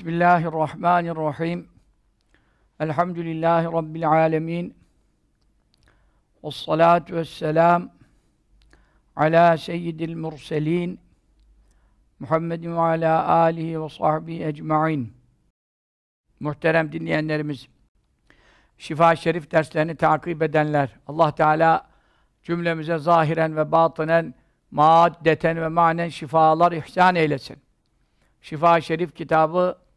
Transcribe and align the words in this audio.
Bismillahirrahmanirrahim. 0.00 1.68
Elhamdülillahi 2.80 3.66
Rabbil 3.66 4.08
alemin. 4.08 4.74
Vessalatu 6.44 7.16
vesselam 7.16 7.90
ala 9.16 9.56
seyyidil 9.56 10.14
murselin 10.14 11.00
Muhammedin 12.18 12.76
ve 12.76 12.80
ala 12.80 13.28
alihi 13.28 13.82
ve 13.82 13.88
sahbihi 13.88 14.44
ecmain. 14.44 15.12
Muhterem 16.40 16.92
dinleyenlerimiz, 16.92 17.68
Şifa 18.78 19.16
Şerif 19.16 19.50
derslerini 19.50 19.96
takip 19.96 20.42
edenler, 20.42 20.96
Allah 21.06 21.34
Teala 21.34 21.88
cümlemize 22.42 22.98
zahiren 22.98 23.56
ve 23.56 23.72
batınen, 23.72 24.34
maddeten 24.70 25.60
ve 25.60 25.68
manen 25.68 26.08
şifalar 26.08 26.72
ihsan 26.72 27.14
eylesin. 27.14 27.58
Şifa 28.40 28.80
Şerif 28.80 29.14
kitabı 29.14 29.89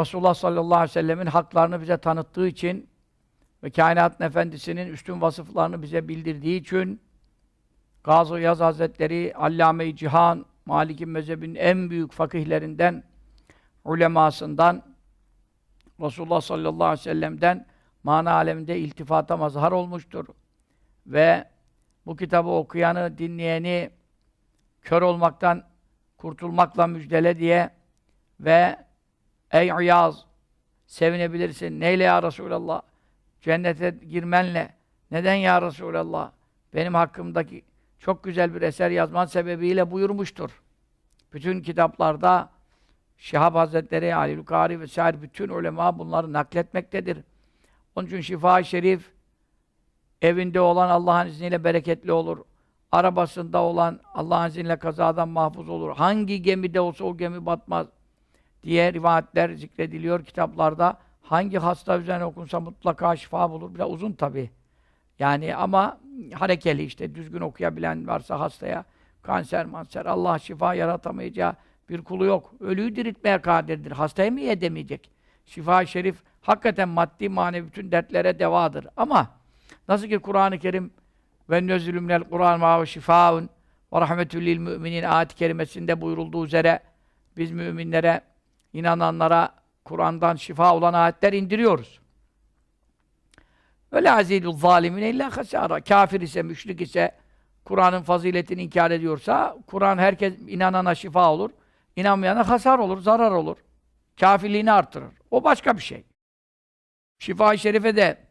Resulullah 0.00 0.34
sallallahu 0.34 0.74
aleyhi 0.74 0.90
ve 0.90 0.92
sellemin 0.92 1.26
haklarını 1.26 1.80
bize 1.80 1.98
tanıttığı 1.98 2.48
için 2.48 2.90
ve 3.62 3.70
kainatın 3.70 4.24
efendisinin 4.24 4.88
üstün 4.88 5.20
vasıflarını 5.20 5.82
bize 5.82 6.08
bildirdiği 6.08 6.60
için 6.60 7.00
Gazı 8.04 8.40
Yaz 8.40 8.60
Hazretleri 8.60 9.32
Allame-i 9.36 9.96
Cihan 9.96 10.46
Malik'in 10.66 11.08
mezhebinin 11.08 11.54
en 11.54 11.90
büyük 11.90 12.12
fakihlerinden 12.12 13.04
ulemasından 13.84 14.82
Resulullah 16.00 16.40
sallallahu 16.40 16.84
aleyhi 16.84 17.00
ve 17.00 17.12
sellem'den 17.12 17.66
mana 18.02 18.32
aleminde 18.32 18.78
iltifata 18.78 19.36
mazhar 19.36 19.72
olmuştur. 19.72 20.26
Ve 21.06 21.44
bu 22.06 22.16
kitabı 22.16 22.48
okuyanı, 22.48 23.18
dinleyeni 23.18 23.90
kör 24.82 25.02
olmaktan 25.02 25.64
kurtulmakla 26.16 26.86
müjdele 26.86 27.38
diye 27.38 27.70
ve 28.40 28.76
ey 29.52 29.70
İyaz 29.80 30.24
sevinebilirsin. 30.86 31.80
Neyle 31.80 32.04
ya 32.04 32.22
Resulallah? 32.22 32.82
Cennete 33.40 33.90
girmenle. 33.90 34.74
Neden 35.10 35.34
ya 35.34 35.62
Resulallah? 35.62 36.32
Benim 36.74 36.94
hakkımdaki 36.94 37.64
çok 37.98 38.24
güzel 38.24 38.54
bir 38.54 38.62
eser 38.62 38.90
yazman 38.90 39.26
sebebiyle 39.26 39.90
buyurmuştur. 39.90 40.50
Bütün 41.32 41.62
kitaplarda 41.62 42.50
Şihab 43.18 43.54
Hazretleri, 43.54 44.14
Ali 44.14 44.36
Lukari 44.36 44.80
vesaire 44.80 45.22
bütün 45.22 45.48
ulema 45.48 45.98
bunları 45.98 46.32
nakletmektedir. 46.32 47.18
Onun 47.96 48.06
için 48.06 48.20
şifa 48.20 48.62
Şerif 48.62 49.10
evinde 50.22 50.60
olan 50.60 50.88
Allah'ın 50.88 51.26
izniyle 51.26 51.64
bereketli 51.64 52.12
olur. 52.12 52.38
Arabasında 52.92 53.58
olan 53.58 54.00
Allah'ın 54.14 54.48
izniyle 54.48 54.76
kazadan 54.76 55.28
mahfuz 55.28 55.68
olur. 55.68 55.96
Hangi 55.96 56.42
gemide 56.42 56.80
olsa 56.80 57.04
o 57.04 57.16
gemi 57.16 57.46
batmaz 57.46 57.86
diye 58.62 58.92
rivayetler 58.92 59.52
zikrediliyor 59.52 60.24
kitaplarda. 60.24 60.98
Hangi 61.22 61.58
hasta 61.58 61.98
üzerine 61.98 62.24
okunsa 62.24 62.60
mutlaka 62.60 63.16
şifa 63.16 63.50
bulur. 63.50 63.74
Biraz 63.74 63.90
uzun 63.90 64.12
tabi. 64.12 64.50
Yani 65.18 65.56
ama 65.56 66.00
harekeli 66.34 66.84
işte 66.84 67.14
düzgün 67.14 67.40
okuyabilen 67.40 68.06
varsa 68.06 68.40
hastaya 68.40 68.84
kanser 69.22 69.66
manser 69.66 70.06
Allah 70.06 70.38
şifa 70.38 70.74
yaratamayacağı 70.74 71.54
bir 71.88 72.02
kulu 72.04 72.24
yok. 72.24 72.54
Ölüyü 72.60 72.96
diriltmeye 72.96 73.40
kadirdir. 73.40 73.90
Hastayı 73.90 74.32
mı 74.32 74.40
edemeyecek? 74.40 75.10
Şifa-i 75.46 75.86
Şerif 75.86 76.16
hakikaten 76.40 76.88
maddi 76.88 77.28
manevi 77.28 77.66
bütün 77.66 77.92
dertlere 77.92 78.38
devadır. 78.38 78.86
Ama 78.96 79.30
nasıl 79.88 80.06
ki 80.06 80.18
Kur'an-ı 80.18 80.58
Kerim 80.58 80.90
ve 81.50 81.66
nözülümnel 81.66 82.22
Kur'an 82.22 82.60
ma 82.60 82.82
ve 82.82 82.86
şifaun 82.86 83.48
ve 83.92 84.00
rahmetül 84.00 84.46
lil 84.46 84.58
müminin 84.58 85.02
ayet-i 85.02 85.34
kerimesinde 85.34 86.00
buyurulduğu 86.00 86.46
üzere 86.46 86.80
biz 87.36 87.50
müminlere, 87.50 88.20
inananlara 88.72 89.54
Kur'an'dan 89.84 90.36
şifa 90.36 90.74
olan 90.76 90.92
ayetler 90.92 91.32
indiriyoruz. 91.32 92.00
Öyle 93.92 94.12
azidul 94.12 94.56
zalimine 94.56 95.10
illa 95.10 95.36
hasara. 95.36 95.80
Kafir 95.80 96.20
ise, 96.20 96.42
müşrik 96.42 96.80
ise, 96.80 97.18
Kur'an'ın 97.64 98.02
faziletini 98.02 98.62
inkar 98.62 98.90
ediyorsa, 98.90 99.56
Kur'an 99.66 99.98
herkes 99.98 100.34
inanana 100.48 100.94
şifa 100.94 101.32
olur. 101.32 101.50
İnanmayana 101.96 102.48
hasar 102.48 102.78
olur, 102.78 103.00
zarar 103.00 103.30
olur. 103.30 103.56
Kafirliğini 104.20 104.72
artırır. 104.72 105.12
O 105.30 105.44
başka 105.44 105.76
bir 105.76 105.82
şey. 105.82 106.04
Şifa-i 107.18 107.58
Şerife 107.58 107.96
de 107.96 108.26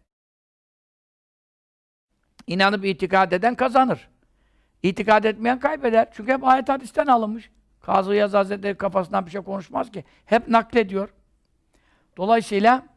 inanıp 2.47 2.85
itikad 2.85 3.31
eden 3.31 3.55
kazanır. 3.55 4.09
İtikad 4.83 5.23
etmeyen 5.23 5.59
kaybeder. 5.59 6.07
Çünkü 6.13 6.31
hep 6.31 6.43
ayet 6.43 6.69
hadisten 6.69 7.07
alınmış. 7.07 7.51
Kazı 7.93 8.15
Yaz 8.15 8.33
Hazretleri 8.33 8.77
kafasından 8.77 9.25
bir 9.25 9.31
şey 9.31 9.41
konuşmaz 9.41 9.91
ki. 9.91 10.03
Hep 10.25 10.47
naklediyor. 10.47 11.09
Dolayısıyla 12.17 12.87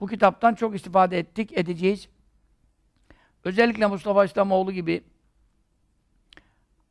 bu 0.00 0.06
kitaptan 0.06 0.54
çok 0.54 0.74
istifade 0.74 1.18
ettik, 1.18 1.58
edeceğiz. 1.58 2.08
Özellikle 3.44 3.86
Mustafa 3.86 4.24
İslamoğlu 4.24 4.72
gibi 4.72 5.04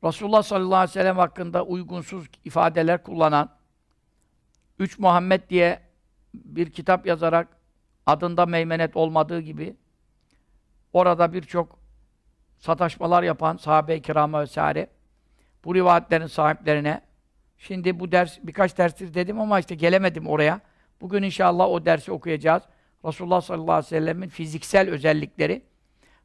Resulullah 0.04 0.44
sallallahu 0.44 0.76
aleyhi 0.76 0.90
ve 0.90 0.94
sellem 0.94 1.18
hakkında 1.18 1.66
uygunsuz 1.66 2.28
ifadeler 2.46 3.04
kullanan 3.04 3.50
Üç 4.80 5.00
Muhammed 5.00 5.50
diye 5.50 5.80
bir 6.34 6.72
kitap 6.72 7.06
yazarak 7.06 7.48
adında 8.06 8.46
meymenet 8.46 8.96
olmadığı 8.96 9.40
gibi 9.40 9.76
orada 10.94 11.34
birçok 11.34 11.80
sataşmalar 12.60 13.24
yapan 13.24 13.58
sahabe-i 13.58 14.02
kirama 14.02 14.42
vesaire 14.42 14.90
bu 15.66 15.76
rivayetlerin 15.76 16.28
sahiplerine 16.28 17.13
şimdi 17.64 18.00
bu 18.00 18.12
ders 18.12 18.38
birkaç 18.44 18.78
derstir 18.78 19.14
dedim 19.14 19.40
ama 19.40 19.60
işte 19.60 19.76
gelemedim 19.76 20.28
oraya. 20.28 20.62
Bugün 21.02 21.24
inşallah 21.24 21.68
o 21.68 21.86
dersi 21.86 22.12
okuyacağız. 22.12 22.64
Resulullah 23.06 23.42
sallallahu 23.42 23.72
aleyhi 23.72 23.86
ve 23.86 24.00
sellemin 24.00 24.28
fiziksel 24.28 24.90
özellikleri, 24.90 25.62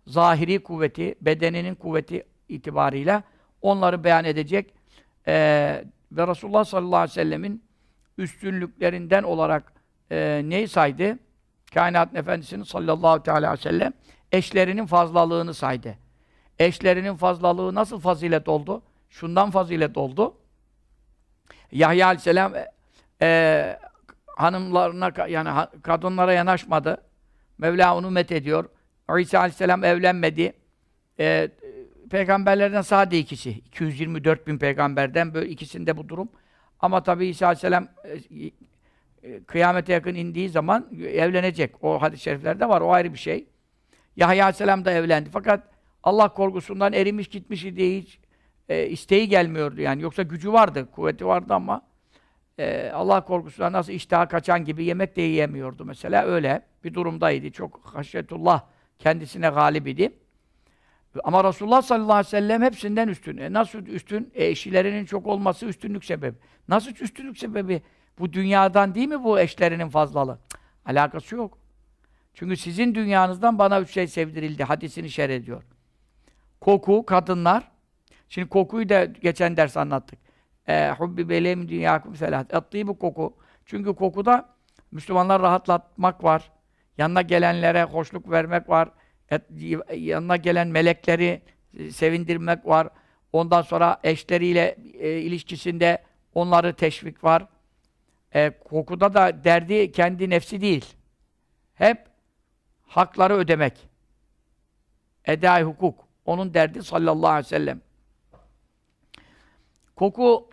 zahiri 0.06 0.62
kuvveti, 0.62 1.15
bedeninin 1.21 1.75
kuvveti 1.75 2.27
itibarıyla 2.48 3.22
onları 3.62 4.04
beyan 4.04 4.25
edecek. 4.25 4.75
Ee, 5.27 5.84
ve 6.12 6.27
Resulullah 6.27 6.65
sallallahu 6.65 6.97
aleyhi 6.97 7.10
ve 7.10 7.22
sellemin 7.22 7.65
üstünlüklerinden 8.19 9.22
olarak 9.22 9.72
e, 10.10 10.43
neyi 10.44 10.69
saydı? 10.69 11.19
Kainatın 11.75 12.16
Efendisi'nin 12.16 12.62
sallallahu 12.62 13.31
aleyhi 13.31 13.53
ve 13.53 13.56
sellem 13.56 13.93
eşlerinin 14.32 14.87
fazlalığını 14.87 15.54
saydı. 15.54 15.94
Eşlerinin 16.59 17.15
fazlalığı 17.15 17.75
nasıl 17.75 18.00
fazilet 18.00 18.48
oldu? 18.48 18.82
Şundan 19.10 19.50
fazilet 19.50 19.97
oldu. 19.97 20.38
Yahya 21.73 22.06
aleyhisselam 22.06 22.55
e, 22.55 22.67
e 23.23 23.79
hanımlarına 24.37 25.12
yani 25.29 25.67
kadınlara 25.83 26.33
yanaşmadı. 26.33 27.03
Mevla 27.59 27.97
onu 27.97 28.11
met 28.11 28.33
ediyor. 28.33 28.69
İsa 29.19 29.39
aleyhisselam 29.39 29.84
evlenmedi. 29.84 30.53
E, 31.21 31.49
peygamberlerden 32.11 32.83
sadece 32.83 33.19
ikisi. 33.19 33.51
224 33.51 34.47
bin 34.47 34.59
peygamberden 34.59 35.34
böyle 35.34 35.51
ikisinde 35.51 35.97
bu 35.97 36.09
durum. 36.09 36.28
Ama 36.81 37.03
tabi 37.03 37.27
İsa 37.27 37.47
Aleyhisselam 37.47 37.89
e, 38.05 38.51
e, 39.23 39.45
kıyamete 39.45 39.93
yakın 39.93 40.15
indiği 40.15 40.49
zaman 40.49 40.89
evlenecek. 41.03 41.84
O 41.84 42.03
hadis-i 42.03 42.23
şeriflerde 42.23 42.69
var. 42.69 42.81
O 42.81 42.93
ayrı 42.93 43.12
bir 43.12 43.19
şey. 43.19 43.47
Yahya 44.17 44.45
Aleyhisselam 44.45 44.84
da 44.84 44.93
evlendi. 44.93 45.31
Fakat 45.33 45.62
Allah 46.03 46.28
korkusundan 46.34 46.93
erimiş 46.93 47.28
gitmiş 47.28 47.65
diye 47.65 48.01
hiç 48.01 48.21
e, 48.69 48.87
isteği 48.87 49.29
gelmiyordu 49.29 49.81
yani. 49.81 50.03
Yoksa 50.03 50.23
gücü 50.23 50.53
vardı, 50.53 50.89
kuvveti 50.91 51.27
vardı 51.27 51.55
ama 51.55 51.83
e, 52.59 52.91
Allah 52.95 53.25
korkusundan 53.25 53.73
nasıl 53.73 53.93
iştaha 53.93 54.29
kaçan 54.29 54.65
gibi 54.65 54.84
yemek 54.84 55.17
de 55.17 55.23
yiyemiyordu 55.23 55.84
mesela. 55.84 56.25
Öyle 56.25 56.62
bir 56.84 56.95
durumdaydı. 56.95 57.51
Çok 57.51 57.81
haşyetullah 57.95 58.62
kendisine 58.99 59.49
galip 59.49 59.89
idi. 59.89 60.12
Ama 61.25 61.45
Resulullah 61.45 61.83
sallallahu 61.83 62.12
aleyhi 62.12 62.27
ve 62.27 62.31
sellem 62.31 62.62
hepsinden 62.62 63.09
üstün. 63.09 63.37
E 63.37 63.53
nasıl 63.53 63.87
üstün? 63.87 64.33
E 64.34 64.47
eşilerinin 64.47 65.05
çok 65.05 65.27
olması 65.27 65.67
üstünlük 65.67 66.05
sebebi. 66.05 66.37
Nasıl 66.69 66.91
üstünlük 66.91 67.39
sebebi? 67.39 67.83
Bu 68.19 68.33
dünyadan 68.33 68.95
değil 68.95 69.09
mi 69.09 69.25
bu 69.25 69.41
eşlerinin 69.41 69.89
fazlalığı? 69.89 70.39
Cık, 70.53 70.60
alakası 70.87 71.37
yok. 71.37 71.59
Çünkü 72.34 72.57
sizin 72.57 72.95
dünyanızdan 72.95 73.59
bana 73.59 73.81
üç 73.81 73.91
şey 73.91 74.07
sevdirildi. 74.07 74.65
Hadisini 74.65 75.10
şer 75.10 75.31
ediyor. 75.31 75.63
Koku, 76.60 77.07
kadınlar. 77.07 77.71
Şimdi 78.28 78.48
kokuyu 78.48 78.89
da 78.89 79.04
geçen 79.04 79.57
ders 79.57 79.77
anlattık. 79.77 80.19
E, 80.69 80.91
hubbi 80.91 81.28
belem 81.28 81.69
dünyakum 81.69 82.16
selat. 82.16 82.54
Ettiği 82.54 82.86
bu 82.86 82.98
koku. 82.98 83.36
Çünkü 83.66 83.95
kokuda 83.95 84.48
Müslümanlar 84.91 85.42
rahatlatmak 85.42 86.25
var. 86.25 86.51
Yanına 86.98 87.22
gelenlere 87.22 87.84
hoşluk 87.84 88.30
vermek 88.30 88.69
var 88.69 88.89
et, 89.30 89.42
yanına 89.97 90.36
gelen 90.36 90.69
melekleri 90.69 91.42
e, 91.78 91.91
sevindirmek 91.91 92.66
var. 92.66 92.89
Ondan 93.33 93.63
sonra 93.63 94.01
eşleriyle 94.04 94.77
e, 94.98 95.19
ilişkisinde 95.19 96.03
onları 96.34 96.75
teşvik 96.75 97.25
var. 97.25 97.47
E, 98.34 98.51
kokuda 98.51 99.15
da 99.15 99.45
derdi 99.45 99.92
kendi 99.92 100.30
nefsi 100.30 100.60
değil. 100.60 100.84
Hep 101.75 102.07
hakları 102.83 103.34
ödemek. 103.34 103.89
Edai 105.25 105.63
hukuk. 105.63 106.09
Onun 106.25 106.54
derdi 106.54 106.83
sallallahu 106.83 107.30
aleyhi 107.30 107.45
ve 107.45 107.48
sellem. 107.48 107.80
Koku 109.98 110.48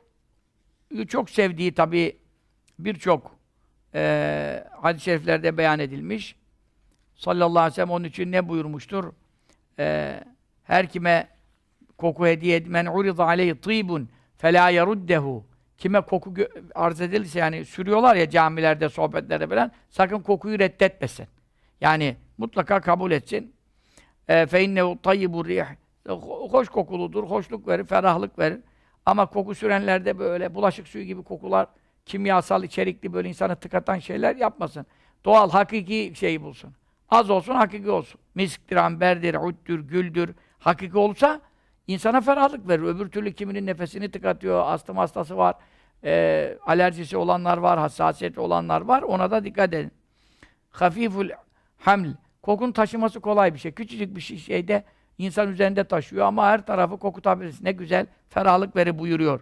çok 1.08 1.30
sevdiği 1.30 1.74
tabi 1.74 2.18
birçok 2.80 3.36
e, 3.96 4.64
hadis-i 4.82 5.04
şeriflerde 5.04 5.58
beyan 5.58 5.80
edilmiş. 5.80 6.36
Sallallahu 7.16 7.60
aleyhi 7.60 7.72
ve 7.72 7.76
sellem 7.76 7.90
onun 7.90 8.04
için 8.04 8.32
ne 8.32 8.50
buyurmuştur? 8.50 9.14
E, 9.80 10.20
her 10.64 10.90
kime 10.90 11.28
koku 11.98 12.26
hediye 12.26 12.58
etmen 12.58 12.86
urida 12.86 13.26
aleyhi 13.26 13.62
tibun 13.62 14.10
fela 14.38 14.70
yeruddehu 14.70 15.46
kime 15.78 16.02
koku 16.02 16.34
arz 16.76 17.02
edilirse 17.02 17.40
yani 17.40 17.66
sürüyorlar 17.66 18.16
ya 18.16 18.30
camilerde, 18.30 18.90
sohbetlerde 18.90 19.48
falan 19.48 19.72
sakın 19.90 20.20
kokuyu 20.20 20.60
reddetmesin. 20.60 21.28
Yani 21.82 22.16
mutlaka 22.38 22.82
kabul 22.82 23.12
etsin. 23.12 23.54
E, 24.28 24.46
fe 24.46 24.64
innehu 24.64 25.02
tayyibur 25.02 25.48
rih 25.48 25.66
hoş 26.52 26.70
kokuludur, 26.70 27.24
hoşluk 27.24 27.68
verir, 27.68 27.84
ferahlık 27.84 28.40
verir. 28.40 28.60
Ama 29.06 29.26
koku 29.26 29.56
sürenlerde 29.56 30.20
böyle 30.20 30.56
bulaşık 30.56 30.88
suyu 30.88 31.04
gibi 31.04 31.24
kokular, 31.24 31.68
kimyasal 32.06 32.64
içerikli 32.64 33.14
böyle 33.14 33.30
insanı 33.30 33.56
tıkatan 33.56 34.00
şeyler 34.00 34.36
yapmasın. 34.36 34.86
Doğal, 35.26 35.50
hakiki 35.50 36.14
şeyi 36.16 36.42
bulsun. 36.42 36.74
Az 37.10 37.30
olsun, 37.30 37.56
hakiki 37.56 37.90
olsun. 37.90 38.22
Misktir, 38.36 38.76
amberdir, 38.76 39.36
uddür, 39.36 39.80
güldür. 39.80 40.36
Hakiki 40.60 40.98
olsa 40.98 41.42
insana 41.88 42.22
ferahlık 42.22 42.68
verir. 42.68 42.84
Öbür 42.84 43.10
türlü 43.10 43.34
kiminin 43.34 43.66
nefesini 43.66 44.12
tıkatıyor, 44.12 44.64
astım 44.66 44.98
hastası 44.98 45.38
var, 45.38 45.56
e, 46.04 46.58
alerjisi 46.66 47.18
olanlar 47.18 47.58
var, 47.58 47.80
hassasiyeti 47.80 48.40
olanlar 48.40 48.82
var. 48.82 49.02
Ona 49.02 49.32
da 49.32 49.44
dikkat 49.44 49.74
edin. 49.74 49.92
Hafiful 50.70 51.30
haml. 51.78 52.08
Kokun 52.42 52.72
taşıması 52.72 53.20
kolay 53.20 53.54
bir 53.54 53.60
şey. 53.60 53.72
Küçücük 53.72 54.16
bir 54.16 54.22
şey, 54.22 54.84
insan 55.18 55.52
üzerinde 55.52 55.84
taşıyor 55.84 56.26
ama 56.26 56.46
her 56.46 56.66
tarafı 56.66 56.98
kokutabilirsin. 56.98 57.66
Ne 57.66 57.72
güzel 57.72 58.08
ferahlık 58.30 58.76
veri 58.76 59.00
buyuruyor. 59.00 59.42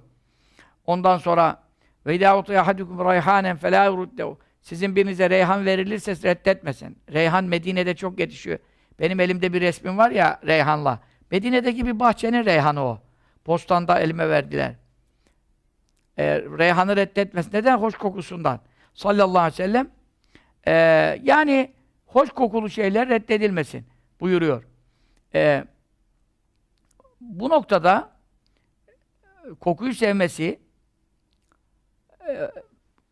Ondan 0.86 1.18
sonra 1.18 1.64
ve 2.06 2.16
idâ 2.16 2.40
utiya 2.40 2.68
hadukum 2.68 3.00
rayhanen 3.00 3.58
felâ 3.58 3.86
yuruddehu. 3.86 4.38
Sizin 4.62 4.96
birinize 4.96 5.30
reyhan 5.30 5.66
verilirse 5.66 6.16
reddetmesin. 6.24 6.98
Reyhan 7.14 7.44
Medine'de 7.44 7.96
çok 7.96 8.20
yetişiyor. 8.20 8.60
Benim 9.00 9.20
elimde 9.20 9.54
bir 9.54 9.62
resmim 9.62 9.98
var 9.98 10.12
ya 10.12 10.40
reyhanla. 10.48 11.00
Medine'deki 11.32 11.86
bir 11.86 12.00
bahçenin 12.00 12.46
reyhanı 12.46 12.84
o. 12.84 13.00
Postanda 13.46 14.00
elime 14.00 14.30
verdiler. 14.30 14.76
Ee, 16.18 16.42
reyhanı 16.42 16.96
reddetmesin. 16.96 17.54
Neden? 17.54 17.78
Hoş 17.78 17.96
kokusundan. 17.96 18.60
Sallallahu 18.94 19.40
aleyhi 19.40 19.54
ve 19.54 19.64
sellem. 19.66 19.88
Ee, 20.68 20.74
yani 21.24 21.74
hoş 22.06 22.30
kokulu 22.30 22.70
şeyler 22.70 23.10
reddedilmesin 23.10 23.86
buyuruyor. 24.20 24.64
Ee, 25.36 25.66
bu 27.22 27.50
noktada 27.50 28.12
kokuyu 29.60 29.94
sevmesi 29.94 30.60
e, 32.30 32.52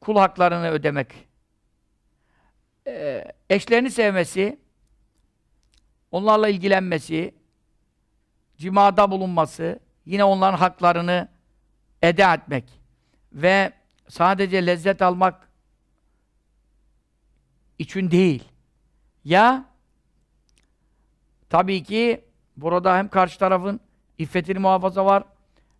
kul 0.01 0.15
haklarını 0.15 0.69
ödemek 0.69 1.27
e, 2.88 3.25
eşlerini 3.50 3.91
sevmesi 3.91 4.59
onlarla 6.12 6.50
ilgilenmesi 6.50 7.35
cimada 8.57 9.12
bulunması 9.12 9.79
yine 10.06 10.23
onların 10.23 10.57
haklarını 10.57 11.27
eda 12.01 12.33
etmek 12.33 12.81
ve 13.33 13.73
sadece 14.07 14.65
lezzet 14.65 15.01
almak 15.01 15.50
için 17.79 18.12
değil 18.12 18.44
ya 19.25 19.70
Tabii 21.51 21.83
ki 21.83 22.25
burada 22.57 22.98
hem 22.98 23.07
karşı 23.07 23.39
tarafın 23.39 23.80
iffetini 24.18 24.59
muhafaza 24.59 25.06
var, 25.06 25.24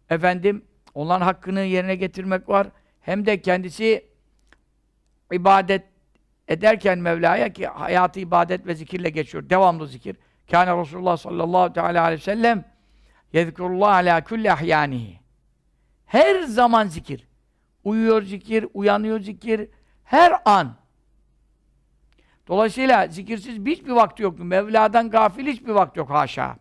efendim 0.10 0.66
onların 0.94 1.26
hakkını 1.26 1.60
yerine 1.62 1.96
getirmek 1.96 2.50
var, 2.50 2.68
hem 3.02 3.26
de 3.26 3.42
kendisi 3.42 4.06
ibadet 5.32 5.84
ederken 6.48 7.00
Mevla'ya 7.00 7.54
ki 7.54 7.68
hayatı 7.68 8.20
ibadet 8.20 8.68
ve 8.68 8.76
zikirle 8.76 9.10
geçiyor, 9.10 9.50
devamlı 9.50 9.88
zikir. 9.88 10.16
Kâne 10.52 10.82
Resulullah 10.82 11.18
sallallahu 11.18 11.74
teala 11.74 12.04
aleyhi 12.04 12.22
ve 12.22 12.26
sellem 12.26 12.66
yezkurullah 13.34 13.94
ala 13.94 14.24
kulli 14.24 14.52
ahyanihi. 14.52 15.20
Her 16.06 16.42
zaman 16.42 16.88
zikir. 16.88 17.28
Uyuyor 17.84 18.22
zikir, 18.22 18.68
uyanıyor 18.74 19.20
zikir, 19.20 19.70
her 20.04 20.34
an. 20.46 20.81
Dolayısıyla 22.52 23.08
zikirsiz 23.08 23.66
hiçbir 23.66 23.92
vakti 23.92 24.24
yok. 24.24 24.40
Mevla'dan 24.40 25.10
gafil 25.10 25.48
hiçbir 25.48 25.72
vakti 25.72 26.00
yok 26.00 26.10
haşa. 26.10 26.58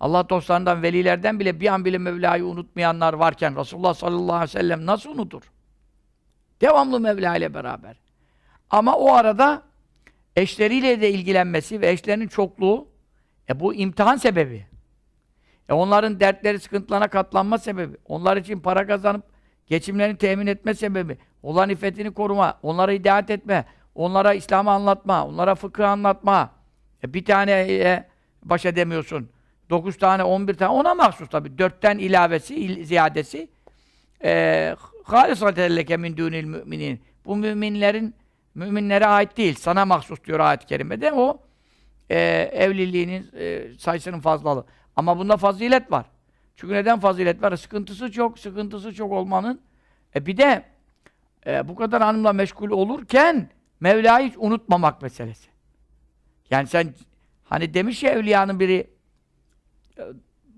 Allah 0.00 0.28
dostlarından, 0.28 0.82
velilerden 0.82 1.40
bile 1.40 1.60
bir 1.60 1.66
an 1.66 1.84
bile 1.84 1.98
Mevla'yı 1.98 2.46
unutmayanlar 2.46 3.12
varken 3.12 3.56
Resulullah 3.56 3.94
sallallahu 3.94 4.36
aleyhi 4.36 4.56
ve 4.56 4.60
sellem 4.60 4.86
nasıl 4.86 5.10
unutur? 5.10 5.42
Devamlı 6.60 7.00
Mevla 7.00 7.36
ile 7.36 7.54
beraber. 7.54 7.96
Ama 8.70 8.96
o 8.96 9.12
arada 9.12 9.62
eşleriyle 10.36 11.00
de 11.00 11.10
ilgilenmesi 11.10 11.80
ve 11.80 11.90
eşlerinin 11.90 12.28
çokluğu 12.28 12.88
e 13.48 13.60
bu 13.60 13.74
imtihan 13.74 14.16
sebebi. 14.16 14.66
E 15.68 15.72
onların 15.72 16.20
dertleri, 16.20 16.60
sıkıntılarına 16.60 17.08
katlanma 17.08 17.58
sebebi. 17.58 17.96
Onlar 18.04 18.36
için 18.36 18.60
para 18.60 18.86
kazanıp 18.86 19.24
geçimlerini 19.66 20.18
temin 20.18 20.46
etme 20.46 20.74
sebebi. 20.74 21.18
Onların 21.44 21.70
iffetini 21.70 22.10
koruma, 22.10 22.58
onlara 22.62 22.92
hidayet 22.92 23.30
etme, 23.30 23.64
onlara 23.94 24.34
İslam'ı 24.34 24.70
anlatma, 24.70 25.26
onlara 25.26 25.54
fıkıh 25.54 25.88
anlatma. 25.88 26.50
E 27.04 27.14
bir 27.14 27.24
tane 27.24 27.52
e, 27.52 28.08
baş 28.42 28.66
edemiyorsun. 28.66 29.28
Dokuz 29.70 29.98
tane, 29.98 30.24
on 30.24 30.48
bir 30.48 30.54
tane, 30.54 30.70
ona 30.70 30.94
mahsus 30.94 31.28
tabi. 31.28 31.58
Dörtten 31.58 31.98
ilavesi, 31.98 32.54
il, 32.54 32.84
ziyadesi. 32.84 33.48
E, 34.24 34.76
Hâlisatelleke 35.04 35.96
min 35.96 36.16
dûnil 36.16 36.44
müminin. 36.44 37.02
Bu 37.24 37.36
müminlerin, 37.36 38.14
müminlere 38.54 39.06
ait 39.06 39.36
değil. 39.36 39.54
Sana 39.54 39.84
mahsus 39.84 40.24
diyor 40.24 40.40
ayet-i 40.40 40.66
kerimede. 40.66 41.12
O 41.12 41.40
e, 42.10 42.18
evliliğinin 42.52 43.30
e, 43.38 43.68
sayısının 43.78 44.20
fazlalığı. 44.20 44.64
Ama 44.96 45.18
bunda 45.18 45.36
fazilet 45.36 45.92
var. 45.92 46.06
Çünkü 46.56 46.74
neden 46.74 47.00
fazilet 47.00 47.42
var? 47.42 47.56
Sıkıntısı 47.56 48.12
çok, 48.12 48.38
sıkıntısı 48.38 48.94
çok 48.94 49.12
olmanın. 49.12 49.60
E 50.14 50.26
bir 50.26 50.36
de 50.36 50.73
e, 51.46 51.68
bu 51.68 51.74
kadar 51.74 52.02
hanımla 52.02 52.32
meşgul 52.32 52.70
olurken 52.70 53.48
Mevla'yı 53.80 54.28
hiç 54.28 54.34
unutmamak 54.38 55.02
meselesi. 55.02 55.48
Yani 56.50 56.66
sen 56.66 56.94
hani 57.44 57.74
demiş 57.74 58.02
ya 58.02 58.10
evliyanın 58.10 58.60
biri 58.60 58.90
e, 59.98 60.02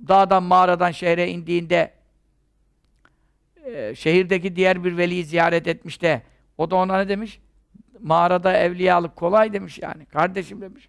dağdan 0.09 0.43
mağaradan 0.43 0.91
şehre 0.91 1.29
indiğinde 1.29 1.93
e, 3.65 3.95
şehirdeki 3.95 4.57
diğer 4.57 4.85
bir 4.85 4.97
veliyi 4.97 5.25
ziyaret 5.25 5.67
etmiş 5.67 6.03
de 6.03 6.23
o 6.59 6.71
da 6.71 6.77
ona 6.77 6.97
ne 6.97 7.09
demiş? 7.09 7.41
Mağarada 8.01 8.57
evliyalık 8.57 9.17
kolay 9.17 9.53
demiş 9.53 9.79
yani. 9.79 10.07
Kardeşim 10.07 10.61
demiş. 10.61 10.89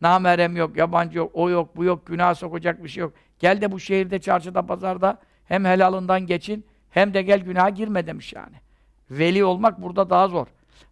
Namerem 0.00 0.56
yok, 0.56 0.76
yabancı 0.76 1.18
yok, 1.18 1.30
o 1.34 1.50
yok, 1.50 1.76
bu 1.76 1.84
yok, 1.84 2.06
günah 2.06 2.34
sokacak 2.34 2.84
bir 2.84 2.88
şey 2.88 3.00
yok. 3.00 3.14
Gel 3.38 3.60
de 3.60 3.72
bu 3.72 3.80
şehirde, 3.80 4.18
çarşıda, 4.20 4.66
pazarda 4.66 5.18
hem 5.44 5.64
helalından 5.64 6.26
geçin, 6.26 6.66
hem 6.90 7.14
de 7.14 7.22
gel 7.22 7.40
günaha 7.40 7.74
girme 7.74 8.06
demiş 8.06 8.32
yani. 8.32 8.56
Veli 9.18 9.44
olmak 9.44 9.82
burada 9.82 10.10
daha 10.10 10.28
zor. 10.28 10.46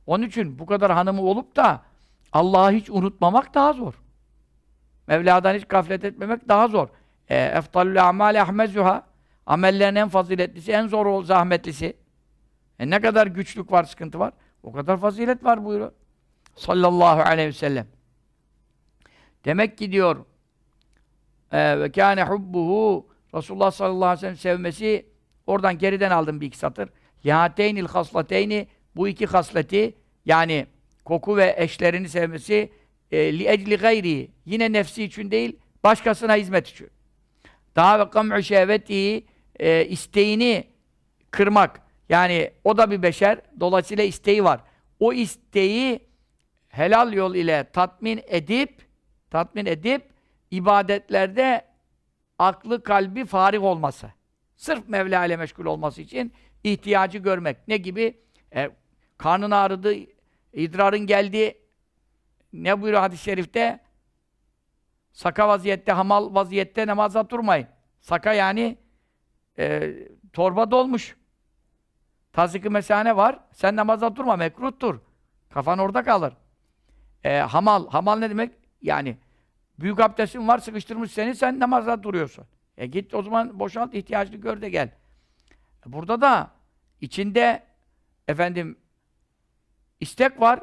Onun 0.07 0.25
için 0.25 0.59
bu 0.59 0.67
kadar 0.67 0.93
hanımı 0.93 1.23
olup 1.23 1.57
da 1.57 1.83
Allah'ı 2.33 2.73
hiç 2.73 2.91
unutmamak 2.91 3.55
daha 3.55 3.73
zor. 3.73 3.95
Mevla'dan 5.07 5.55
hiç 5.55 5.65
gaflet 5.65 6.05
etmemek 6.05 6.49
daha 6.49 6.69
zor. 6.69 6.89
E, 7.29 7.37
Eftalül 7.37 8.09
amâle 8.09 8.43
ahmezuha 8.43 9.11
Amellerin 9.51 9.95
en 9.95 10.09
faziletlisi, 10.09 10.73
en 10.73 10.87
zor 10.87 11.07
ol, 11.07 11.25
zahmetlisi. 11.25 11.97
E 12.79 12.91
ne 12.91 13.01
kadar 13.01 13.27
güçlük 13.27 13.73
var, 13.73 13.85
sıkıntı 13.85 14.19
var. 14.19 14.33
O 14.63 14.73
kadar 14.73 14.97
fazilet 15.01 15.45
var 15.45 15.65
buyuruyor. 15.65 15.93
Sallallahu 16.57 17.21
aleyhi 17.21 17.49
ve 17.49 17.53
sellem. 17.53 17.87
Demek 19.45 19.79
ki 19.79 19.93
diyor 19.93 20.25
e, 21.53 21.81
ve 21.81 21.93
kâne 21.93 22.25
hubbuhu 22.25 23.09
Resulullah 23.35 23.71
sallallahu 23.71 24.09
aleyhi 24.09 24.17
ve 24.17 24.21
sellem 24.21 24.37
sevmesi 24.37 25.07
oradan 25.47 25.79
geriden 25.79 26.11
aldım 26.11 26.41
bir 26.41 26.47
iki 26.47 26.59
satır. 26.59 26.89
Lihateynil 27.27 27.87
haslateyni 27.87 28.67
bu 28.97 29.09
iki 29.09 29.27
hasleti 29.27 29.95
yani 30.25 30.67
koku 31.05 31.37
ve 31.37 31.55
eşlerini 31.59 32.09
sevmesi 32.09 32.73
e, 33.11 33.39
li 33.39 33.49
ecli 33.49 33.77
gayri 33.77 34.31
yine 34.45 34.73
nefsi 34.73 35.05
için 35.05 35.31
değil 35.31 35.57
başkasına 35.85 36.37
hizmet 36.37 36.69
için. 36.69 36.91
Daha 37.77 37.99
ve 37.99 38.11
kam'u 38.11 38.43
şehveti 38.43 39.25
e, 39.61 39.87
isteğini 39.87 40.65
kırmak. 41.31 41.83
Yani 42.09 42.51
o 42.65 42.77
da 42.77 42.91
bir 42.91 43.03
beşer. 43.03 43.39
Dolayısıyla 43.61 44.05
isteği 44.05 44.45
var. 44.45 44.61
O 45.01 45.13
isteği 45.13 46.01
helal 46.69 47.13
yol 47.13 47.35
ile 47.35 47.65
tatmin 47.73 48.21
edip 48.27 48.87
tatmin 49.31 49.67
edip 49.67 50.03
ibadetlerde 50.51 51.65
aklı 52.39 52.83
kalbi 52.83 53.25
farih 53.25 53.63
olması. 53.63 54.13
Sırf 54.57 54.89
Mevla 54.89 55.27
ile 55.27 55.37
meşgul 55.37 55.65
olması 55.65 56.03
için 56.03 56.33
ihtiyacı 56.65 57.19
görmek. 57.19 57.69
Ne 57.69 57.77
gibi? 57.77 58.21
E, 58.55 58.71
karnın 59.19 59.51
ağrıdı, 59.51 59.95
idrarın 60.53 61.07
geldi. 61.07 61.59
Ne 62.53 62.81
buyuruyor 62.81 63.03
hadis-i 63.03 63.23
şerifte? 63.23 63.81
Saka 65.13 65.49
vaziyette, 65.49 65.93
hamal 65.93 66.35
vaziyette 66.35 66.87
namaza 66.87 67.31
durmayın. 67.31 67.67
Saka 68.01 68.33
yani 68.33 68.79
e, 69.59 69.95
torba 70.33 70.71
dolmuş. 70.71 71.17
Tazık-ı 72.33 72.71
mesane 72.71 73.17
var. 73.17 73.39
Sen 73.53 73.77
namaza 73.77 74.17
durma, 74.17 74.37
mekruhtur. 74.37 75.01
Kafan 75.51 75.79
orada 75.79 76.03
kalır. 76.03 76.37
E, 77.25 77.39
hamal, 77.39 77.89
hamal 77.89 78.17
ne 78.17 78.31
demek? 78.31 78.53
Yani 78.83 79.17
büyük 79.79 80.01
abdestin 80.01 80.49
var, 80.49 80.59
sıkıştırmış 80.59 81.13
seni, 81.13 81.35
sen 81.35 81.61
namazda 81.61 82.03
duruyorsun. 82.03 82.47
E 82.77 82.87
git 82.87 83.15
o 83.15 83.23
zaman 83.23 83.59
boşalt, 83.59 83.95
ihtiyacını 83.95 84.37
gör 84.37 84.63
de 84.63 84.71
gel. 84.71 84.91
Burada 85.87 86.21
da 86.21 86.51
içinde 87.01 87.63
efendim 88.29 88.79
istek 90.01 90.41
var, 90.41 90.61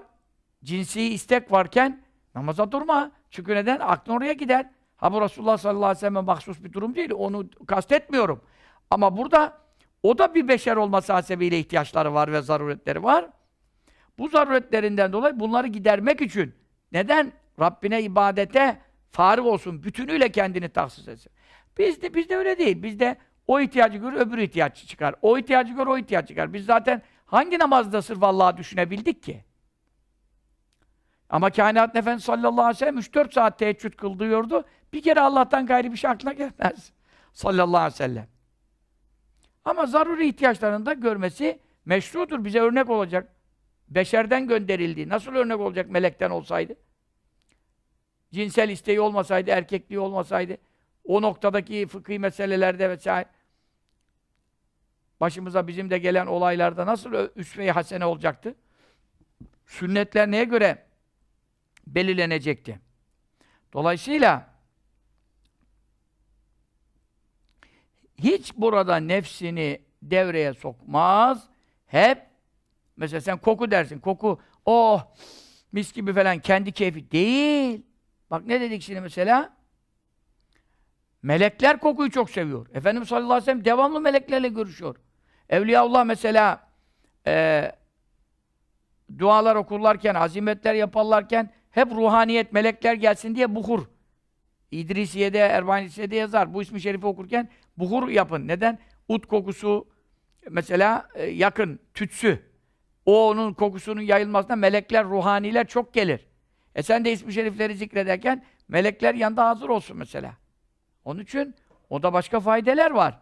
cinsi 0.64 1.02
istek 1.02 1.52
varken 1.52 2.04
namaza 2.36 2.72
durma. 2.72 3.12
Çünkü 3.32 3.56
neden? 3.56 3.80
Aklın 3.80 4.14
oraya 4.14 4.34
gider. 4.34 4.70
Ha 4.98 5.14
bu 5.14 5.22
Resulullah 5.22 5.58
sallallahu 5.58 5.86
aleyhi 5.86 5.98
ve 5.98 6.00
sellem'e 6.00 6.22
mahsus 6.22 6.64
bir 6.64 6.74
durum 6.74 6.96
değil. 6.96 7.12
Onu 7.12 7.50
kastetmiyorum. 7.68 8.42
Ama 8.92 9.18
burada 9.18 9.58
o 10.04 10.18
da 10.18 10.36
bir 10.36 10.48
beşer 10.48 10.76
olması 10.76 11.14
hasebiyle 11.14 11.60
ihtiyaçları 11.60 12.14
var 12.14 12.32
ve 12.32 12.42
zaruretleri 12.42 13.04
var. 13.04 13.30
Bu 14.20 14.30
zaruretlerinden 14.30 15.14
dolayı 15.14 15.40
bunları 15.40 15.68
gidermek 15.68 16.22
için 16.22 16.56
neden? 16.92 17.34
Rabbine 17.60 18.02
ibadete 18.02 18.82
farık 19.12 19.46
olsun, 19.46 19.84
bütünüyle 19.84 20.32
kendini 20.32 20.70
tahsis 20.70 21.08
etsin. 21.08 21.32
Bizde, 21.78 22.14
bizde 22.14 22.38
öyle 22.38 22.58
değil. 22.58 22.84
Bizde 22.84 23.18
o 23.48 23.60
ihtiyacı 23.60 23.98
görür, 23.98 24.18
öbür 24.18 24.38
ihtiyacı 24.38 24.88
çıkar. 24.88 25.16
O 25.22 25.38
ihtiyacı 25.38 25.74
görür, 25.74 25.88
o 25.88 25.98
ihtiyaç 25.98 26.28
çıkar. 26.28 26.54
Biz 26.54 26.66
zaten 26.66 27.02
hangi 27.26 27.60
namazda 27.60 28.02
sırf 28.02 28.24
Allah'ı 28.24 28.58
düşünebildik 28.58 29.24
ki? 29.24 29.44
Ama 31.30 31.50
kainat 31.50 31.96
Efendimiz 31.96 32.24
sallallahu 32.24 32.62
aleyhi 32.62 32.76
ve 32.76 32.80
sellem 32.80 32.98
3-4 32.98 33.34
saat 33.34 33.60
teheccüd 33.60 33.94
kıldırıyordu. 33.94 34.66
Bir 34.94 35.02
kere 35.02 35.22
Allah'tan 35.22 35.66
gayri 35.66 35.92
bir 35.92 35.98
şey 35.98 36.10
aklına 36.10 36.34
gelmez. 36.34 36.92
Sallallahu 37.34 37.78
aleyhi 37.78 37.94
ve 37.94 37.98
sellem. 37.98 38.28
Ama 39.66 39.86
zaruri 39.86 40.28
ihtiyaçlarını 40.28 40.86
da 40.86 40.94
görmesi 40.94 41.60
meşrudur. 41.86 42.46
Bize 42.46 42.60
örnek 42.60 42.90
olacak. 42.90 43.34
Beşerden 43.90 44.48
gönderildiği. 44.48 45.10
Nasıl 45.10 45.36
örnek 45.36 45.60
olacak 45.60 45.90
melekten 45.90 46.30
olsaydı? 46.30 46.76
Cinsel 48.34 48.70
isteği 48.70 49.02
olmasaydı, 49.02 49.52
erkekliği 49.52 50.00
olmasaydı, 50.00 50.58
o 51.04 51.22
noktadaki 51.22 51.88
fıkhi 51.88 52.20
meselelerde 52.20 52.90
vesaire 52.90 53.30
başımıza 55.20 55.68
bizim 55.68 55.90
de 55.90 55.98
gelen 55.98 56.28
olaylarda 56.28 56.86
nasıl 56.86 57.30
üsve-i 57.36 57.72
hasene 57.72 58.06
olacaktı? 58.06 58.56
Sünnetler 59.66 60.32
neye 60.32 60.44
göre 60.44 60.86
belirlenecekti? 61.88 62.80
Dolayısıyla 63.74 64.50
hiç 68.18 68.56
burada 68.56 68.98
nefsini 68.98 69.82
devreye 70.02 70.54
sokmaz. 70.54 71.44
Hep 71.86 72.28
mesela 72.98 73.22
sen 73.22 73.38
koku 73.38 73.72
dersin. 73.72 74.00
Koku 74.00 74.42
oh 74.66 75.16
mis 75.72 75.94
gibi 75.94 76.14
falan 76.14 76.40
kendi 76.40 76.72
keyfi 76.72 77.12
değil. 77.12 77.86
Bak 78.32 78.46
ne 78.46 78.62
dedik 78.62 78.82
şimdi 78.82 79.02
mesela? 79.02 79.58
Melekler 81.22 81.80
kokuyu 81.80 82.12
çok 82.12 82.30
seviyor. 82.30 82.68
Efendimiz 82.74 83.10
sallallahu 83.10 83.34
aleyhi 83.34 83.42
ve 83.42 83.46
sellem 83.46 83.66
devamlı 83.66 84.02
meleklerle 84.02 84.48
görüşüyor. 84.48 84.96
Evliyaullah 85.50 86.06
mesela 86.06 86.68
e, 87.28 87.72
dualar 89.20 89.56
okurlarken, 89.56 90.16
azimetler 90.16 90.74
yaparlarken 90.74 91.50
hep 91.72 91.92
ruhaniyet, 91.92 92.54
melekler 92.54 92.94
gelsin 92.94 93.36
diye 93.36 93.56
buhur. 93.56 93.86
İdrisiye'de, 94.72 95.40
Erbanisiye'de 95.40 96.16
yazar. 96.16 96.54
Bu 96.54 96.62
ismi 96.62 96.82
şerifi 96.82 97.06
okurken 97.06 97.50
buhur 97.78 98.10
yapın. 98.10 98.48
Neden? 98.48 98.80
Ut 99.08 99.26
kokusu 99.26 99.88
mesela 100.50 101.08
e, 101.16 101.26
yakın, 101.26 101.80
tütsü. 101.94 102.44
O 103.06 103.30
onun 103.30 103.54
kokusunun 103.54 104.02
yayılmasına 104.02 104.56
melekler, 104.56 105.06
ruhaniler 105.06 105.68
çok 105.68 105.94
gelir. 105.94 106.28
E 106.76 106.84
sen 106.84 107.06
de 107.06 107.12
ismi 107.12 107.34
şerifleri 107.34 107.76
zikrederken 107.76 108.44
melekler 108.68 109.16
yanında 109.16 109.50
hazır 109.50 109.70
olsun 109.70 109.98
mesela. 109.98 110.34
Onun 111.06 111.20
için 111.20 111.56
o 111.90 112.04
da 112.04 112.14
başka 112.14 112.40
faydeler 112.40 112.92
var. 112.92 113.20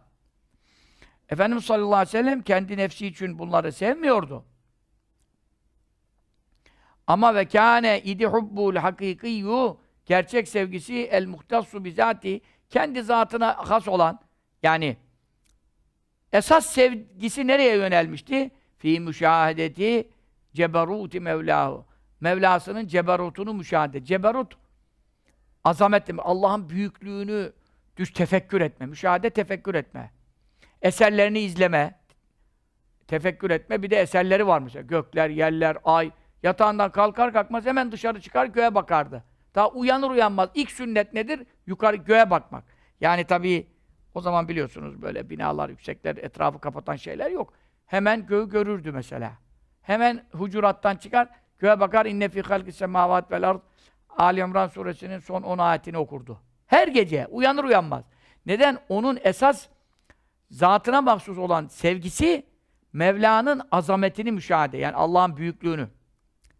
Efendimiz 1.28 1.64
sallallahu 1.64 1.94
aleyhi 1.94 2.08
ve 2.08 2.22
sellem 2.22 2.42
kendi 2.42 2.76
nefsi 2.76 3.06
için 3.06 3.38
bunları 3.38 3.72
sevmiyordu. 3.72 4.44
Ama 7.06 7.34
ve 7.34 7.44
kâne 7.44 8.00
idi 8.00 8.26
hubbul 8.26 8.76
hakikiyyu 8.76 9.78
gerçek 10.06 10.48
sevgisi 10.48 11.06
el 11.06 11.26
muhtassu 11.26 11.84
bizati 11.84 12.40
kendi 12.70 13.02
zatına 13.02 13.70
has 13.70 13.88
olan 13.88 14.20
yani 14.62 14.96
esas 16.32 16.66
sevgisi 16.66 17.46
nereye 17.46 17.76
yönelmişti? 17.76 18.50
Fi 18.78 19.00
müşahedeti 19.00 20.08
ceberuti 20.54 21.20
mevlahu. 21.20 21.86
Mevlasının 22.20 22.86
ceberutunu 22.86 23.54
müşahede. 23.54 24.04
Ceberut 24.04 24.56
azamet. 25.64 26.10
Allah'ın 26.18 26.68
büyüklüğünü 26.68 27.52
düş 27.96 28.10
tefekkür 28.10 28.60
etme. 28.60 28.86
Müşahede 28.86 29.30
tefekkür 29.30 29.74
etme. 29.74 30.10
Eserlerini 30.86 31.38
izleme. 31.38 31.94
Tefekkür 33.08 33.50
etme. 33.50 33.82
Bir 33.82 33.90
de 33.90 33.96
eserleri 33.96 34.46
var 34.46 34.60
mesela. 34.60 34.82
Gökler, 34.82 35.30
yerler, 35.30 35.76
ay. 35.84 36.10
Yatağından 36.42 36.92
kalkar 36.92 37.32
kalkmaz 37.32 37.66
hemen 37.66 37.92
dışarı 37.92 38.20
çıkar 38.20 38.46
göğe 38.46 38.74
bakardı. 38.74 39.24
Daha 39.54 39.68
uyanır 39.68 40.10
uyanmaz. 40.10 40.48
İlk 40.54 40.70
sünnet 40.70 41.12
nedir? 41.12 41.46
Yukarı 41.66 41.96
göğe 41.96 42.30
bakmak. 42.30 42.64
Yani 43.00 43.24
tabii 43.24 43.66
o 44.14 44.20
zaman 44.20 44.48
biliyorsunuz 44.48 45.02
böyle 45.02 45.30
binalar, 45.30 45.68
yüksekler, 45.68 46.16
etrafı 46.16 46.58
kapatan 46.60 46.96
şeyler 46.96 47.30
yok. 47.30 47.52
Hemen 47.86 48.26
göğü 48.26 48.48
görürdü 48.48 48.92
mesela. 48.92 49.32
Hemen 49.82 50.24
hucurattan 50.32 50.96
çıkar, 50.96 51.28
göğe 51.58 51.80
bakar. 51.80 52.06
İnne 52.06 52.28
fî 52.28 52.42
halkı 52.42 52.72
semâvât 52.72 53.30
vel 53.30 53.48
ard. 53.48 53.60
Ali 54.18 54.40
İmran 54.40 54.68
suresinin 54.68 55.18
son 55.18 55.42
10 55.42 55.58
ayetini 55.58 55.98
okurdu. 55.98 56.40
Her 56.66 56.88
gece 56.88 57.26
uyanır 57.26 57.64
uyanmaz. 57.64 58.04
Neden? 58.46 58.78
Onun 58.88 59.18
esas 59.24 59.68
zatına 60.50 61.00
mahsus 61.00 61.38
olan 61.38 61.66
sevgisi 61.66 62.46
Mevla'nın 62.92 63.62
azametini 63.70 64.32
müşahede. 64.32 64.78
Yani 64.78 64.94
Allah'ın 64.94 65.36
büyüklüğünü. 65.36 65.88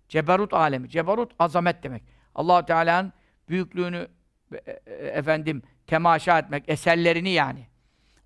Ceberut 0.09 0.55
alemi. 0.55 0.88
Ceberut 0.88 1.33
azamet 1.38 1.83
demek. 1.83 2.02
allah 2.35 2.66
Teala'nın 2.66 3.12
büyüklüğünü 3.49 4.09
e, 4.52 4.57
e, 4.87 4.95
efendim 4.95 5.62
temaşa 5.87 6.38
etmek, 6.38 6.69
eserlerini 6.69 7.31
yani. 7.31 7.66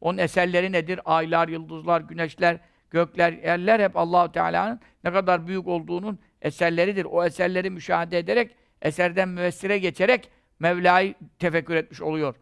Onun 0.01 0.19
eserleri 0.19 0.73
nedir? 0.73 1.01
Aylar, 1.05 1.49
yıldızlar, 1.49 2.01
güneşler, 2.01 2.59
gökler, 2.91 3.33
yerler 3.33 3.81
hep 3.81 3.97
allah 3.97 4.33
Teala'nın 4.33 4.81
ne 5.05 5.13
kadar 5.13 5.47
büyük 5.47 5.67
olduğunun 5.67 6.19
eserleridir. 6.43 7.05
O 7.05 7.25
eserleri 7.25 7.71
müşahede 7.71 8.19
ederek, 8.19 8.57
eserden 8.83 9.29
müessire 9.29 9.79
geçerek 9.79 10.31
Mevla'yı 10.59 11.15
tefekkür 11.39 11.75
etmiş 11.75 12.01
oluyor. 12.01 12.35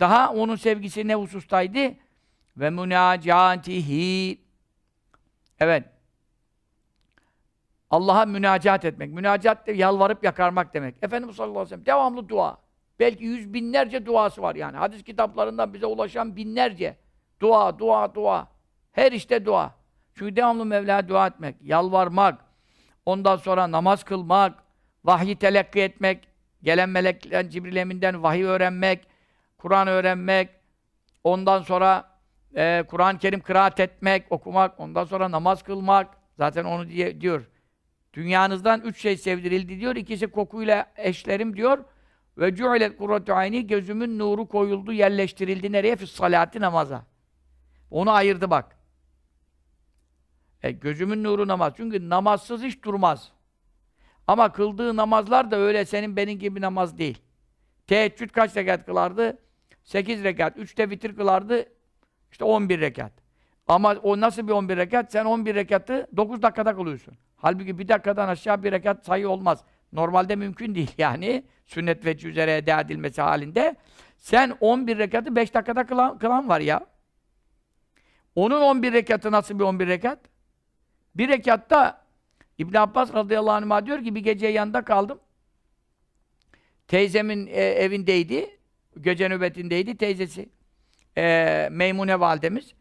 Daha 0.00 0.32
onun 0.32 0.56
sevgisi 0.56 1.08
ne 1.08 1.14
husustaydı? 1.14 1.94
Ve 2.56 2.70
münacatihi 2.70 4.42
Evet. 5.60 5.84
Allah'a 7.90 8.24
münacat 8.26 8.84
etmek. 8.84 9.12
Münacat 9.12 9.66
de 9.66 9.72
yalvarıp 9.72 10.24
yakarmak 10.24 10.74
demek. 10.74 10.94
Efendimiz 11.02 11.36
sallallahu 11.36 11.58
aleyhi 11.58 11.66
ve 11.66 11.68
sellem 11.68 11.86
devamlı 11.86 12.28
dua. 12.28 12.58
Belki 12.98 13.24
yüz 13.24 13.54
binlerce 13.54 14.06
duası 14.06 14.42
var 14.42 14.54
yani. 14.54 14.76
Hadis 14.76 15.02
kitaplarından 15.02 15.74
bize 15.74 15.86
ulaşan 15.86 16.36
binlerce. 16.36 16.96
Dua, 17.40 17.78
dua, 17.78 18.14
dua. 18.14 18.48
Her 18.92 19.12
işte 19.12 19.44
dua. 19.44 19.74
Çünkü 20.14 20.36
devamlı 20.36 20.64
Mevla'ya 20.64 21.08
dua 21.08 21.26
etmek, 21.26 21.56
yalvarmak, 21.62 22.44
ondan 23.06 23.36
sonra 23.36 23.70
namaz 23.70 24.04
kılmak, 24.04 24.62
vahyi 25.04 25.36
telakki 25.36 25.80
etmek, 25.80 26.28
gelen 26.62 26.88
melekten, 26.88 27.48
Cibril 27.48 27.76
Emin'den 27.76 28.22
vahiy 28.22 28.44
öğrenmek, 28.44 29.06
Kur'an 29.58 29.88
öğrenmek, 29.88 30.50
ondan 31.24 31.62
sonra 31.62 32.11
e, 32.56 32.84
Kur'an-ı 32.88 33.18
Kerim 33.18 33.40
kıraat 33.40 33.80
etmek, 33.80 34.32
okumak, 34.32 34.80
ondan 34.80 35.04
sonra 35.04 35.30
namaz 35.30 35.62
kılmak. 35.62 36.16
Zaten 36.36 36.64
onu 36.64 36.88
diye, 36.88 37.20
diyor. 37.20 37.48
Dünyanızdan 38.14 38.80
üç 38.80 39.00
şey 39.00 39.16
sevdirildi 39.16 39.80
diyor. 39.80 39.96
İkisi 39.96 40.26
kokuyla 40.26 40.92
eşlerim 40.96 41.56
diyor. 41.56 41.84
Ve 42.38 42.54
cu'ilet 42.54 42.96
kurratu 42.96 43.32
ayni 43.34 43.66
gözümün 43.66 44.18
nuru 44.18 44.48
koyuldu, 44.48 44.92
yerleştirildi 44.92 45.72
nereye? 45.72 45.96
Fis 45.96 46.10
salati 46.10 46.60
namaza. 46.60 47.06
Onu 47.90 48.10
ayırdı 48.10 48.50
bak. 48.50 48.76
E, 50.62 50.70
gözümün 50.70 51.24
nuru 51.24 51.48
namaz. 51.48 51.72
Çünkü 51.76 52.08
namazsız 52.08 52.62
hiç 52.62 52.84
durmaz. 52.84 53.32
Ama 54.26 54.52
kıldığı 54.52 54.96
namazlar 54.96 55.50
da 55.50 55.56
öyle 55.56 55.84
senin 55.84 56.16
benim 56.16 56.38
gibi 56.38 56.60
namaz 56.60 56.98
değil. 56.98 57.18
Teheccüd 57.86 58.30
kaç 58.30 58.56
rekat 58.56 58.86
kılardı? 58.86 59.38
8 59.84 60.24
rekat. 60.24 60.56
Üçte 60.56 60.90
vitir 60.90 61.16
kılardı. 61.16 61.66
İşte 62.32 62.44
11 62.44 62.80
rekat. 62.80 63.12
Ama 63.68 63.94
o 63.94 64.20
nasıl 64.20 64.48
bir 64.48 64.52
11 64.52 64.76
rekat? 64.76 65.12
Sen 65.12 65.24
11 65.24 65.54
rekatı 65.54 66.06
9 66.16 66.42
dakikada 66.42 66.76
kılıyorsun. 66.76 67.14
Halbuki 67.36 67.78
bir 67.78 67.88
dakikadan 67.88 68.28
aşağı 68.28 68.62
bir 68.62 68.72
rekat 68.72 69.04
sayı 69.06 69.28
olmaz. 69.28 69.64
Normalde 69.92 70.36
mümkün 70.36 70.74
değil 70.74 70.90
yani. 70.98 71.44
Sünnet 71.66 72.04
ve 72.04 72.16
üzere 72.28 72.56
eda 72.56 72.80
edilmesi 72.80 73.22
halinde. 73.22 73.76
Sen 74.16 74.56
11 74.60 74.98
rekatı 74.98 75.36
5 75.36 75.54
dakikada 75.54 75.86
kılan, 75.86 76.18
kılan 76.18 76.48
var 76.48 76.60
ya. 76.60 76.86
Onun 78.34 78.60
11 78.60 78.92
rekatı 78.92 79.32
nasıl 79.32 79.58
bir 79.58 79.64
11 79.64 79.86
rekat? 79.86 80.18
Bir 81.14 81.28
rekatta 81.28 82.04
İbn 82.58 82.76
Abbas 82.76 83.14
radıyallahu 83.14 83.54
anh'a 83.54 83.86
diyor 83.86 84.04
ki 84.04 84.14
bir 84.14 84.20
gece 84.20 84.46
yanında 84.46 84.84
kaldım. 84.84 85.20
Teyzemin 86.88 87.46
e, 87.46 87.50
evindeydi. 87.60 88.58
Gece 89.00 89.28
nöbetindeydi 89.28 89.96
teyzesi. 89.96 90.48
E, 91.16 91.68
Meymune 91.72 92.20
validemiz. 92.20 92.74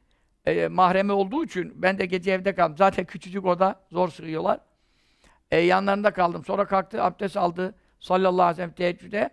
E, 0.45 0.67
mahremi 0.67 1.11
olduğu 1.11 1.45
için 1.45 1.73
ben 1.75 1.99
de 1.99 2.05
gece 2.05 2.31
evde 2.31 2.55
kaldım. 2.55 2.77
Zaten 2.77 3.05
küçücük 3.05 3.45
oda 3.45 3.75
zor 3.91 4.09
sığıyorlar. 4.09 4.59
E, 5.51 5.59
yanlarında 5.59 6.11
kaldım. 6.11 6.45
Sonra 6.45 6.65
kalktı, 6.65 7.03
abdest 7.03 7.37
aldı. 7.37 7.75
Sallallahu 7.99 8.41
aleyhi 8.41 8.51
ve 8.51 8.55
sellem 8.55 8.71
teheccüde. 8.71 9.29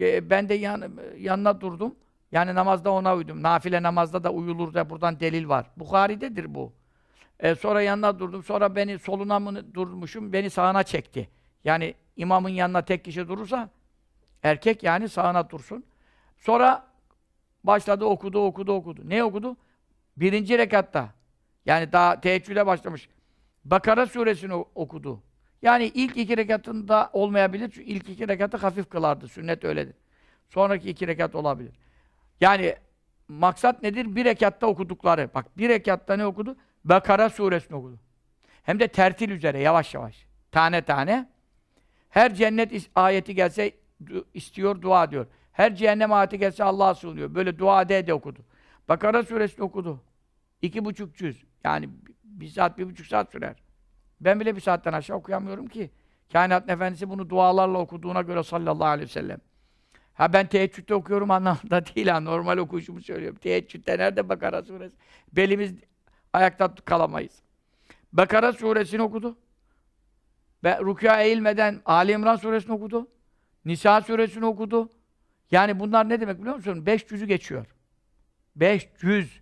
E, 0.00 0.30
ben 0.30 0.48
de 0.48 0.54
yan, 0.54 0.92
yanına 1.18 1.60
durdum. 1.60 1.94
Yani 2.32 2.54
namazda 2.54 2.90
ona 2.90 3.16
uydum. 3.16 3.42
Nafile 3.42 3.82
namazda 3.82 4.24
da 4.24 4.32
uyulur 4.32 4.74
da 4.74 4.90
buradan 4.90 5.20
delil 5.20 5.48
var. 5.48 5.66
Bukhari'dedir 5.76 6.54
bu. 6.54 6.72
E, 7.40 7.54
sonra 7.54 7.82
yanına 7.82 8.18
durdum. 8.18 8.42
Sonra 8.42 8.76
beni 8.76 8.98
soluna 8.98 9.38
mı 9.38 9.74
durmuşum, 9.74 10.32
beni 10.32 10.50
sağına 10.50 10.82
çekti. 10.82 11.28
Yani 11.64 11.94
imamın 12.16 12.48
yanına 12.48 12.82
tek 12.82 13.04
kişi 13.04 13.28
durursa 13.28 13.70
erkek 14.42 14.82
yani 14.82 15.08
sağına 15.08 15.50
dursun. 15.50 15.84
Sonra 16.38 16.91
başladı 17.64 18.04
okudu, 18.04 18.46
okudu, 18.46 18.72
okudu. 18.72 19.00
Ne 19.04 19.24
okudu? 19.24 19.56
Birinci 20.16 20.58
rekatta. 20.58 21.08
Yani 21.66 21.92
daha 21.92 22.20
teheccüde 22.20 22.66
başlamış. 22.66 23.08
Bakara 23.64 24.06
suresini 24.06 24.54
okudu. 24.54 25.22
Yani 25.62 25.84
ilk 25.84 26.16
iki 26.16 26.36
rekatında 26.36 27.10
olmayabilir. 27.12 27.70
Çünkü 27.70 27.90
ilk 27.90 28.08
iki 28.08 28.28
rekatı 28.28 28.56
hafif 28.56 28.90
kılardı. 28.90 29.28
Sünnet 29.28 29.64
öyledir. 29.64 29.94
Sonraki 30.48 30.90
iki 30.90 31.06
rekat 31.06 31.34
olabilir. 31.34 31.72
Yani 32.40 32.76
maksat 33.28 33.82
nedir? 33.82 34.16
Bir 34.16 34.24
rekatta 34.24 34.66
okudukları. 34.66 35.30
Bak 35.34 35.58
bir 35.58 35.68
rekatta 35.68 36.16
ne 36.16 36.26
okudu? 36.26 36.56
Bakara 36.84 37.30
suresini 37.30 37.76
okudu. 37.76 37.98
Hem 38.62 38.80
de 38.80 38.88
tertil 38.88 39.30
üzere 39.30 39.58
yavaş 39.58 39.94
yavaş. 39.94 40.26
Tane 40.50 40.82
tane. 40.82 41.28
Her 42.10 42.34
cennet 42.34 42.90
ayeti 42.94 43.34
gelse 43.34 43.72
istiyor, 44.34 44.82
dua 44.82 45.10
diyor. 45.10 45.26
Her 45.52 45.74
cehennem 45.76 46.12
ayeti 46.12 46.38
gelse 46.38 46.64
Allah'a 46.64 46.94
sığınıyor. 46.94 47.34
Böyle 47.34 47.58
dua 47.58 47.82
ede 47.82 48.06
de 48.06 48.14
okudu. 48.14 48.38
Bakara 48.88 49.22
suresini 49.22 49.64
okudu. 49.64 50.00
İki 50.62 50.84
buçuk 50.84 51.16
cüz. 51.16 51.44
Yani 51.64 51.88
bir 52.24 52.48
saat, 52.48 52.78
bir 52.78 52.86
buçuk 52.86 53.06
saat 53.06 53.32
sürer. 53.32 53.56
Ben 54.20 54.40
bile 54.40 54.56
bir 54.56 54.60
saatten 54.60 54.92
aşağı 54.92 55.16
okuyamıyorum 55.16 55.66
ki. 55.66 55.90
Kainat 56.32 56.70
Efendisi 56.70 57.08
bunu 57.08 57.30
dualarla 57.30 57.78
okuduğuna 57.78 58.22
göre 58.22 58.42
sallallahu 58.42 58.84
aleyhi 58.88 59.08
ve 59.08 59.12
sellem. 59.12 59.38
Ha 60.14 60.32
ben 60.32 60.46
teheccüde 60.46 60.94
okuyorum 60.94 61.30
anlamında 61.30 61.86
değil 61.94 62.06
ha. 62.06 62.20
Normal 62.20 62.58
okuyuşumu 62.58 63.00
söylüyorum. 63.00 63.38
Teheccüde 63.38 63.98
nerede 63.98 64.28
Bakara 64.28 64.62
suresi? 64.62 64.96
Belimiz 65.32 65.74
ayakta 66.32 66.74
kalamayız. 66.84 67.42
Bakara 68.12 68.52
suresini 68.52 69.02
okudu. 69.02 69.38
Ve 70.64 70.78
rükûa 70.78 71.22
eğilmeden 71.22 71.80
Ali 71.84 72.12
İmran 72.12 72.36
suresini 72.36 72.72
okudu. 72.72 73.08
Nisa 73.64 74.00
suresini 74.00 74.44
okudu. 74.44 74.90
Yani 75.52 75.80
bunlar 75.80 76.08
ne 76.08 76.20
demek 76.20 76.38
biliyor 76.38 76.54
musun? 76.54 76.86
Beş 76.86 77.06
cüzü 77.06 77.26
geçiyor. 77.26 77.66
Beş 78.56 78.88
cüz. 79.00 79.40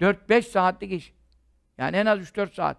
Dört 0.00 0.28
beş 0.28 0.46
saatlik 0.46 0.92
iş. 0.92 1.14
Yani 1.78 1.96
en 1.96 2.06
az 2.06 2.20
üç 2.20 2.36
dört 2.36 2.54
saat. 2.54 2.76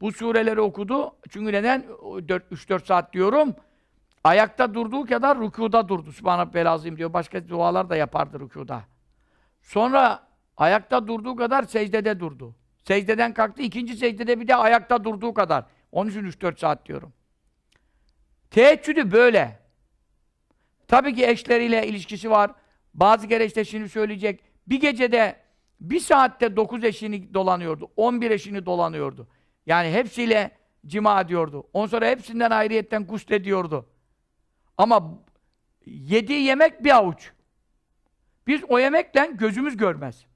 Bu 0.00 0.12
sureleri 0.12 0.60
okudu. 0.60 1.16
Çünkü 1.28 1.52
neden? 1.52 1.82
3-4 1.82 2.86
saat 2.86 3.12
diyorum. 3.12 3.54
Ayakta 4.24 4.74
durduğu 4.74 5.06
kadar 5.06 5.40
rükuda 5.40 5.88
durdu. 5.88 6.12
Sübhanallah 6.12 6.72
azim 6.72 6.96
diyor. 6.96 7.12
Başka 7.12 7.48
dualar 7.48 7.90
da 7.90 7.96
yapardı 7.96 8.40
rükuda. 8.40 8.82
Sonra 9.62 10.26
ayakta 10.56 11.06
durduğu 11.06 11.36
kadar 11.36 11.62
secdede 11.62 12.20
durdu. 12.20 12.54
Secdeden 12.84 13.34
kalktı. 13.34 13.62
ikinci 13.62 13.96
secdede 13.96 14.40
bir 14.40 14.48
de 14.48 14.56
ayakta 14.56 15.04
durduğu 15.04 15.34
kadar. 15.34 15.64
Onun 15.92 16.10
için 16.10 16.24
3-4 16.24 16.58
saat 16.58 16.86
diyorum. 16.86 17.12
Teheccüdü 18.50 19.12
böyle. 19.12 19.59
Tabii 20.90 21.14
ki 21.14 21.26
eşleriyle 21.26 21.86
ilişkisi 21.86 22.30
var. 22.30 22.50
Bazı 22.94 23.28
kere 23.28 23.46
işte 23.46 23.64
şimdi 23.64 23.88
söyleyecek. 23.88 24.40
Bir 24.66 24.80
gecede 24.80 25.36
bir 25.80 26.00
saatte 26.00 26.56
9 26.56 26.84
eşini 26.84 27.34
dolanıyordu. 27.34 27.90
11 27.96 28.30
eşini 28.30 28.66
dolanıyordu. 28.66 29.28
Yani 29.66 29.92
hepsiyle 29.92 30.50
cima 30.86 31.20
ediyordu. 31.20 31.66
Ondan 31.72 31.86
sonra 31.86 32.06
hepsinden 32.06 32.50
ayrıyetten 32.50 33.06
ediyordu. 33.30 33.88
Ama 34.78 35.18
yediği 35.86 36.42
yemek 36.42 36.84
bir 36.84 36.96
avuç. 36.96 37.32
Biz 38.46 38.64
o 38.68 38.78
yemekten 38.78 39.36
gözümüz 39.36 39.76
görmez. 39.76 40.26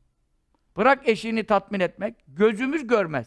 Bırak 0.77 1.09
eşini 1.09 1.45
tatmin 1.45 1.81
etmek, 1.81 2.15
gözümüz 2.29 2.87
görmez. 2.87 3.27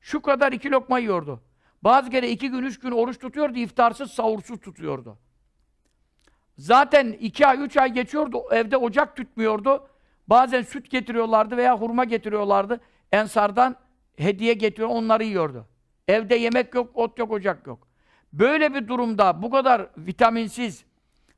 Şu 0.00 0.22
kadar 0.22 0.52
iki 0.52 0.70
lokma 0.70 0.98
yiyordu. 0.98 1.42
Bazı 1.84 2.10
kere 2.10 2.30
iki 2.30 2.50
gün, 2.50 2.62
üç 2.62 2.80
gün 2.80 2.90
oruç 2.90 3.18
tutuyordu, 3.18 3.58
iftarsız, 3.58 4.10
sahursuz 4.10 4.60
tutuyordu. 4.60 5.18
Zaten 6.60 7.12
iki 7.20 7.46
ay, 7.46 7.64
üç 7.64 7.76
ay 7.76 7.92
geçiyordu, 7.92 8.42
evde 8.50 8.76
ocak 8.76 9.16
tütmüyordu. 9.16 9.88
Bazen 10.28 10.62
süt 10.62 10.90
getiriyorlardı 10.90 11.56
veya 11.56 11.80
hurma 11.80 12.04
getiriyorlardı. 12.04 12.80
Ensardan 13.12 13.76
hediye 14.16 14.54
getiriyor, 14.54 14.88
onları 14.88 15.24
yiyordu. 15.24 15.66
Evde 16.08 16.34
yemek 16.34 16.74
yok, 16.74 16.90
ot 16.94 17.18
yok, 17.18 17.32
ocak 17.32 17.66
yok. 17.66 17.88
Böyle 18.32 18.74
bir 18.74 18.88
durumda 18.88 19.42
bu 19.42 19.50
kadar 19.50 19.88
vitaminsiz, 19.98 20.84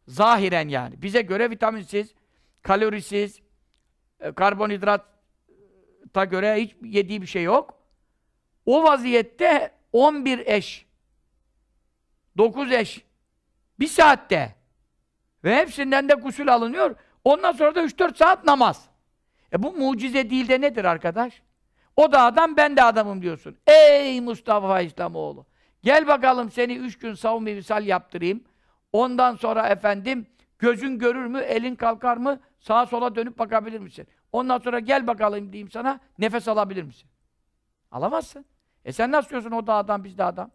zahiren 0.09 0.69
yani, 0.69 1.03
bize 1.03 1.23
göre 1.23 1.51
vitaminsiz, 1.51 2.15
kalorisiz, 2.63 3.41
e, 4.21 4.33
karbonhidrata 4.33 6.25
göre 6.25 6.57
hiç 6.57 6.77
yediği 6.83 7.23
bir 7.23 7.27
şey 7.27 7.43
yok. 7.43 7.75
O 8.67 8.83
vaziyette 8.85 9.71
11 9.93 10.47
eş, 10.47 10.87
9 12.39 12.73
eş, 12.73 13.05
bir 13.81 13.87
saatte 13.87 14.62
ve 15.45 15.57
hepsinden 15.57 16.09
de 16.09 16.15
gusül 16.15 16.55
alınıyor. 16.55 16.95
Ondan 17.25 17.53
sonra 17.53 17.75
da 17.75 17.85
3-4 17.85 18.17
saat 18.17 18.45
namaz. 18.45 18.89
E 19.53 19.63
bu 19.63 19.73
mucize 19.73 20.31
değil 20.31 20.49
de 20.49 20.61
nedir 20.61 20.85
arkadaş? 20.85 21.43
O 21.97 22.13
da 22.13 22.23
adam, 22.23 22.57
ben 22.57 22.77
de 22.77 22.83
adamım 22.83 23.23
diyorsun. 23.23 23.57
Ey 23.67 24.21
Mustafa 24.21 24.81
İslamoğlu! 24.81 25.47
Gel 25.83 26.07
bakalım 26.07 26.51
seni 26.51 26.77
üç 26.77 26.99
gün 26.99 27.15
savun-i 27.15 27.57
visal 27.57 27.87
yaptırayım. 27.87 28.45
Ondan 28.93 29.37
sonra 29.37 29.69
efendim, 29.69 30.27
gözün 30.59 30.99
görür 30.99 31.27
mü, 31.27 31.39
elin 31.39 31.75
kalkar 31.75 32.17
mı, 32.17 32.41
sağa 32.61 32.87
sola 32.87 33.15
dönüp 33.15 33.39
bakabilir 33.39 33.79
misin? 33.79 34.07
Ondan 34.33 34.59
sonra 34.59 34.79
gel 34.79 35.07
bakalım 35.07 35.53
diyeyim 35.53 35.71
sana, 35.71 36.01
nefes 36.19 36.49
alabilir 36.49 36.83
misin? 36.83 37.11
Alamazsın. 37.91 38.45
E 38.85 38.93
sen 38.93 39.13
nasıl 39.13 39.31
diyorsun 39.31 39.51
o 39.51 39.67
da 39.67 39.75
adam, 39.75 40.05
biz 40.05 40.19
de 40.19 40.25
adam? 40.25 40.51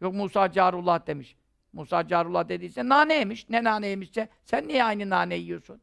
Yok 0.00 0.14
Musa 0.14 0.52
Carullah 0.52 1.06
demiş. 1.06 1.36
Musa 1.72 2.08
Carullah 2.08 2.48
dediyse 2.48 2.88
nane 2.88 3.14
yemiş. 3.14 3.48
Ne 3.50 3.64
nane 3.64 3.86
yemişse 3.86 4.28
sen 4.44 4.68
niye 4.68 4.84
aynı 4.84 5.10
nane 5.10 5.34
yiyorsun? 5.34 5.80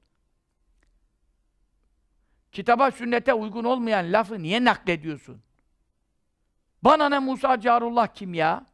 Kitaba, 2.51 2.91
sünnete 2.91 3.33
uygun 3.33 3.63
olmayan 3.63 4.13
lafı 4.13 4.43
niye 4.43 4.63
naklediyorsun? 4.63 5.41
Bana 6.81 7.09
ne 7.09 7.19
Musa 7.19 7.59
Carullah 7.59 8.07
kim 8.07 8.33
ya? 8.33 8.65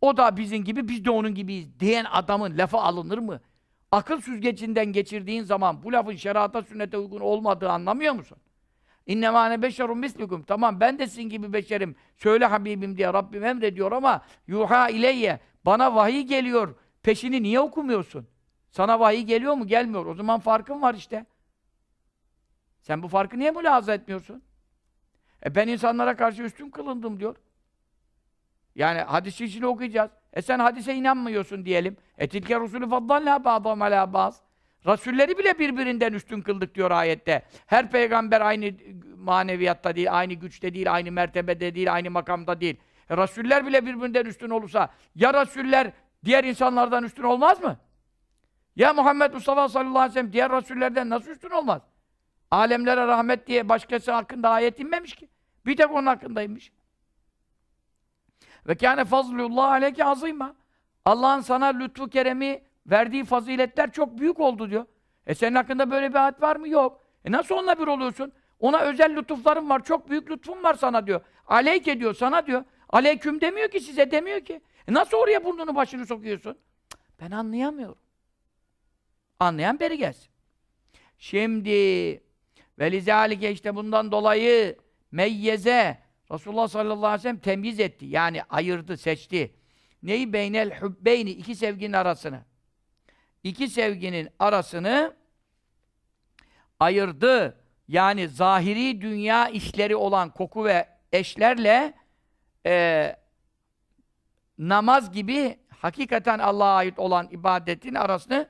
O 0.00 0.16
da 0.16 0.36
bizim 0.36 0.64
gibi, 0.64 0.88
biz 0.88 1.04
de 1.04 1.10
onun 1.10 1.34
gibiyiz 1.34 1.80
diyen 1.80 2.06
adamın 2.12 2.58
lafı 2.58 2.78
alınır 2.78 3.18
mı? 3.18 3.40
Akıl 3.90 4.20
süzgecinden 4.20 4.86
geçirdiğin 4.86 5.42
zaman 5.42 5.82
bu 5.82 5.92
lafın 5.92 6.16
şerata, 6.16 6.62
sünnete 6.62 6.98
uygun 6.98 7.20
olmadığı 7.20 7.70
anlamıyor 7.70 8.14
musun? 8.14 8.38
İnnemâ 9.06 9.48
ne 9.48 9.62
beşerun 9.62 9.98
mislukum. 9.98 10.42
Tamam 10.42 10.80
ben 10.80 10.98
de 10.98 11.06
sizin 11.06 11.28
gibi 11.28 11.52
beşerim. 11.52 11.96
Söyle 12.16 12.46
Habibim 12.46 12.96
diye 12.96 13.12
Rabbim 13.12 13.44
emrediyor 13.44 13.92
ama 13.92 14.22
yuha 14.46 14.88
ileyye. 14.88 15.40
Bana 15.66 15.94
vahiy 15.94 16.22
geliyor. 16.22 16.74
Peşini 17.02 17.42
niye 17.42 17.60
okumuyorsun? 17.60 18.26
Sana 18.70 19.00
vahiy 19.00 19.22
geliyor 19.22 19.54
mu? 19.54 19.66
Gelmiyor. 19.66 20.06
O 20.06 20.14
zaman 20.14 20.40
farkın 20.40 20.82
var 20.82 20.94
işte. 20.94 21.26
Sen 22.80 23.02
bu 23.02 23.08
farkı 23.08 23.38
niye 23.38 23.50
mülahaza 23.50 23.94
etmiyorsun? 23.94 24.42
E 25.46 25.54
ben 25.54 25.68
insanlara 25.68 26.16
karşı 26.16 26.42
üstün 26.42 26.70
kılındım 26.70 27.20
diyor. 27.20 27.36
Yani 28.74 29.00
hadisi 29.00 29.44
içini 29.44 29.66
okuyacağız. 29.66 30.10
E 30.32 30.42
sen 30.42 30.58
hadise 30.58 30.94
inanmıyorsun 30.94 31.64
diyelim. 31.64 31.96
E 32.18 32.28
tilke 32.28 32.60
rusulü 32.60 32.88
faddallâ 32.88 33.44
ba'dâm 33.44 33.82
alâ 33.82 34.12
ba'z. 34.12 34.40
Rasulleri 34.86 35.38
bile 35.38 35.58
birbirinden 35.58 36.12
üstün 36.12 36.40
kıldık 36.40 36.74
diyor 36.74 36.90
ayette. 36.90 37.42
Her 37.66 37.90
peygamber 37.90 38.40
aynı 38.40 38.74
maneviyatta 39.16 39.96
değil, 39.96 40.18
aynı 40.18 40.34
güçte 40.34 40.74
değil, 40.74 40.92
aynı 40.92 41.12
mertebede 41.12 41.74
değil, 41.74 41.92
aynı 41.92 42.10
makamda 42.10 42.60
değil. 42.60 42.76
E 43.10 43.16
Rasuller 43.16 43.66
bile 43.66 43.86
birbirinden 43.86 44.24
üstün 44.24 44.50
olursa 44.50 44.88
ya 45.14 45.34
Rasuller 45.34 45.92
diğer 46.24 46.44
insanlardan 46.44 47.04
üstün 47.04 47.22
olmaz 47.22 47.62
mı? 47.62 47.76
Ya 48.76 48.92
Muhammed 48.92 49.32
Mustafa 49.34 49.68
sallallahu 49.68 49.98
aleyhi 49.98 50.10
ve 50.10 50.14
sellem 50.14 50.32
diğer 50.32 50.50
Rasullerden 50.50 51.10
nasıl 51.10 51.30
üstün 51.30 51.50
olmaz? 51.50 51.82
Alemlere 52.50 53.06
rahmet 53.06 53.46
diye 53.46 53.68
başkası 53.68 54.12
hakkında 54.12 54.50
ayet 54.50 54.80
inmemiş 54.80 55.14
ki. 55.14 55.28
Bir 55.66 55.76
tek 55.76 55.90
onun 55.90 56.06
hakkındaymış. 56.06 56.72
Ve 58.68 58.74
kâne 58.74 59.04
fazlullah 59.04 59.70
aleyke 59.70 60.04
azîmâ. 60.04 60.54
Allah'ın 61.04 61.40
sana 61.40 61.66
lütfu 61.66 62.08
keremi 62.08 62.62
verdiği 62.86 63.24
faziletler 63.24 63.92
çok 63.92 64.18
büyük 64.18 64.40
oldu 64.40 64.70
diyor. 64.70 64.86
E 65.26 65.34
senin 65.34 65.54
hakkında 65.54 65.90
böyle 65.90 66.10
bir 66.10 66.14
ayet 66.14 66.42
var 66.42 66.56
mı? 66.56 66.68
Yok. 66.68 67.00
E 67.24 67.32
nasıl 67.32 67.54
onunla 67.54 67.78
bir 67.78 67.86
oluyorsun? 67.86 68.32
Ona 68.60 68.78
özel 68.78 69.16
lütuflarım 69.16 69.68
var, 69.68 69.84
çok 69.84 70.10
büyük 70.10 70.30
lütfum 70.30 70.62
var 70.62 70.74
sana 70.74 71.06
diyor. 71.06 71.20
Aleyke 71.46 72.00
diyor, 72.00 72.14
sana 72.14 72.46
diyor. 72.46 72.64
Aleyküm 72.92 73.40
demiyor 73.40 73.70
ki, 73.70 73.80
size 73.80 74.10
demiyor 74.10 74.40
ki. 74.40 74.60
E 74.88 74.92
nasıl 74.92 75.16
oraya 75.16 75.44
burnunu 75.44 75.74
başını 75.74 76.06
sokuyorsun? 76.06 76.58
Ben 77.20 77.30
anlayamıyorum. 77.30 77.98
Anlayan 79.40 79.80
beri 79.80 79.98
gelsin. 79.98 80.28
Şimdi 81.18 81.70
ve 82.78 82.92
lizalike 82.92 83.52
işte 83.52 83.74
bundan 83.76 84.12
dolayı 84.12 84.76
meyyeze 85.12 85.98
Resulullah 86.32 86.68
sallallahu 86.68 87.06
aleyhi 87.06 87.18
ve 87.18 87.22
sellem 87.22 87.38
temyiz 87.38 87.80
etti. 87.80 88.06
Yani 88.06 88.42
ayırdı, 88.42 88.96
seçti. 88.96 89.54
Neyi? 90.02 90.32
Beynel 90.32 90.80
hubbeyni. 90.80 91.30
iki 91.30 91.54
sevginin 91.54 91.92
arasını. 91.92 92.40
İki 93.42 93.68
sevginin 93.68 94.28
arasını 94.38 95.14
ayırdı. 96.80 97.58
Yani 97.88 98.28
zahiri 98.28 99.00
dünya 99.00 99.48
işleri 99.48 99.96
olan 99.96 100.30
koku 100.30 100.64
ve 100.64 100.88
eşlerle 101.12 101.94
e, 102.66 103.16
namaz 104.58 105.12
gibi 105.12 105.58
hakikaten 105.68 106.38
Allah'a 106.38 106.76
ait 106.76 106.98
olan 106.98 107.28
ibadetin 107.30 107.94
arasını 107.94 108.48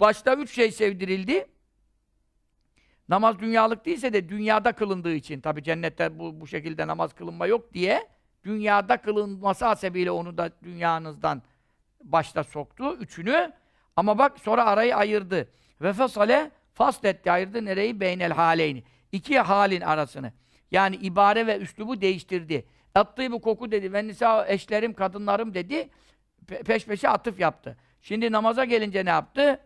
başta 0.00 0.34
üç 0.34 0.54
şey 0.54 0.72
sevdirildi. 0.72 1.46
Namaz 3.08 3.38
dünyalık 3.38 3.86
değilse 3.86 4.12
de 4.12 4.28
dünyada 4.28 4.72
kılındığı 4.72 5.14
için, 5.14 5.40
tabi 5.40 5.62
cennette 5.62 6.18
bu, 6.18 6.40
bu 6.40 6.46
şekilde 6.46 6.86
namaz 6.86 7.14
kılınma 7.14 7.46
yok 7.46 7.74
diye, 7.74 8.08
dünyada 8.44 8.96
kılınması 8.96 9.64
hasebiyle 9.64 10.10
onu 10.10 10.38
da 10.38 10.50
dünyanızdan 10.62 11.42
başta 12.04 12.44
soktu, 12.44 12.96
üçünü. 13.00 13.52
Ama 13.96 14.18
bak 14.18 14.38
sonra 14.38 14.66
arayı 14.66 14.96
ayırdı. 14.96 15.48
Ve 15.80 15.92
fesale 15.92 16.50
fasletti, 16.74 17.30
ayırdı 17.30 17.64
nereyi? 17.64 18.00
Beynel 18.00 18.32
haleyni. 18.32 18.84
İki 19.12 19.38
halin 19.38 19.80
arasını. 19.80 20.32
Yani 20.70 20.96
ibare 20.96 21.46
ve 21.46 21.58
üslubu 21.58 22.00
değiştirdi. 22.00 22.66
Attığı 22.94 23.32
bu 23.32 23.40
koku 23.40 23.70
dedi. 23.70 23.92
Ve 23.92 24.06
nisa 24.06 24.46
eşlerim, 24.48 24.94
kadınlarım 24.94 25.54
dedi. 25.54 25.88
Pe 26.46 26.62
peş 26.62 26.86
peşe 26.86 27.08
atıf 27.08 27.40
yaptı. 27.40 27.76
Şimdi 28.02 28.32
namaza 28.32 28.64
gelince 28.64 29.04
ne 29.04 29.10
yaptı? 29.10 29.60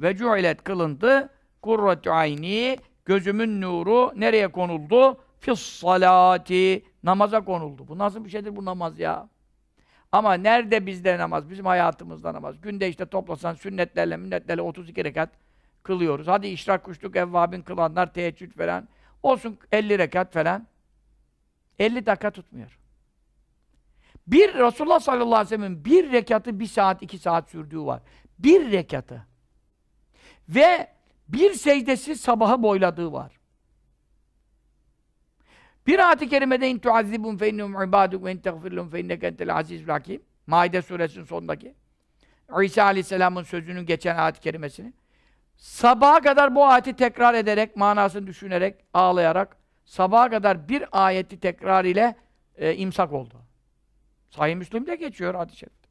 Ve 0.00 0.16
cu'ilet 0.16 0.64
kılındı. 0.64 1.30
Kurratu 1.62 2.12
ayni 2.12 2.78
gözümün 3.04 3.60
nuru 3.60 4.12
nereye 4.16 4.48
konuldu? 4.48 5.20
Fis 5.40 5.60
salati 5.60 6.84
namaza 7.02 7.44
konuldu. 7.44 7.88
Bu 7.88 7.98
nasıl 7.98 8.24
bir 8.24 8.30
şeydir 8.30 8.56
bu 8.56 8.64
namaz 8.64 8.98
ya? 8.98 9.28
Ama 10.12 10.34
nerede 10.34 10.86
bizde 10.86 11.18
namaz? 11.18 11.50
Bizim 11.50 11.66
hayatımızda 11.66 12.34
namaz. 12.34 12.60
Günde 12.60 12.88
işte 12.88 13.06
toplasan 13.06 13.54
sünnetlerle, 13.54 14.16
minnetlerle 14.16 14.62
32 14.62 15.04
rekat 15.04 15.30
kılıyoruz. 15.82 16.28
Hadi 16.28 16.46
işrak 16.46 16.84
kuşluk 16.84 17.16
evvabin 17.16 17.62
kılanlar, 17.62 18.12
teheccüd 18.12 18.52
falan. 18.52 18.88
Olsun 19.22 19.58
50 19.72 19.98
rekat 19.98 20.32
falan. 20.32 20.66
50 21.78 22.06
dakika 22.06 22.30
tutmuyor. 22.30 22.78
Bir 24.26 24.54
Resulullah 24.54 25.00
sallallahu 25.00 25.34
aleyhi 25.34 25.52
ve 25.52 25.56
sellem'in 25.56 25.84
bir 25.84 26.12
rekatı 26.12 26.60
bir 26.60 26.66
saat, 26.66 27.02
iki 27.02 27.18
saat 27.18 27.50
sürdüğü 27.50 27.80
var. 27.80 28.02
Bir 28.38 28.72
rekatı. 28.72 29.26
Ve 30.48 30.88
bir 31.28 31.54
secdesi 31.54 32.16
sabahı 32.16 32.62
boyladığı 32.62 33.12
var. 33.12 33.32
Bir 35.86 36.08
ayet-i 36.08 36.28
kerimede 36.28 36.68
in 36.68 36.78
tuazzibun 36.78 37.36
fe 37.36 37.50
innehum 37.50 37.82
ibaduk 37.88 38.24
ve 38.24 38.32
in 38.32 38.38
teğfirlehum 38.38 38.90
fe 38.90 39.00
inneke 39.00 39.26
entel 39.26 39.56
azizul 39.56 39.88
hakim. 39.88 40.22
Maide 40.46 40.82
suresinin 40.82 41.24
sonundaki. 41.24 41.74
İsa 42.62 42.84
aleyhisselamın 42.84 43.42
sözünün 43.42 43.86
geçen 43.86 44.16
ayet-i 44.16 44.40
kerimesini. 44.40 44.92
Sabaha 45.56 46.20
kadar 46.20 46.54
bu 46.54 46.66
ayeti 46.66 46.96
tekrar 46.96 47.34
ederek, 47.34 47.76
manasını 47.76 48.26
düşünerek, 48.26 48.84
ağlayarak, 48.94 49.56
sabaha 49.84 50.30
kadar 50.30 50.68
bir 50.68 50.84
ayeti 50.92 51.40
tekrar 51.40 51.84
ile 51.84 52.16
e, 52.56 52.74
imsak 52.74 53.12
oldu. 53.12 53.34
Sahih 54.30 54.56
Müslim'de 54.56 54.96
geçiyor 54.96 55.34
hadis-i 55.34 55.58
şerifte. 55.58 55.88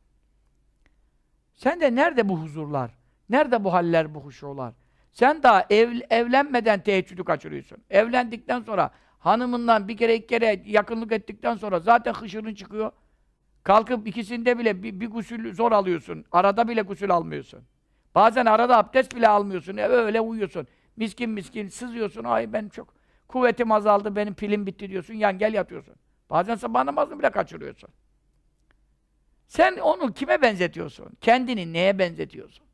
Sen 1.54 1.82
de 1.82 1.96
nerede 1.96 2.30
bu 2.30 2.40
huzurlar? 2.40 2.92
Nerede 3.30 3.64
bu 3.64 3.74
haller, 3.74 4.16
bu 4.16 4.20
huşular? 4.20 4.74
Sen 5.12 5.44
daha 5.44 5.66
ev, 5.70 6.00
evlenmeden 6.10 6.84
teheccüdü 6.84 7.24
kaçırıyorsun. 7.24 7.78
Evlendikten 7.90 8.62
sonra 8.62 8.92
hanımından 9.20 9.88
bir 9.88 9.98
kere 9.98 10.16
iki 10.16 10.28
kere 10.28 10.64
yakınlık 10.66 11.12
ettikten 11.12 11.56
sonra 11.56 11.80
zaten 11.80 12.14
hışırın 12.14 12.54
çıkıyor. 12.54 12.92
Kalkıp 13.64 14.08
ikisinde 14.08 14.60
bile 14.60 14.84
bir, 14.84 15.00
bir 15.00 15.10
gusül 15.10 15.54
zor 15.54 15.72
alıyorsun. 15.72 16.26
Arada 16.32 16.68
bile 16.68 16.82
gusül 16.82 17.12
almıyorsun. 17.12 17.64
Bazen 18.16 18.46
arada 18.46 18.78
abdest 18.78 19.16
bile 19.16 19.28
almıyorsun. 19.28 19.78
E, 19.78 19.88
öyle 19.88 20.22
uyuyorsun. 20.22 20.68
Miskin 20.96 21.30
miskin 21.30 21.68
sızıyorsun. 21.68 22.24
Ay 22.24 22.54
ben 22.54 22.70
çok 22.70 22.94
kuvvetim 23.34 23.72
azaldı, 23.72 24.16
benim 24.16 24.34
pilim 24.34 24.66
bitti 24.66 24.90
diyorsun. 24.90 25.14
Yan 25.14 25.38
gel 25.38 25.54
yatıyorsun. 25.54 25.96
Bazen 26.30 26.56
sabah 26.56 26.84
namazını 26.84 27.20
bile 27.20 27.32
kaçırıyorsun. 27.32 27.90
Sen 29.48 29.78
onu 29.78 30.14
kime 30.14 30.42
benzetiyorsun? 30.42 31.10
Kendini 31.22 31.74
neye 31.74 32.00
benzetiyorsun? 32.00 32.66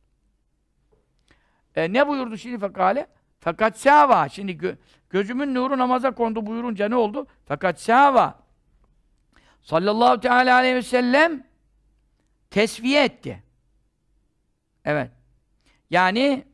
E, 1.75 1.93
ne 1.93 2.07
buyurdu 2.07 2.37
şimdi 2.37 2.59
fekale? 2.59 3.07
Fakat 3.39 3.79
sâva. 3.79 4.29
Şimdi 4.29 4.57
gö 4.57 4.75
gözümün 5.09 5.55
nuru 5.55 5.77
namaza 5.77 6.11
kondu 6.11 6.45
buyurunca 6.45 6.89
ne 6.89 6.95
oldu? 6.95 7.27
Fakat 7.45 7.81
sâva. 7.81 8.39
Sallallahu 9.61 10.19
teala 10.19 10.55
aleyhi 10.55 10.75
ve 10.75 10.81
sellem 10.81 11.47
tesviye 12.49 13.03
etti. 13.03 13.43
Evet. 14.85 15.11
Yani 15.89 16.45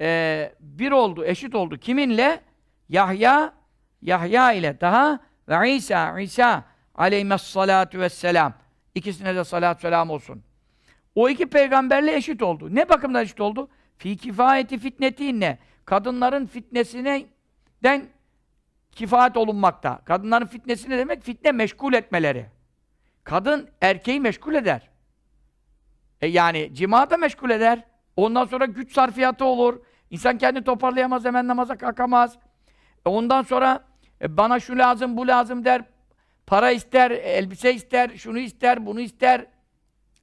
e, 0.00 0.54
bir 0.60 0.92
oldu, 0.92 1.24
eşit 1.24 1.54
oldu. 1.54 1.78
Kiminle? 1.78 2.46
Yahya, 2.88 3.52
Yahya 4.02 4.52
ile 4.52 4.80
daha 4.80 5.20
ve 5.48 5.72
İsa, 5.72 6.20
İsa 6.20 6.64
aleyhissalatu 6.94 7.98
vesselam. 7.98 8.52
İkisine 8.94 9.34
de 9.34 9.44
salat 9.44 9.80
selam 9.80 10.10
olsun. 10.10 10.42
O 11.14 11.28
iki 11.28 11.46
peygamberle 11.46 12.16
eşit 12.16 12.42
oldu. 12.42 12.74
Ne 12.74 12.88
bakımdan 12.88 13.22
eşit 13.22 13.40
oldu? 13.40 13.68
Fi 13.98 14.16
kifayeti 14.16 14.78
fitnetinle. 14.78 15.58
Kadınların 15.84 16.46
fitnesine 16.46 17.26
den 17.82 18.06
kifayet 18.92 19.36
olunmakta. 19.36 20.00
Kadınların 20.04 20.46
fitnesi 20.46 20.90
ne 20.90 20.98
demek? 20.98 21.22
Fitne 21.22 21.52
meşgul 21.52 21.92
etmeleri. 21.92 22.46
Kadın 23.24 23.68
erkeği 23.80 24.20
meşgul 24.20 24.54
eder. 24.54 24.88
E 26.20 26.26
yani 26.26 26.70
cima 26.74 27.10
da 27.10 27.16
meşgul 27.16 27.50
eder. 27.50 27.84
Ondan 28.16 28.44
sonra 28.44 28.64
güç 28.64 28.92
sarfiyatı 28.94 29.44
olur. 29.44 29.80
İnsan 30.10 30.38
kendini 30.38 30.64
toparlayamaz, 30.64 31.24
hemen 31.24 31.48
namaza 31.48 31.76
kalkamaz. 31.76 32.38
E 33.06 33.08
ondan 33.08 33.42
sonra 33.42 33.84
e 34.22 34.36
bana 34.36 34.60
şu 34.60 34.78
lazım, 34.78 35.16
bu 35.16 35.26
lazım 35.26 35.64
der. 35.64 35.84
Para 36.46 36.70
ister, 36.70 37.10
elbise 37.10 37.74
ister, 37.74 38.10
şunu 38.16 38.38
ister, 38.38 38.86
bunu 38.86 39.00
ister. 39.00 39.46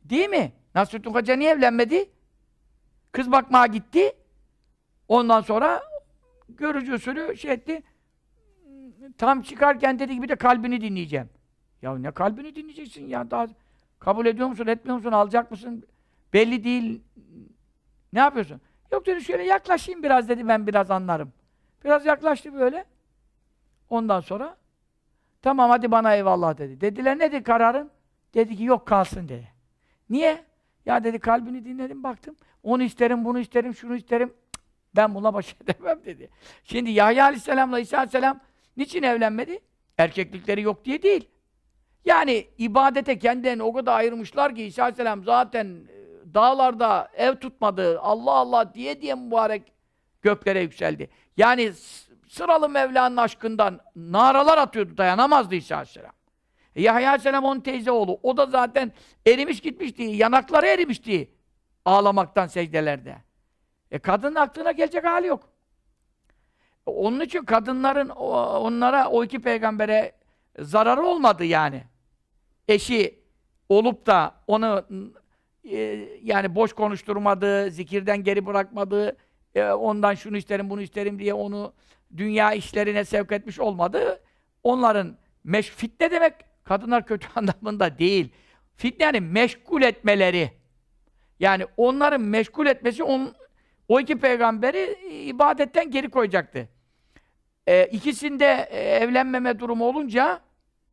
Değil 0.04 0.30
mi? 0.30 0.52
Nasrettin 0.76 1.14
Hoca 1.14 1.36
niye 1.36 1.52
evlenmedi? 1.52 2.10
Kız 3.12 3.32
bakmaya 3.32 3.66
gitti. 3.66 4.12
Ondan 5.08 5.42
sonra 5.42 5.84
görücü 6.50 6.94
usulü 6.94 7.38
şey 7.38 7.52
etti. 7.52 7.84
Tam 9.18 9.42
çıkarken 9.42 10.00
dedi 10.00 10.16
gibi 10.16 10.30
de 10.30 10.36
kalbini 10.36 10.82
dinleyeceğim. 10.82 11.30
Ya 11.82 11.98
ne 11.98 12.12
kalbini 12.12 12.56
dinleyeceksin 12.56 13.08
ya? 13.08 13.32
Daha 13.32 13.48
kabul 14.00 14.26
ediyor 14.26 14.48
musun, 14.48 14.68
etmiyor 14.68 14.98
musun, 14.98 15.12
alacak 15.12 15.52
mısın? 15.52 15.86
Belli 16.34 16.64
değil. 16.64 17.02
Ne 18.14 18.20
yapıyorsun? 18.20 18.62
Yok 18.92 19.06
dedi 19.06 19.24
şöyle 19.24 19.44
yaklaşayım 19.44 20.04
biraz 20.04 20.30
dedi 20.30 20.48
ben 20.48 20.68
biraz 20.68 20.92
anlarım. 20.92 21.34
Biraz 21.84 22.06
yaklaştı 22.06 22.54
böyle. 22.54 22.86
Ondan 23.90 24.20
sonra 24.20 24.58
tamam 25.42 25.70
hadi 25.70 25.92
bana 25.92 26.16
eyvallah 26.16 26.58
dedi. 26.58 26.82
Dediler 26.82 27.20
nedir 27.20 27.44
kararın? 27.44 27.92
Dedi 28.34 28.56
ki 28.56 28.64
yok 28.64 28.88
kalsın 28.88 29.28
dedi. 29.30 29.48
Niye? 30.10 30.44
Ya 30.86 31.04
dedi 31.04 31.20
kalbini 31.20 31.66
dinledim 31.66 32.04
baktım. 32.04 32.36
Onu 32.64 32.84
isterim, 32.84 33.26
bunu 33.26 33.40
isterim, 33.40 33.76
şunu 33.76 33.96
isterim. 33.96 34.34
Ben 34.96 35.16
buna 35.16 35.34
baş 35.34 35.56
edemem 35.64 36.06
dedi. 36.06 36.30
Şimdi 36.64 36.92
Yahya 36.92 37.24
Aleyhisselam'la 37.26 37.80
İsa 37.80 37.98
Aleyhisselam 37.98 38.40
niçin 38.78 39.04
evlenmedi? 39.04 39.60
Erkeklikleri 39.98 40.62
yok 40.62 40.86
diye 40.86 41.02
değil. 41.02 41.30
Yani 42.06 42.48
ibadete 42.58 43.20
kendilerini 43.20 43.64
o 43.64 43.74
kadar 43.74 43.98
ayırmışlar 44.00 44.56
ki 44.56 44.64
İsa 44.64 44.84
Aleyhisselam 44.84 45.24
zaten 45.24 45.66
e, 45.66 46.34
dağlarda 46.34 47.10
ev 47.16 47.36
tutmadı. 47.36 48.00
Allah 48.00 48.32
Allah 48.32 48.74
diye 48.74 49.02
diye 49.02 49.16
mübarek 49.16 49.73
göklere 50.24 50.62
yükseldi. 50.62 51.10
Yani 51.38 51.74
sıralı 52.30 52.70
Mevla'nın 52.70 53.18
aşkından 53.18 53.80
naralar 53.96 54.58
atıyordu, 54.58 54.98
dayanamazdı 54.98 55.56
İsa 55.56 55.76
Aleyhisselam. 55.76 56.12
E, 56.76 56.82
Yahya 56.82 57.10
Aleyhisselam 57.10 57.44
onun 57.44 57.60
teyze 57.60 57.92
oğlu. 57.92 58.20
O 58.24 58.38
da 58.38 58.46
zaten 58.46 58.92
erimiş 59.28 59.62
gitmişti, 59.62 60.04
yanakları 60.04 60.68
erimişti 60.68 61.32
ağlamaktan 61.86 62.48
secdelerde. 62.48 63.18
E 63.92 64.00
kadının 64.00 64.36
aklına 64.36 64.72
gelecek 64.72 65.04
hali 65.04 65.28
yok. 65.28 65.50
E, 66.88 66.92
onun 66.92 67.20
için 67.20 67.44
kadınların 67.44 68.10
onlara, 68.10 69.08
o 69.08 69.24
iki 69.24 69.42
peygambere 69.42 70.12
zararı 70.60 71.02
olmadı 71.02 71.44
yani. 71.44 71.84
Eşi 72.68 73.20
olup 73.70 74.06
da 74.06 74.36
onu 74.48 74.86
e, 75.64 75.78
yani 76.24 76.56
boş 76.56 76.74
konuşturmadı, 76.74 77.72
zikirden 77.72 78.24
geri 78.24 78.46
bırakmadı, 78.46 79.18
e, 79.56 79.64
ondan 79.72 80.14
şunu 80.14 80.38
isterim, 80.38 80.70
bunu 80.70 80.82
isterim 80.82 81.20
diye 81.20 81.34
onu 81.34 81.74
dünya 82.18 82.54
işlerine 82.54 83.06
sevk 83.06 83.32
etmiş 83.32 83.60
olmadı. 83.60 84.22
Onların 84.64 85.18
meş 85.44 85.70
fitne 85.70 86.12
demek 86.12 86.34
kadınlar 86.64 87.06
kötü 87.06 87.28
anlamında 87.36 87.98
değil. 87.98 88.30
Fitne 88.76 89.06
yani 89.06 89.22
meşgul 89.22 89.82
etmeleri. 89.82 90.52
Yani 91.40 91.66
onların 91.78 92.22
meşgul 92.22 92.66
etmesi 92.66 93.04
on, 93.04 93.36
o 93.88 94.00
iki 94.00 94.20
peygamberi 94.20 94.98
ibadetten 95.12 95.92
geri 95.92 96.10
koyacaktı. 96.10 96.70
E, 97.68 97.86
ikisinde 97.86 98.68
e, 98.72 98.80
evlenmeme 98.80 99.60
durumu 99.60 99.86
olunca 99.86 100.42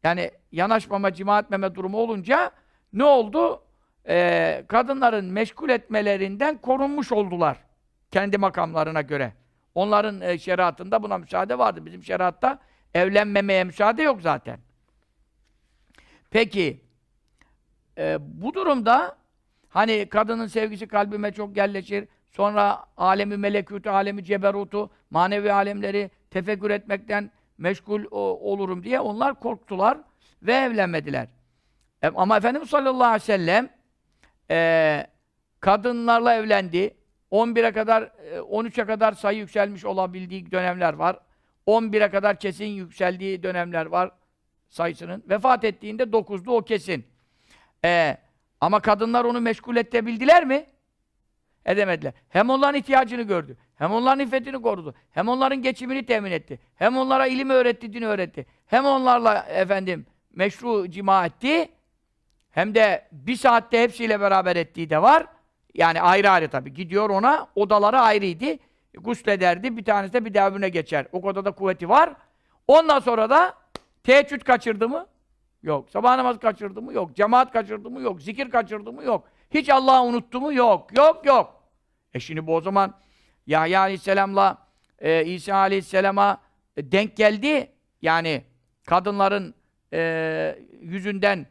yani 0.02 0.30
yanaşmama, 0.52 1.12
cima 1.12 1.38
etmeme 1.38 1.74
durumu 1.74 1.98
olunca 1.98 2.50
ne 2.92 3.04
oldu? 3.04 3.62
E, 4.08 4.64
kadınların 4.68 5.24
meşgul 5.24 5.68
etmelerinden 5.68 6.58
korunmuş 6.58 7.12
oldular. 7.12 7.56
Kendi 8.10 8.38
makamlarına 8.38 9.00
göre. 9.00 9.32
Onların 9.74 10.20
e, 10.20 10.38
şeriatında 10.38 11.02
buna 11.02 11.18
müsaade 11.18 11.58
vardı. 11.58 11.86
Bizim 11.86 12.02
şeriatta 12.02 12.58
evlenmemeye 12.94 13.64
müsaade 13.64 14.02
yok 14.02 14.22
zaten. 14.22 14.58
Peki 16.30 16.80
e, 17.98 18.18
bu 18.20 18.54
durumda 18.54 19.16
hani 19.68 20.08
kadının 20.08 20.46
sevgisi 20.46 20.86
kalbime 20.86 21.32
çok 21.32 21.56
yerleşir. 21.56 22.08
Sonra 22.30 22.84
alemi 22.96 23.36
melekutu, 23.36 23.90
alemi 23.90 24.24
ceberutu, 24.24 24.90
manevi 25.10 25.52
alemleri 25.52 26.10
tefekkür 26.30 26.70
etmekten 26.70 27.30
meşgul 27.58 28.04
o, 28.10 28.18
olurum 28.52 28.82
diye 28.82 29.00
onlar 29.00 29.40
korktular 29.40 29.98
ve 30.42 30.52
evlenmediler. 30.52 31.28
E, 32.02 32.08
ama 32.08 32.36
Efendimiz 32.36 32.70
sallallahu 32.70 33.04
aleyhi 33.04 33.22
ve 33.22 33.26
sellem 33.26 33.68
e, 34.50 35.06
kadınlarla 35.60 36.34
evlendi. 36.34 36.99
11'e 37.32 37.72
kadar, 37.72 38.02
e, 38.02 38.38
13'e 38.38 38.84
kadar 38.84 39.12
sayı 39.12 39.38
yükselmiş 39.38 39.84
olabildiği 39.84 40.50
dönemler 40.50 40.92
var. 40.94 41.18
11'e 41.66 42.10
kadar 42.10 42.38
kesin 42.38 42.66
yükseldiği 42.66 43.42
dönemler 43.42 43.86
var 43.86 44.10
sayısının. 44.68 45.24
Vefat 45.28 45.64
ettiğinde 45.64 46.02
9'du 46.02 46.56
o 46.56 46.62
kesin. 46.62 47.06
E, 47.84 48.16
ama 48.60 48.80
kadınlar 48.80 49.24
onu 49.24 49.40
meşgul 49.40 49.76
edebildiler 49.76 50.44
mi? 50.44 50.66
Edemediler. 51.66 52.12
Hem 52.28 52.50
onların 52.50 52.74
ihtiyacını 52.74 53.22
gördü. 53.22 53.56
Hem 53.76 53.92
onların 53.92 54.26
iffetini 54.26 54.62
korudu. 54.62 54.94
Hem 55.10 55.28
onların 55.28 55.62
geçimini 55.62 56.06
temin 56.06 56.32
etti. 56.32 56.58
Hem 56.74 56.96
onlara 56.96 57.26
ilim 57.26 57.50
öğretti, 57.50 57.92
din 57.92 58.02
öğretti. 58.02 58.46
Hem 58.66 58.84
onlarla 58.84 59.38
efendim 59.38 60.06
meşru 60.34 60.90
cima 60.90 61.26
etti. 61.26 61.68
Hem 62.50 62.74
de 62.74 63.08
bir 63.12 63.36
saatte 63.36 63.82
hepsiyle 63.82 64.20
beraber 64.20 64.56
ettiği 64.56 64.90
de 64.90 65.02
var. 65.02 65.26
Yani 65.74 66.00
ayrı 66.00 66.30
ayrı 66.30 66.48
tabii. 66.48 66.74
Gidiyor 66.74 67.10
ona, 67.10 67.46
odaları 67.54 68.00
ayrıydı. 68.00 68.58
Guslederdi, 68.94 69.76
bir 69.76 69.84
tanesi 69.84 70.12
de 70.12 70.24
bir 70.24 70.34
devine 70.34 70.68
geçer. 70.68 71.06
O 71.12 71.22
kadar 71.22 71.44
da 71.44 71.50
kuvveti 71.50 71.88
var. 71.88 72.14
Ondan 72.68 72.98
sonra 72.98 73.30
da 73.30 73.54
teheccüd 74.04 74.40
kaçırdı 74.40 74.88
mı? 74.88 75.06
Yok. 75.62 75.90
Sabah 75.90 76.16
namazı 76.16 76.38
kaçırdı 76.38 76.82
mı? 76.82 76.92
Yok. 76.92 77.16
Cemaat 77.16 77.52
kaçırdı 77.52 77.90
mı? 77.90 78.00
Yok. 78.00 78.22
Zikir 78.22 78.50
kaçırdı 78.50 78.92
mı? 78.92 79.04
Yok. 79.04 79.28
Hiç 79.50 79.68
Allah'ı 79.68 80.02
unuttu 80.02 80.40
mu? 80.40 80.52
Yok. 80.52 80.96
Yok, 80.96 81.26
yok. 81.26 81.62
E 82.14 82.20
şimdi 82.20 82.46
bu 82.46 82.56
o 82.56 82.60
zaman 82.60 82.94
Yahya 83.46 83.80
Aleyhisselam'la 83.80 84.58
e, 84.98 85.24
İsa 85.24 85.56
Aleyhisselam'a 85.56 86.40
e, 86.76 86.92
denk 86.92 87.16
geldi. 87.16 87.72
Yani 88.02 88.44
kadınların 88.86 89.54
e, 89.92 90.58
yüzünden 90.80 91.46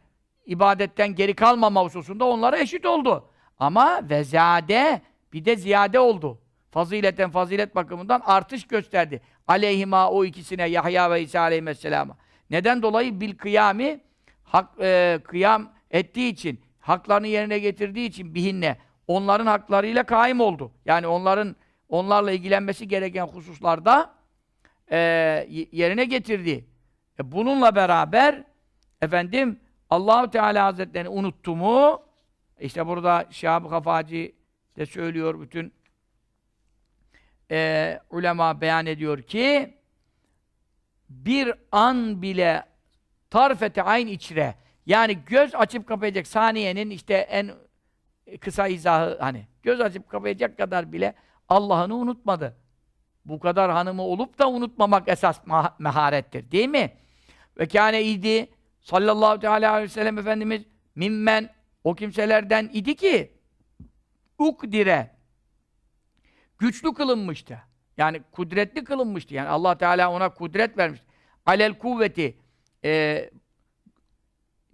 ibadetten 0.46 1.16
geri 1.16 1.34
kalmama 1.34 1.84
hususunda 1.84 2.26
onlara 2.26 2.58
eşit 2.58 2.86
oldu. 2.86 3.30
Ama 3.60 4.10
vezade 4.10 5.02
bir 5.34 5.46
de 5.46 5.56
ziyade 5.56 6.00
oldu. 6.00 6.42
Fazileten 6.72 7.32
fazilet 7.32 7.76
bakımından 7.76 8.22
artış 8.26 8.68
gösterdi. 8.68 9.22
Aleyhima 9.48 10.10
o 10.10 10.26
ikisine 10.26 10.70
Yahya 10.70 11.12
ve 11.12 11.22
İsa 11.22 11.40
Aleyhisselam'a. 11.40 12.18
Neden 12.50 12.82
dolayı 12.82 13.22
bil 13.22 13.38
kıyami 13.38 14.00
hak 14.44 14.70
e, 14.80 15.20
kıyam 15.24 15.72
ettiği 15.92 16.30
için, 16.30 16.62
haklarını 16.80 17.28
yerine 17.28 17.60
getirdiği 17.60 18.08
için 18.08 18.36
bihinne 18.36 18.78
onların 19.08 19.46
haklarıyla 19.46 20.04
kaim 20.04 20.40
oldu. 20.40 20.72
Yani 20.86 21.08
onların 21.08 21.56
onlarla 21.90 22.32
ilgilenmesi 22.32 22.88
gereken 22.88 23.28
hususlarda 23.28 24.14
e, 24.92 24.98
yerine 25.72 26.06
getirdi. 26.06 26.66
E, 27.20 27.32
bununla 27.32 27.76
beraber 27.76 28.44
efendim 29.02 29.60
Allahu 29.90 30.30
Teala 30.30 30.66
Hazretlerini 30.66 31.10
unuttu 31.10 31.56
mu? 31.56 32.02
İşte 32.60 32.88
burada 32.88 33.28
Şahab-ı 33.32 33.70
Kafaci 33.70 34.36
de 34.78 34.86
söylüyor 34.86 35.42
bütün 35.42 35.74
e, 37.52 38.00
ulema 38.10 38.62
beyan 38.62 38.86
ediyor 38.86 39.22
ki 39.22 39.74
bir 41.10 41.54
an 41.72 42.22
bile 42.22 42.66
tarfete 43.30 43.84
ayn 43.84 44.08
içre 44.08 44.56
yani 44.86 45.20
göz 45.26 45.56
açıp 45.56 45.88
kapayacak 45.88 46.28
saniyenin 46.28 46.90
işte 46.90 47.14
en 47.14 47.52
kısa 48.42 48.68
izahı 48.68 49.18
hani 49.20 49.48
göz 49.64 49.82
açıp 49.82 50.10
kapayacak 50.10 50.58
kadar 50.58 50.92
bile 50.92 51.14
Allah'ını 51.50 51.96
unutmadı. 51.96 52.56
Bu 53.26 53.40
kadar 53.40 53.72
hanımı 53.72 54.02
olup 54.02 54.40
da 54.40 54.50
unutmamak 54.50 55.08
esas 55.08 55.40
meharettir. 55.80 56.52
Değil 56.52 56.70
mi? 56.70 56.92
Ve 57.58 57.68
kâne 57.68 58.04
idi 58.04 58.50
sallallahu 58.82 59.40
teala 59.40 59.72
aleyhi 59.72 59.90
ve 59.90 59.94
sellem 59.94 60.18
Efendimiz 60.18 60.62
mimmen 60.96 61.50
o 61.90 61.96
kimselerden 61.96 62.70
idi 62.74 62.96
ki 62.96 63.32
ukdire 64.38 65.12
güçlü 66.58 66.94
kılınmıştı. 66.94 67.62
Yani 67.98 68.22
kudretli 68.32 68.84
kılınmıştı. 68.84 69.34
Yani 69.34 69.50
Allah 69.50 69.78
Teala 69.78 70.12
ona 70.12 70.34
kudret 70.34 70.78
vermiş. 70.78 71.02
Alel 71.46 71.78
kuvveti 71.78 72.38
e, 72.86 73.30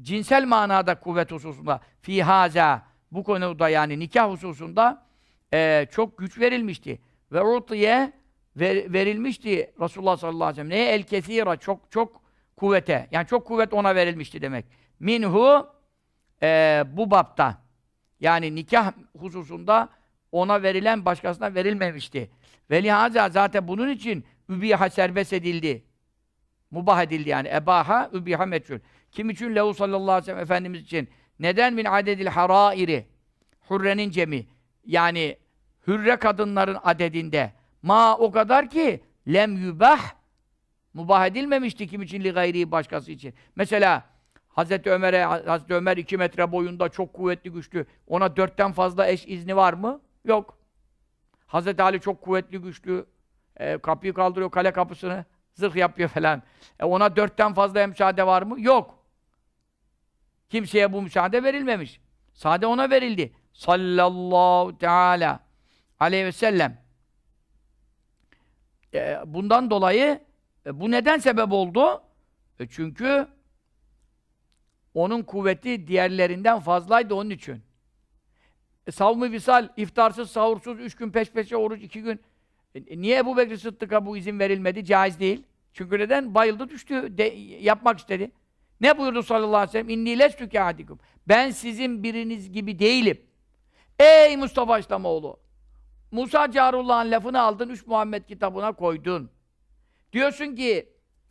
cinsel 0.02 0.46
manada 0.46 1.00
kuvvet 1.00 1.32
hususunda 1.32 1.82
fihaza 2.02 2.86
bu 3.12 3.24
konuda 3.24 3.70
yani 3.70 4.00
nikah 4.00 4.32
hususunda 4.32 5.06
e, 5.54 5.88
çok 5.92 6.18
güç 6.18 6.40
verilmişti. 6.40 7.00
Ve 7.32 7.42
utiye 7.42 8.14
ver, 8.56 8.94
verilmişti 8.94 9.74
Resulullah 9.82 10.18
sallallahu 10.18 10.44
aleyhi 10.44 10.68
ve 10.68 10.70
sellem. 10.70 10.86
Neye? 10.86 10.92
El 10.92 11.04
kesira 11.04 11.58
çok 11.58 11.92
çok 11.92 12.22
kuvvete. 12.58 13.08
Yani 13.12 13.28
çok 13.28 13.48
kuvvet 13.48 13.74
ona 13.74 13.96
verilmişti 13.96 14.42
demek. 14.42 14.66
Minhu 15.00 15.75
e, 16.44 16.84
bu 16.88 17.12
bapta 17.12 17.62
yani 18.20 18.56
nikah 18.56 18.92
hususunda 19.18 19.90
ona 20.32 20.64
verilen 20.64 21.06
başkasına 21.06 21.56
verilmemişti. 21.56 22.30
Velihaza 22.72 23.30
zaten 23.30 23.68
bunun 23.68 23.90
için 23.90 24.26
übiha 24.50 24.90
serbest 24.90 25.34
edildi. 25.34 25.84
Mubah 26.72 27.04
edildi 27.04 27.30
yani. 27.30 27.48
Ebaha, 27.48 28.10
übiha 28.14 28.46
meçhul. 28.46 28.80
Kim 29.12 29.30
için? 29.30 29.56
Lehu 29.56 29.74
sallallahu 29.74 30.12
aleyhi 30.12 30.22
ve 30.22 30.26
sellem 30.26 30.40
Efendimiz 30.40 30.82
için. 30.82 31.10
Neden 31.40 31.74
min 31.74 31.86
adedil 31.86 32.26
harairi? 32.28 33.06
Hürrenin 33.70 34.10
cemi. 34.10 34.48
Yani 34.86 35.38
hürre 35.88 36.16
kadınların 36.16 36.78
adedinde. 36.84 37.54
Ma 37.82 38.18
o 38.18 38.32
kadar 38.32 38.70
ki 38.70 39.04
lem 39.28 39.66
yubah 39.66 40.00
mubah 40.94 41.28
edilmemişti 41.28 41.88
kim 41.88 42.02
için 42.02 42.24
li 42.24 42.32
gayri 42.32 42.72
başkası 42.72 43.12
için. 43.12 43.34
Mesela 43.56 44.04
Hazreti 44.56 44.92
Ömer'e 44.92 45.24
Hazreti 45.26 45.74
Ömer 45.74 45.98
iki 45.98 46.18
metre 46.18 46.52
boyunda 46.52 46.90
çok 46.90 47.14
kuvvetli 47.14 47.52
güçlü. 47.52 47.86
Ona 48.08 48.36
dörtten 48.36 48.72
fazla 48.72 49.08
eş 49.08 49.28
izni 49.28 49.56
var 49.56 49.74
mı? 49.74 50.02
Yok. 50.26 50.58
Hazreti 51.48 51.84
Ali 51.84 52.00
çok 52.02 52.22
kuvvetli 52.22 52.58
güçlü. 52.58 53.06
E, 53.58 53.78
kapıyı 53.78 54.14
kaldırıyor 54.14 54.52
kale 54.52 54.72
kapısını 54.72 55.26
zırh 55.54 55.76
yapıyor 55.76 56.10
falan. 56.10 56.42
E, 56.80 56.86
ona 56.86 57.16
dörtten 57.16 57.54
fazla 57.54 57.88
müsaade 57.88 58.28
var 58.28 58.42
mı? 58.42 58.62
Yok. 58.62 59.00
Kimseye 60.50 60.94
bu 60.94 61.02
müsaade 61.02 61.44
verilmemiş. 61.44 62.02
Sade 62.34 62.68
ona 62.68 62.90
verildi. 62.90 63.34
Sallallahu 63.54 64.78
teala 64.78 65.40
aleyhi 66.00 66.26
ve 66.26 66.32
sellem. 66.32 66.82
E, 68.94 69.20
bundan 69.26 69.70
dolayı 69.70 70.20
e, 70.66 70.80
bu 70.80 70.92
neden 70.92 71.18
sebep 71.18 71.52
oldu? 71.52 72.02
E, 72.60 72.68
çünkü 72.68 73.28
onun 74.96 75.24
kuvveti 75.24 75.88
diğerlerinden 75.88 76.60
fazlaydı 76.60 77.16
onun 77.16 77.30
için. 77.30 77.62
E, 78.88 78.92
savmi 78.92 79.32
visal, 79.32 79.70
iftarsız, 79.78 80.32
sahursuz, 80.32 80.80
üç 80.80 80.96
gün 80.96 81.12
peş 81.12 81.32
peşe 81.32 81.58
oruç, 81.58 81.82
iki 81.84 82.02
gün. 82.02 82.20
E, 82.76 83.02
niye 83.02 83.18
Ebu 83.18 83.38
Bekir 83.38 83.58
Sıddık'a 83.58 84.06
bu 84.06 84.18
izin 84.18 84.40
verilmedi? 84.40 84.86
Caiz 84.86 85.20
değil. 85.20 85.44
Çünkü 85.74 86.00
neden? 86.00 86.36
Bayıldı 86.36 86.70
düştü, 86.70 87.18
de, 87.18 87.24
yapmak 87.62 88.00
istedi. 88.00 88.32
Ne 88.82 88.98
buyurdu 88.98 89.24
sallallahu 89.24 89.56
aleyhi 89.56 89.68
ve 89.68 89.72
sellem? 89.72 89.90
İnni 89.90 90.20
lestü 90.20 90.50
kâdikum. 90.50 91.00
Ben 91.28 91.52
sizin 91.52 92.04
biriniz 92.04 92.52
gibi 92.52 92.80
değilim. 92.80 93.22
Ey 94.00 94.38
Mustafa 94.38 94.80
İslamoğlu! 94.80 95.40
Musa 96.12 96.52
Carullah'ın 96.52 97.12
lafını 97.12 97.42
aldın, 97.42 97.70
üç 97.70 97.88
Muhammed 97.88 98.26
kitabına 98.26 98.72
koydun. 98.72 99.30
Diyorsun 100.14 100.56
ki, 100.56 100.90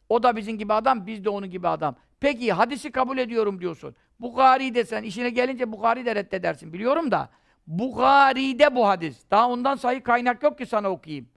o 0.09 0.23
da 0.23 0.37
bizim 0.37 0.59
gibi 0.59 0.73
adam, 0.73 1.07
biz 1.07 1.25
de 1.25 1.29
onun 1.29 1.51
gibi 1.51 1.69
adam. 1.69 1.97
Peki, 2.25 2.53
hadisi 2.53 2.91
kabul 2.93 3.19
ediyorum 3.19 3.61
diyorsun. 3.61 3.97
Bukhari 4.21 4.75
desen, 4.75 5.03
işine 5.03 5.31
gelince 5.31 5.73
Bukhari 5.73 6.07
de 6.07 6.15
reddedersin, 6.15 6.73
biliyorum 6.73 7.11
da. 7.11 7.29
Bukhari'de 7.67 8.75
bu 8.75 8.89
hadis. 8.89 9.31
Daha 9.31 9.51
ondan 9.51 9.75
sayı 9.77 10.03
kaynak 10.03 10.43
yok 10.43 10.59
ki 10.59 10.67
sana 10.67 10.91
okuyayım. 10.91 11.29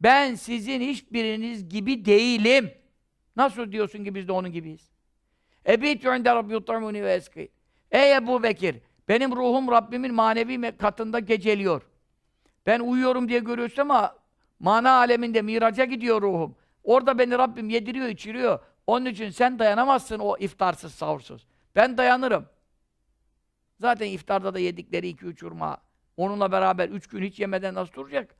Ben 0.00 0.34
sizin 0.34 0.80
hiçbiriniz 0.80 1.68
gibi 1.68 2.04
değilim. 2.04 2.70
Nasıl 3.36 3.72
diyorsun 3.72 4.04
ki 4.04 4.14
biz 4.14 4.28
de 4.28 4.32
onun 4.32 4.52
gibiyiz? 4.52 4.90
Ebitü 5.68 6.08
inde 6.08 6.34
Rabbi 6.34 6.52
yutamuni 6.52 7.04
ve 7.04 7.12
eski. 7.12 7.48
Ey 7.90 8.16
Ebu 8.16 8.42
Bekir, 8.42 8.76
benim 9.08 9.36
ruhum 9.36 9.70
Rabbimin 9.70 10.14
manevi 10.14 10.76
katında 10.76 11.18
geceliyor. 11.18 11.82
Ben 12.66 12.80
uyuyorum 12.80 13.28
diye 13.28 13.38
görüyorsun 13.38 13.82
ama 13.82 14.14
mana 14.60 14.90
aleminde 14.90 15.42
miraca 15.42 15.84
gidiyor 15.84 16.22
ruhum. 16.22 16.56
Orada 16.84 17.18
beni 17.18 17.38
Rabbim 17.38 17.70
yediriyor, 17.70 18.08
içiriyor. 18.08 18.58
Onun 18.86 19.06
için 19.06 19.30
sen 19.30 19.58
dayanamazsın 19.58 20.18
o 20.18 20.36
iftarsız, 20.38 20.94
sahursuz. 20.94 21.46
Ben 21.76 21.98
dayanırım. 21.98 22.48
Zaten 23.80 24.06
iftarda 24.06 24.54
da 24.54 24.58
yedikleri 24.58 25.08
iki 25.08 25.24
üç 25.24 25.42
hurma. 25.42 25.78
Onunla 26.16 26.52
beraber 26.52 26.88
üç 26.88 27.06
gün 27.06 27.22
hiç 27.22 27.40
yemeden 27.40 27.74
nasıl 27.74 27.92
duracak? 27.92 28.34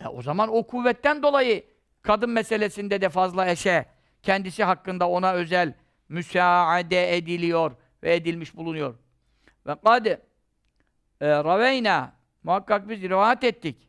E, 0.00 0.08
o 0.08 0.22
zaman 0.22 0.54
o 0.54 0.66
kuvvetten 0.66 1.22
dolayı 1.22 1.64
kadın 2.02 2.30
meselesinde 2.30 3.00
de 3.00 3.08
fazla 3.08 3.48
eşe, 3.48 3.86
kendisi 4.22 4.64
hakkında 4.64 5.08
ona 5.08 5.32
özel 5.32 5.74
müsaade 6.08 7.16
ediliyor 7.16 7.72
ve 8.02 8.14
edilmiş 8.14 8.56
bulunuyor. 8.56 8.94
Ve 9.66 9.74
kad 9.84 10.06
e, 10.06 10.18
raveyna 11.20 12.12
muhakkak 12.42 12.88
biz 12.88 13.02
rivayet 13.02 13.44
ettik. 13.44 13.88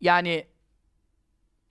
Yani 0.00 0.46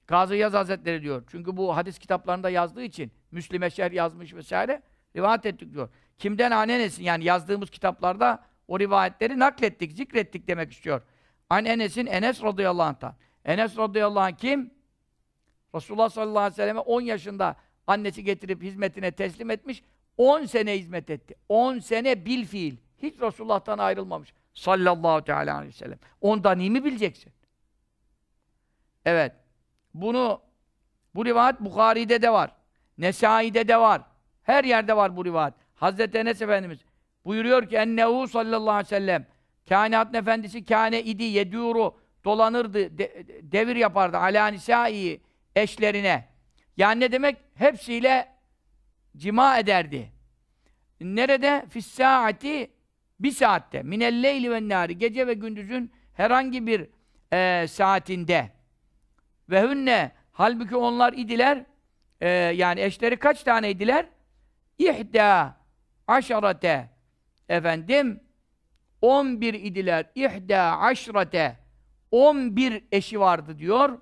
Gazı 0.08 0.36
Yaz 0.36 0.54
Hazretleri 0.54 1.02
diyor. 1.02 1.24
Çünkü 1.32 1.58
bu 1.58 1.76
hadis 1.76 2.00
kitaplarında 2.00 2.50
yazdığı 2.50 2.84
için 2.84 3.12
Müslim'e 3.32 3.70
şerh 3.70 3.94
yazmış 3.94 4.34
vesaire 4.34 4.82
rivayet 5.16 5.46
ettik 5.46 5.74
diyor. 5.74 5.90
Kimden 6.18 6.52
anenesin 6.52 7.04
yani 7.04 7.24
yazdığımız 7.24 7.70
kitaplarda 7.70 8.44
o 8.68 8.80
rivayetleri 8.80 9.40
naklettik, 9.40 9.92
zikrettik 9.92 10.48
demek 10.48 10.72
istiyor. 10.72 11.02
An 11.50 11.66
Enes'in 11.66 12.06
Enes 12.06 12.44
radıyallahu 12.44 12.88
anh'tan. 12.88 13.16
Enes 13.46 13.78
radıyallahu 13.78 14.24
anh 14.24 14.38
kim? 14.38 14.72
Resulullah 15.76 16.10
sallallahu 16.10 16.40
aleyhi 16.40 16.54
ve 16.54 16.56
selleme 16.56 16.80
10 16.80 17.02
yaşında 17.02 17.56
annesi 17.88 18.24
getirip 18.24 18.64
hizmetine 18.64 19.12
teslim 19.12 19.50
etmiş. 19.50 19.84
10 20.18 20.46
sene 20.46 20.80
hizmet 20.80 21.10
etti. 21.10 21.36
10 21.50 21.80
sene 21.80 22.26
bil 22.26 22.46
fiil. 22.46 22.78
Hiç 22.98 23.22
Resulullah'tan 23.22 23.78
ayrılmamış. 23.78 24.34
Sallallahu 24.54 25.24
teala 25.24 25.56
aleyhi 25.56 25.74
ve 25.74 25.78
sellem. 25.78 26.00
Ondan 26.22 26.60
iyi 26.60 26.72
mi 26.72 26.86
bileceksin? 26.86 27.34
Evet. 29.06 29.47
Bunu 30.02 30.42
bu 31.16 31.26
rivayet 31.26 31.60
Bukhari'de 31.60 32.22
de 32.22 32.30
var. 32.34 32.52
Nesai'de 32.98 33.68
de 33.68 33.78
var. 33.78 34.02
Her 34.44 34.64
yerde 34.64 34.96
var 34.98 35.18
bu 35.18 35.26
rivayet. 35.26 35.54
Hazreti 35.76 36.18
Enes 36.18 36.42
Efendimiz 36.42 36.80
buyuruyor 37.26 37.70
ki 37.70 37.76
ennehu 37.76 38.28
sallallahu 38.28 38.72
aleyhi 38.72 38.86
ve 38.86 38.90
sellem 38.90 39.26
kainatın 39.70 40.14
efendisi 40.14 40.66
kâne 40.66 41.04
idi 41.04 41.24
yedûru 41.24 41.96
dolanırdı, 42.26 42.98
de- 42.98 43.26
devir 43.42 43.76
yapardı 43.76 44.18
alâ 44.18 44.48
nisâi 44.48 45.22
eşlerine. 45.56 46.28
Yani 46.78 47.00
ne 47.00 47.12
demek? 47.12 47.38
Hepsiyle 47.56 48.28
cima 49.18 49.58
ederdi. 49.60 50.12
Nerede? 51.02 51.66
Fissâati 51.70 52.72
bir 53.20 53.32
saatte. 53.32 53.84
Minelleyli 53.84 54.52
ve 54.52 54.70
nâri. 54.70 54.98
Gece 54.98 55.28
ve 55.28 55.34
gündüzün 55.34 55.92
herhangi 56.14 56.68
bir 56.68 56.88
eee, 57.34 57.68
saatinde. 57.68 58.57
Ve 59.50 59.62
hünne 59.62 60.12
halbuki 60.32 60.76
onlar 60.76 61.14
idiler 61.14 61.66
eee, 62.22 62.28
yani 62.30 62.82
eşleri 62.82 63.18
kaç 63.18 63.44
tane 63.44 63.70
idiler? 63.70 64.06
İhda 64.78 65.58
aşarate 66.08 66.90
efendim 67.50 68.20
11 69.02 69.54
idiler. 69.54 70.06
İhda 70.16 70.80
aşrate 70.80 71.58
11 72.12 72.84
eşi 72.92 73.20
vardı 73.20 73.60
diyor. 73.60 74.00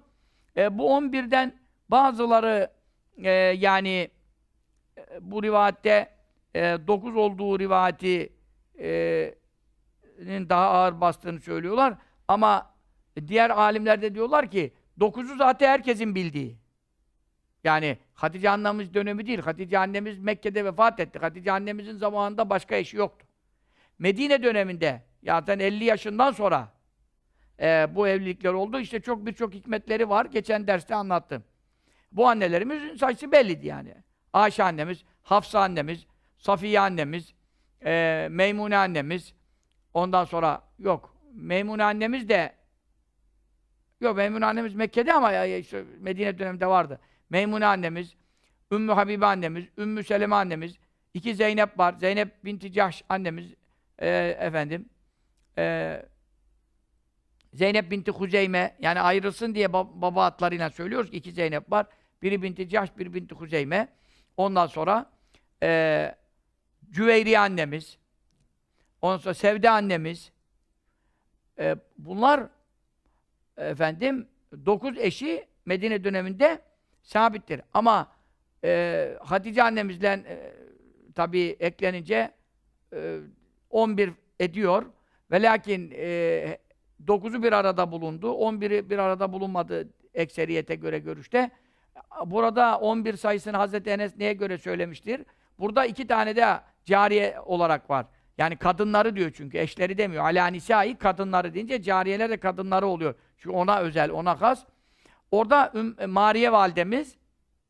E, 0.57 0.77
bu 0.77 0.89
11'den 0.89 1.59
bazıları 1.89 2.71
e, 3.17 3.29
yani 3.31 4.09
e, 4.97 5.03
bu 5.21 5.43
rivayette 5.43 6.09
e, 6.55 6.59
9 6.87 7.15
olduğu 7.15 7.59
rivayeti 7.59 8.33
e, 8.79 9.35
daha 10.27 10.69
ağır 10.69 11.01
bastığını 11.01 11.39
söylüyorlar. 11.39 11.93
Ama 12.27 12.73
diğer 13.27 13.49
alimler 13.49 14.01
de 14.01 14.15
diyorlar 14.15 14.51
ki 14.51 14.73
9'u 14.99 15.37
zaten 15.37 15.69
herkesin 15.69 16.15
bildiği. 16.15 16.57
Yani 17.63 17.97
Hatice 18.13 18.49
annemiz 18.49 18.93
dönemi 18.93 19.27
değil. 19.27 19.39
Hatice 19.39 19.79
annemiz 19.79 20.19
Mekke'de 20.19 20.65
vefat 20.65 20.99
etti. 20.99 21.19
Hatice 21.19 21.51
annemizin 21.51 21.97
zamanında 21.97 22.49
başka 22.49 22.75
eşi 22.75 22.97
yoktu. 22.97 23.27
Medine 23.99 24.43
döneminde 24.43 25.01
zaten 25.23 25.59
50 25.59 25.83
yaşından 25.83 26.31
sonra 26.31 26.73
e, 27.61 27.87
bu 27.95 28.07
evlilikler 28.07 28.53
oldu. 28.53 28.79
İşte 28.79 29.01
çok 29.01 29.25
birçok 29.25 29.53
hikmetleri 29.53 30.09
var. 30.09 30.25
Geçen 30.25 30.67
derste 30.67 30.95
anlattım. 30.95 31.43
Bu 32.11 32.27
annelerimizin 32.27 32.95
sayısı 32.95 33.31
belliydi 33.31 33.67
yani. 33.67 33.95
Ayşe 34.33 34.63
annemiz, 34.63 35.03
Hafsa 35.23 35.59
annemiz, 35.59 36.05
Safiye 36.37 36.79
annemiz, 36.79 37.33
e, 37.85 38.27
Meymune 38.31 38.77
annemiz, 38.77 39.33
ondan 39.93 40.25
sonra 40.25 40.61
yok. 40.79 41.15
Meymune 41.33 41.83
annemiz 41.83 42.29
de 42.29 42.55
yok 44.05 44.17
Meymune 44.17 44.45
annemiz 44.45 44.75
Mekke'de 44.75 45.13
ama 45.13 45.31
ya, 45.31 45.57
işte 45.57 45.83
Medine 45.99 46.39
döneminde 46.39 46.67
vardı. 46.67 46.99
Meymune 47.29 47.65
annemiz, 47.65 48.15
Ümmü 48.71 48.91
Habibe 48.91 49.25
annemiz, 49.25 49.65
Ümmü 49.77 50.03
Seleme 50.03 50.35
annemiz, 50.35 50.75
iki 51.13 51.35
Zeynep 51.35 51.79
var. 51.79 51.95
Zeynep 51.99 52.45
binti 52.45 52.71
Cahş 52.71 53.03
annemiz, 53.09 53.53
e, 53.99 54.37
efendim, 54.39 54.89
e, 55.57 56.05
Zeynep 57.53 57.91
binti 57.91 58.11
Huzeyme, 58.11 58.75
yani 58.79 58.99
ayrılsın 59.01 59.55
diye 59.55 59.67
bab- 59.67 60.01
baba 60.01 60.25
adlarıyla 60.25 60.69
söylüyoruz 60.69 61.11
ki 61.11 61.17
iki 61.17 61.31
Zeynep 61.31 61.71
var. 61.71 61.85
Biri 62.21 62.41
binti 62.41 62.69
Cahş, 62.69 62.97
biri 62.97 63.13
binti 63.13 63.35
Huzeyme. 63.35 63.87
Ondan 64.37 64.67
sonra 64.67 65.11
e, 65.63 66.15
Cüveyriye 66.91 67.39
annemiz, 67.39 67.97
ondan 69.01 69.17
sonra 69.17 69.33
Sevde 69.33 69.69
annemiz, 69.69 70.31
e, 71.59 71.75
bunlar 71.97 72.43
efendim 73.57 74.27
dokuz 74.65 74.97
eşi 74.97 75.45
Medine 75.65 76.03
döneminde 76.03 76.59
sabittir. 77.03 77.61
Ama 77.73 78.11
e, 78.63 79.17
Hatice 79.21 79.63
annemizle 79.63 80.07
e, 80.07 80.53
tabi 81.15 81.55
eklenince 81.59 82.31
e, 82.93 83.19
11 83.69 84.11
ediyor. 84.39 84.85
Ve 85.31 85.41
lakin 85.41 85.91
e, 85.95 86.57
9'u 87.05 87.43
bir 87.43 87.53
arada 87.53 87.91
bulundu. 87.91 88.27
11'i 88.27 88.89
bir 88.89 88.97
arada 88.97 89.33
bulunmadı 89.33 89.89
ekseriyete 90.13 90.75
göre 90.75 90.99
görüşte. 90.99 91.51
Burada 92.25 92.79
11 92.79 93.17
sayısını 93.17 93.57
Hazreti 93.57 93.89
Enes 93.89 94.17
neye 94.17 94.33
göre 94.33 94.57
söylemiştir? 94.57 95.21
Burada 95.59 95.85
iki 95.85 96.07
tane 96.07 96.35
de 96.35 96.45
cariye 96.85 97.39
olarak 97.45 97.89
var. 97.89 98.05
Yani 98.37 98.55
kadınları 98.55 99.15
diyor 99.15 99.31
çünkü, 99.35 99.57
eşleri 99.57 99.97
demiyor. 99.97 100.23
Alâ 100.23 100.47
nisâi 100.47 100.95
kadınları 100.95 101.53
deyince 101.53 101.81
cariyeler 101.81 102.29
de 102.29 102.37
kadınları 102.37 102.87
oluyor. 102.87 103.15
Çünkü 103.37 103.55
ona 103.55 103.79
özel, 103.79 104.11
ona 104.11 104.41
has. 104.41 104.65
Orada 105.31 105.71
Üm- 105.75 106.07
Mariye 106.07 106.51
validemiz, 106.51 107.15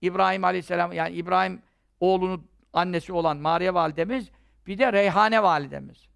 İbrahim 0.01 0.43
aleyhisselam, 0.43 0.93
yani 0.93 1.15
İbrahim 1.15 1.61
oğlunun 1.99 2.47
annesi 2.73 3.13
olan 3.13 3.37
Mariye 3.37 3.73
validemiz, 3.73 4.29
bir 4.67 4.77
de 4.77 4.93
Reyhane 4.93 5.43
validemiz. 5.43 6.07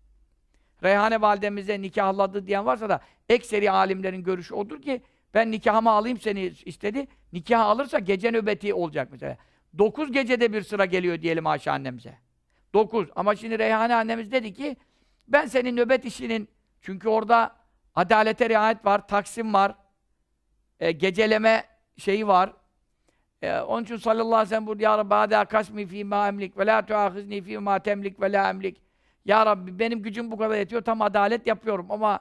Reyhane 0.84 1.22
validemize 1.22 1.82
nikahladı 1.82 2.48
diyen 2.48 2.66
varsa 2.66 2.90
da 2.90 3.02
ekseri 3.30 3.72
alimlerin 3.72 4.24
görüşü 4.24 4.54
odur 4.54 4.82
ki 4.82 5.02
ben 5.34 5.52
nikahımı 5.52 5.90
alayım 5.90 6.20
seni 6.20 6.42
istedi. 6.66 7.08
Nikah 7.34 7.66
alırsa 7.66 8.00
gece 8.00 8.32
nöbeti 8.32 8.74
olacak 8.74 9.08
mesela. 9.12 9.38
Dokuz 9.78 10.12
gecede 10.12 10.54
bir 10.54 10.62
sıra 10.62 10.86
geliyor 10.86 11.22
diyelim 11.22 11.48
Ayşe 11.48 11.72
annemize. 11.72 12.18
Dokuz. 12.74 13.10
Ama 13.16 13.36
şimdi 13.36 13.60
Reyhane 13.60 13.96
annemiz 13.96 14.32
dedi 14.32 14.54
ki 14.54 14.78
ben 15.28 15.46
senin 15.46 15.78
nöbet 15.78 16.06
işinin 16.06 16.50
çünkü 16.82 17.10
orada 17.10 17.56
adalete 17.96 18.50
riayet 18.50 18.86
var, 18.86 19.08
taksim 19.08 19.54
var, 19.54 19.76
e, 20.80 20.92
geceleme 20.92 21.64
şeyi 21.98 22.28
var. 22.28 22.54
E, 23.42 23.60
onun 23.60 23.84
için 23.84 23.98
sallallahu 23.98 24.36
aleyhi 24.36 24.46
ve 24.46 24.50
sellem 24.50 24.68
burada 24.68 24.84
Ya 24.84 24.98
Rabbi 24.98 25.14
hâdâ 25.14 25.46
kasmi 25.46 25.86
fî 25.86 26.04
mâ 26.04 26.28
emlik 26.28 26.58
ve 26.58 26.66
lâ 26.66 26.86
tuâhizni 26.86 27.42
fî 27.42 27.58
mâ 27.58 27.80
temlik 27.80 28.22
ve 28.22 28.32
lâ 28.32 28.50
emlik. 28.50 28.82
Ya 29.26 29.46
Rabbi 29.46 29.80
benim 29.80 30.02
gücüm 30.02 30.32
bu 30.32 30.38
kadar 30.38 30.58
yetiyor, 30.58 30.82
tam 30.82 31.02
adalet 31.02 31.48
yapıyorum 31.48 31.92
ama 31.92 32.20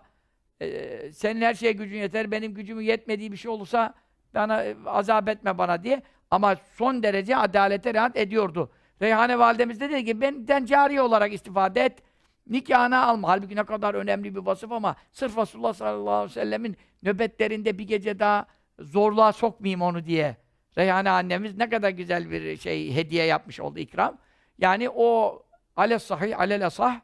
e, 0.60 1.12
senin 1.12 1.40
her 1.40 1.54
şeye 1.54 1.72
gücün 1.72 1.96
yeter, 1.96 2.30
benim 2.30 2.54
gücümün 2.54 2.84
yetmediği 2.84 3.32
bir 3.32 3.36
şey 3.36 3.50
olursa 3.50 3.94
bana 4.34 4.64
e, 4.64 4.76
azap 4.86 5.28
etme 5.28 5.58
bana 5.58 5.82
diye. 5.84 6.02
Ama 6.30 6.56
son 6.56 7.02
derece 7.02 7.36
adalete 7.36 7.94
riayet 7.94 8.16
ediyordu. 8.16 8.70
Reyhane 9.02 9.38
validemiz 9.38 9.80
de 9.80 9.90
dedi 9.90 10.04
ki 10.04 10.20
benden 10.20 10.64
cariye 10.64 11.02
olarak 11.02 11.32
istifade 11.32 11.80
et. 11.80 12.02
Nikahına 12.46 13.06
alma. 13.06 13.28
Halbuki 13.28 13.56
ne 13.56 13.64
kadar 13.64 13.94
önemli 13.94 14.34
bir 14.34 14.40
vasıf 14.40 14.72
ama 14.72 14.96
sırf 15.12 15.38
Resulullah 15.38 15.72
sallallahu 15.72 16.14
aleyhi 16.14 16.30
ve 16.30 16.40
sellemin 16.40 16.76
nöbetlerinde 17.02 17.78
bir 17.78 17.84
gece 17.84 18.18
daha 18.18 18.46
zorluğa 18.80 19.32
sokmayayım 19.32 19.82
onu 19.82 20.04
diye. 20.04 20.36
Reyhane 20.78 21.10
annemiz 21.10 21.56
ne 21.56 21.68
kadar 21.68 21.90
güzel 21.90 22.30
bir 22.30 22.56
şey 22.56 22.94
hediye 22.94 23.24
yapmış 23.24 23.60
oldu 23.60 23.78
ikram. 23.78 24.18
Yani 24.58 24.90
o 24.90 25.42
ale 25.76 25.98
sahih 25.98 26.40
alel 26.40 26.66
asah 26.66 27.00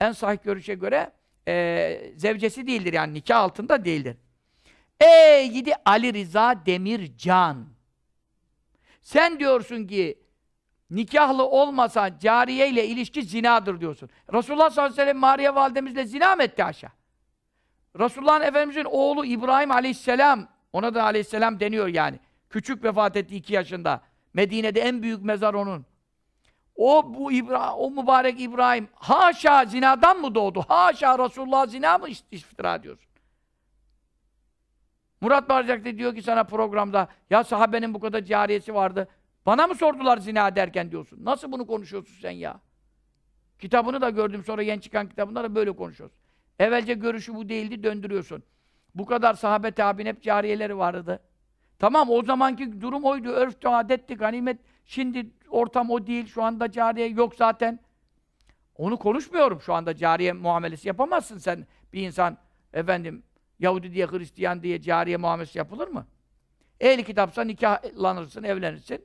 en 0.00 0.12
sahih 0.12 0.38
görüşe 0.42 0.74
göre 0.74 1.10
e, 1.48 2.12
zevcesi 2.16 2.66
değildir 2.66 2.92
yani 2.92 3.14
nikah 3.14 3.40
altında 3.40 3.84
değildir. 3.84 4.16
Ey 5.00 5.50
gidi 5.50 5.72
Ali 5.84 6.14
Rıza 6.14 6.62
Demircan. 6.66 7.66
Sen 9.02 9.40
diyorsun 9.40 9.86
ki 9.86 10.23
nikahlı 10.90 11.44
olmasa 11.44 12.18
cariye 12.18 12.68
ile 12.68 12.86
ilişki 12.86 13.22
zinadır 13.22 13.80
diyorsun. 13.80 14.10
Resulullah 14.32 14.70
sallallahu 14.70 14.92
aleyhi 14.92 15.00
ve 15.00 15.02
sellem 15.02 15.18
Mariye 15.18 15.54
validemizle 15.54 16.06
zina 16.06 16.36
mı 16.36 16.42
etti 16.42 16.64
aşağı? 16.64 16.90
Resulullah'ın 17.98 18.40
Efendimizin 18.40 18.84
oğlu 18.84 19.24
İbrahim 19.24 19.70
aleyhisselam, 19.70 20.48
ona 20.72 20.94
da 20.94 21.04
aleyhisselam 21.04 21.60
deniyor 21.60 21.88
yani. 21.88 22.18
Küçük 22.50 22.84
vefat 22.84 23.16
etti 23.16 23.36
iki 23.36 23.54
yaşında. 23.54 24.00
Medine'de 24.34 24.80
en 24.80 25.02
büyük 25.02 25.24
mezar 25.24 25.54
onun. 25.54 25.86
O 26.76 27.14
bu 27.14 27.32
İbra 27.32 27.74
o 27.74 27.90
mübarek 27.90 28.40
İbrahim 28.40 28.88
haşa 28.94 29.64
zinadan 29.64 30.20
mı 30.20 30.34
doğdu? 30.34 30.64
Haşa 30.68 31.18
Resulullah 31.18 31.66
zina 31.66 31.98
mı 31.98 32.08
iftira 32.30 32.74
ediyorsun? 32.74 33.10
Murat 35.20 35.48
Barcaklı 35.48 35.98
diyor 35.98 36.14
ki 36.14 36.22
sana 36.22 36.44
programda 36.44 37.08
ya 37.30 37.44
sahabenin 37.44 37.94
bu 37.94 38.00
kadar 38.00 38.22
cariyesi 38.22 38.74
vardı. 38.74 39.08
Bana 39.46 39.66
mı 39.66 39.74
sordular 39.74 40.18
zina 40.18 40.56
derken 40.56 40.90
diyorsun? 40.90 41.24
Nasıl 41.24 41.52
bunu 41.52 41.66
konuşuyorsun 41.66 42.14
sen 42.20 42.30
ya? 42.30 42.60
Kitabını 43.58 44.00
da 44.00 44.10
gördüm 44.10 44.44
sonra 44.44 44.62
yeni 44.62 44.80
çıkan 44.80 45.08
kitabında 45.08 45.44
da 45.44 45.54
böyle 45.54 45.76
konuşuyorsun. 45.76 46.18
Evvelce 46.58 46.94
görüşü 46.94 47.34
bu 47.34 47.48
değildi 47.48 47.82
döndürüyorsun. 47.82 48.42
Bu 48.94 49.06
kadar 49.06 49.34
sahabe 49.34 49.70
tabi'nin 49.70 50.08
hep 50.08 50.22
cariyeleri 50.22 50.78
vardı. 50.78 51.20
Tamam 51.78 52.10
o 52.10 52.22
zamanki 52.22 52.80
durum 52.80 53.04
oydu. 53.04 53.28
Örftü, 53.28 53.68
adetti, 53.68 54.14
ganimet. 54.14 54.58
Şimdi 54.84 55.30
ortam 55.48 55.90
o 55.90 56.06
değil. 56.06 56.26
Şu 56.26 56.42
anda 56.42 56.70
cariye 56.72 57.08
yok 57.08 57.34
zaten. 57.34 57.80
Onu 58.76 58.98
konuşmuyorum. 58.98 59.60
Şu 59.60 59.74
anda 59.74 59.96
cariye 59.96 60.32
muamelesi 60.32 60.88
yapamazsın 60.88 61.38
sen. 61.38 61.66
Bir 61.92 62.02
insan 62.06 62.38
efendim 62.72 63.22
Yahudi 63.58 63.92
diye, 63.92 64.06
Hristiyan 64.06 64.62
diye 64.62 64.80
cariye 64.80 65.16
muamelesi 65.16 65.58
yapılır 65.58 65.88
mı? 65.88 66.06
Ehli 66.80 67.04
kitapsa 67.04 67.44
nikahlanırsın, 67.44 68.42
evlenirsin. 68.42 69.04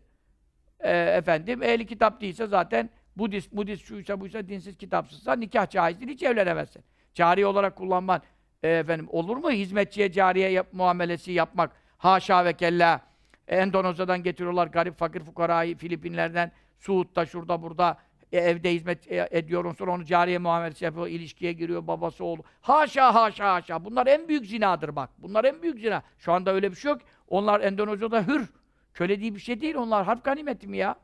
Ee, 0.79 0.91
efendim, 0.99 1.63
ehli 1.63 1.85
kitap 1.85 2.21
değilse 2.21 2.47
zaten 2.47 2.89
Budist, 3.15 3.51
Budist 3.51 3.85
şuysa 3.85 4.21
buysa 4.21 4.47
dinsiz 4.47 4.77
kitapsızsa 4.77 5.33
nikah 5.33 5.69
caiz 5.69 5.99
değil, 5.99 6.11
hiç 6.11 6.23
evlenemezsin. 6.23 6.83
Cariye 7.13 7.45
olarak 7.45 7.75
kullanman 7.75 8.21
e, 8.63 8.69
efendim 8.69 9.07
olur 9.11 9.37
mu? 9.37 9.51
Hizmetçiye 9.51 10.11
cariye 10.11 10.49
yap, 10.49 10.67
muamelesi 10.71 11.31
yapmak. 11.31 11.71
Haşa 11.97 12.45
ve 12.45 12.53
kella. 12.53 13.01
E, 13.47 13.57
Endonezya'dan 13.57 14.23
getiriyorlar 14.23 14.67
garip 14.67 14.97
fakir 14.97 15.23
fukarayı 15.23 15.77
Filipinler'den, 15.77 16.51
Suud'da 16.79 17.25
şurada 17.25 17.61
burada 17.61 17.97
e, 18.31 18.37
evde 18.37 18.73
hizmet 18.73 19.11
e, 19.11 19.27
ediyor 19.31 19.75
sonra 19.75 19.91
onu 19.91 20.05
cariye 20.05 20.37
muamelesi 20.37 20.85
yapıyor, 20.85 21.07
ilişkiye 21.07 21.53
giriyor 21.53 21.87
babası 21.87 22.25
oğlu. 22.25 22.43
Haşa 22.61 23.15
haşa 23.15 23.53
haşa. 23.53 23.85
Bunlar 23.85 24.07
en 24.07 24.27
büyük 24.27 24.45
zinadır 24.45 24.95
bak. 24.95 25.09
Bunlar 25.17 25.45
en 25.45 25.61
büyük 25.61 25.79
zina. 25.79 26.03
Şu 26.17 26.33
anda 26.33 26.53
öyle 26.53 26.71
bir 26.71 26.75
şey 26.75 26.91
yok. 26.91 27.01
Onlar 27.27 27.61
Endonezya'da 27.61 28.27
hür. 28.27 28.49
Köle 28.93 29.19
diye 29.19 29.35
bir 29.35 29.39
şey 29.39 29.61
değil. 29.61 29.75
Onlar 29.75 30.05
harp 30.05 30.23
ganimeti 30.23 30.67
mi 30.67 30.77
ya? 30.77 30.95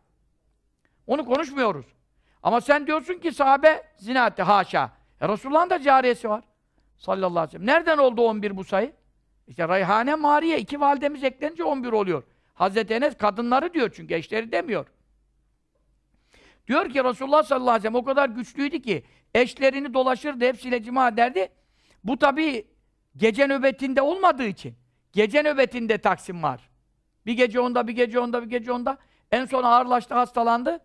Onu 1.08 1.26
konuşmuyoruz. 1.26 1.86
Ama 2.44 2.62
sen 2.62 2.88
diyorsun 2.88 3.14
ki 3.14 3.32
sahabe 3.32 3.84
zina 3.98 4.28
etti. 4.28 4.42
Haşa. 4.42 4.92
E 5.22 5.28
Resulullah'ın 5.28 5.70
da 5.70 5.82
cariyesi 5.82 6.30
var. 6.30 6.44
Sallallahu 6.98 7.40
aleyhi 7.40 7.48
ve 7.48 7.52
sellem. 7.52 7.68
Nereden 7.68 7.98
oldu 7.98 8.22
11 8.22 8.58
bu 8.58 8.64
sayı? 8.64 8.94
İşte 9.48 9.68
Rayhane 9.68 10.16
Mariye 10.16 10.60
iki 10.60 10.80
validemiz 10.80 11.24
eklenince 11.24 11.64
11 11.64 11.92
oluyor. 11.92 12.24
Hazreti 12.54 12.94
Enes 12.94 13.18
kadınları 13.18 13.74
diyor 13.74 13.92
çünkü 13.96 14.14
eşleri 14.14 14.52
demiyor. 14.52 14.86
Diyor 16.68 16.90
ki 16.90 17.04
Resulullah 17.04 17.44
sallallahu 17.44 17.70
aleyhi 17.70 17.84
ve 17.84 17.88
sellem 17.88 17.96
o 17.96 18.04
kadar 18.04 18.30
güçlüydü 18.30 18.82
ki 18.82 19.04
eşlerini 19.34 19.94
dolaşırdı, 19.94 20.46
hepsiyle 20.46 20.84
cima 20.84 21.08
ederdi. 21.08 21.50
Bu 22.04 22.18
tabi 22.18 22.68
gece 23.18 23.48
nöbetinde 23.48 24.02
olmadığı 24.02 24.46
için. 24.46 24.76
Gece 25.14 25.44
nöbetinde 25.44 25.98
taksim 25.98 26.44
var. 26.44 26.70
Bir 27.26 27.34
gece 27.34 27.60
onda, 27.60 27.88
bir 27.88 27.94
gece 27.94 28.20
onda, 28.20 28.44
bir 28.44 28.50
gece 28.50 28.72
onda. 28.72 28.98
En 29.32 29.46
son 29.46 29.64
ağırlaştı, 29.64 30.14
hastalandı. 30.14 30.80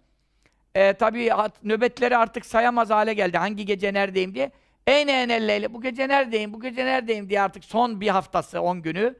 E, 0.74 0.92
tabii 0.92 1.30
nöbetleri 1.62 2.16
artık 2.16 2.46
sayamaz 2.46 2.90
hale 2.90 3.14
geldi. 3.14 3.38
Hangi 3.38 3.64
gece 3.66 3.94
neredeyim 3.94 4.34
diye. 4.34 4.50
Eyne 4.86 5.22
enelleyle, 5.22 5.74
bu 5.74 5.82
gece 5.82 6.08
neredeyim, 6.08 6.52
bu 6.52 6.60
gece 6.60 6.84
neredeyim 6.84 7.28
diye 7.28 7.42
artık 7.42 7.64
son 7.64 8.00
bir 8.00 8.08
haftası, 8.08 8.60
on 8.60 8.82
günü. 8.82 9.14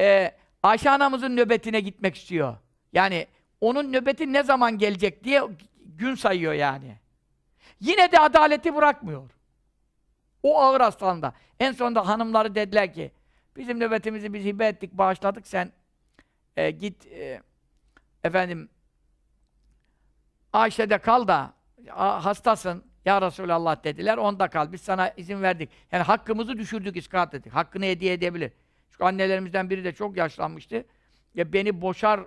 E, 0.00 0.32
Ayşe 0.62 0.90
anamızın 0.90 1.36
nöbetine 1.36 1.80
gitmek 1.80 2.16
istiyor. 2.16 2.56
Yani 2.92 3.26
onun 3.60 3.92
nöbeti 3.92 4.32
ne 4.32 4.42
zaman 4.42 4.78
gelecek 4.78 5.24
diye 5.24 5.42
gün 5.84 6.14
sayıyor 6.14 6.52
yani. 6.52 6.96
Yine 7.80 8.12
de 8.12 8.18
adaleti 8.18 8.74
bırakmıyor. 8.74 9.30
O 10.42 10.60
ağır 10.60 10.80
hastalığında. 10.80 11.32
En 11.60 11.72
sonunda 11.72 12.08
hanımları 12.08 12.54
dediler 12.54 12.92
ki, 12.92 13.12
bizim 13.56 13.80
nöbetimizi 13.80 14.34
biz 14.34 14.44
hibe 14.44 14.66
ettik, 14.66 14.92
bağışladık, 14.92 15.46
sen 15.46 15.72
e, 16.58 16.70
git 16.70 17.06
e, 17.06 17.42
efendim 18.24 18.68
Ayşe'de 20.52 20.98
kal 20.98 21.28
da 21.28 21.54
hastasın 21.96 22.84
ya 23.04 23.22
Resulallah 23.22 23.84
dediler. 23.84 24.16
Onda 24.18 24.48
kal. 24.48 24.72
Biz 24.72 24.80
sana 24.80 25.10
izin 25.10 25.42
verdik. 25.42 25.70
Yani 25.92 26.02
hakkımızı 26.02 26.58
düşürdük, 26.58 26.96
iskat 26.96 27.34
ettik. 27.34 27.54
Hakkını 27.54 27.84
hediye 27.84 28.12
edebilir. 28.12 28.52
Çünkü 28.90 29.04
annelerimizden 29.04 29.70
biri 29.70 29.84
de 29.84 29.92
çok 29.92 30.16
yaşlanmıştı. 30.16 30.84
Ya 31.34 31.52
beni 31.52 31.80
boşar 31.80 32.20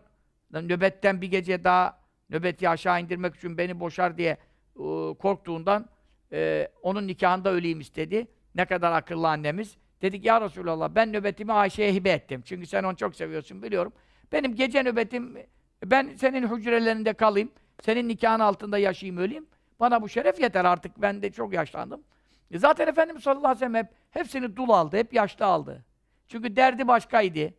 nöbetten 0.51 1.21
bir 1.21 1.27
gece 1.27 1.63
daha 1.63 1.99
nöbeti 2.29 2.69
aşağı 2.69 3.01
indirmek 3.01 3.35
için 3.35 3.57
beni 3.57 3.79
boşar 3.79 4.17
diye 4.17 4.37
ıı, 4.79 5.15
korktuğundan 5.17 5.89
e, 6.31 6.67
onun 6.81 7.07
nikahında 7.07 7.51
öleyim 7.51 7.79
istedi. 7.79 8.27
Ne 8.55 8.65
kadar 8.65 8.91
akıllı 8.91 9.29
annemiz. 9.29 9.77
Dedik 10.01 10.25
ya 10.25 10.41
Resulallah 10.41 10.89
ben 10.95 11.13
nöbetimi 11.13 11.53
Ayşe'ye 11.53 11.93
hibe 11.93 12.09
ettim. 12.09 12.41
Çünkü 12.45 12.67
sen 12.67 12.83
onu 12.83 12.95
çok 12.95 13.15
seviyorsun 13.15 13.63
biliyorum. 13.63 13.93
Benim 14.31 14.55
gece 14.55 14.83
nöbetim 14.83 15.37
ben 15.85 16.15
senin 16.15 16.55
hücrelerinde 16.55 17.13
kalayım. 17.13 17.51
Senin 17.81 18.07
nikahın 18.07 18.39
altında 18.39 18.77
yaşayayım 18.77 19.17
öleyim. 19.17 19.47
Bana 19.79 20.01
bu 20.01 20.09
şeref 20.09 20.39
yeter 20.39 20.65
artık. 20.65 21.01
Ben 21.01 21.21
de 21.21 21.31
çok 21.31 21.53
yaşlandım. 21.53 22.03
E 22.51 22.59
zaten 22.59 22.87
Efendimiz 22.87 23.23
sallallahu 23.23 23.47
aleyhi 23.47 23.55
ve 23.55 23.59
sellem 23.59 23.75
hep 23.75 23.87
hepsini 24.11 24.55
dul 24.55 24.69
aldı. 24.69 24.97
Hep 24.97 25.13
yaşlı 25.13 25.45
aldı. 25.45 25.85
Çünkü 26.27 26.55
derdi 26.55 26.87
başkaydı. 26.87 27.53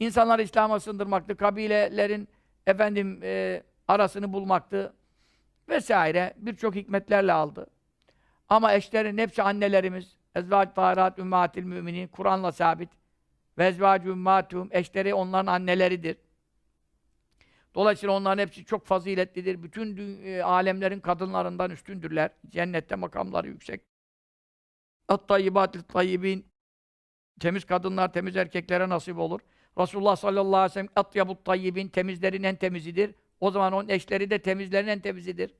İnsanları 0.00 0.42
İslam'a 0.42 0.80
sındırmaktı. 0.80 1.36
Kabilelerin 1.36 2.28
efendim 2.66 3.20
e, 3.22 3.62
arasını 3.88 4.32
bulmaktı. 4.32 4.94
Vesaire. 5.68 6.34
Birçok 6.36 6.74
hikmetlerle 6.74 7.32
aldı. 7.32 7.66
Ama 8.48 8.74
eşlerin 8.74 9.18
hepsi 9.18 9.42
annelerimiz. 9.42 10.16
Ezvac 10.34 10.74
taharat 10.74 11.18
ümmatil 11.18 11.64
müminin. 11.64 12.08
Kur'an'la 12.08 12.52
sabit. 12.52 12.90
Ve 13.58 13.66
ezvac 13.66 14.06
ümmatum. 14.06 14.68
Eşleri 14.72 15.14
onların 15.14 15.52
anneleridir. 15.52 16.16
Dolayısıyla 17.74 18.14
onların 18.14 18.42
hepsi 18.42 18.64
çok 18.64 18.86
faziletlidir. 18.86 19.62
Bütün 19.62 20.22
e, 20.24 20.42
alemlerin 20.42 21.00
kadınlarından 21.00 21.70
üstündürler. 21.70 22.30
Cennette 22.48 22.94
makamları 22.94 23.48
yüksek. 23.48 23.80
At-tayyibatil 25.08 25.82
tayyibin 25.82 26.46
Temiz 27.40 27.64
kadınlar 27.64 28.12
temiz 28.12 28.36
erkeklere 28.36 28.88
nasip 28.88 29.18
olur. 29.18 29.40
Resulullah 29.78 30.16
sallallahu 30.16 30.56
aleyhi 30.56 30.70
ve 30.70 30.74
sellem 30.74 30.88
atyabut 30.96 31.44
tayyibin 31.44 31.88
temizlerin 31.88 32.42
en 32.42 32.56
temizidir. 32.56 33.14
O 33.40 33.50
zaman 33.50 33.72
onun 33.72 33.88
eşleri 33.88 34.30
de 34.30 34.38
temizlerin 34.38 34.88
en 34.88 35.00
temizidir. 35.00 35.54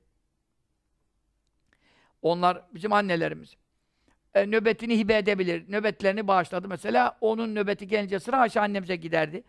Onlar 2.21 2.63
bizim 2.73 2.93
annelerimiz. 2.93 3.57
E, 4.37 4.51
nöbetini 4.51 4.97
hibe 4.97 5.17
edebilir. 5.17 5.71
Nöbetlerini 5.71 6.27
bağışladı. 6.27 6.67
Mesela 6.67 7.17
onun 7.21 7.55
nöbeti 7.55 7.87
gelince 7.87 8.19
sıra 8.19 8.37
Ayşe 8.37 8.61
annemize 8.61 8.95
giderdi. 8.95 9.43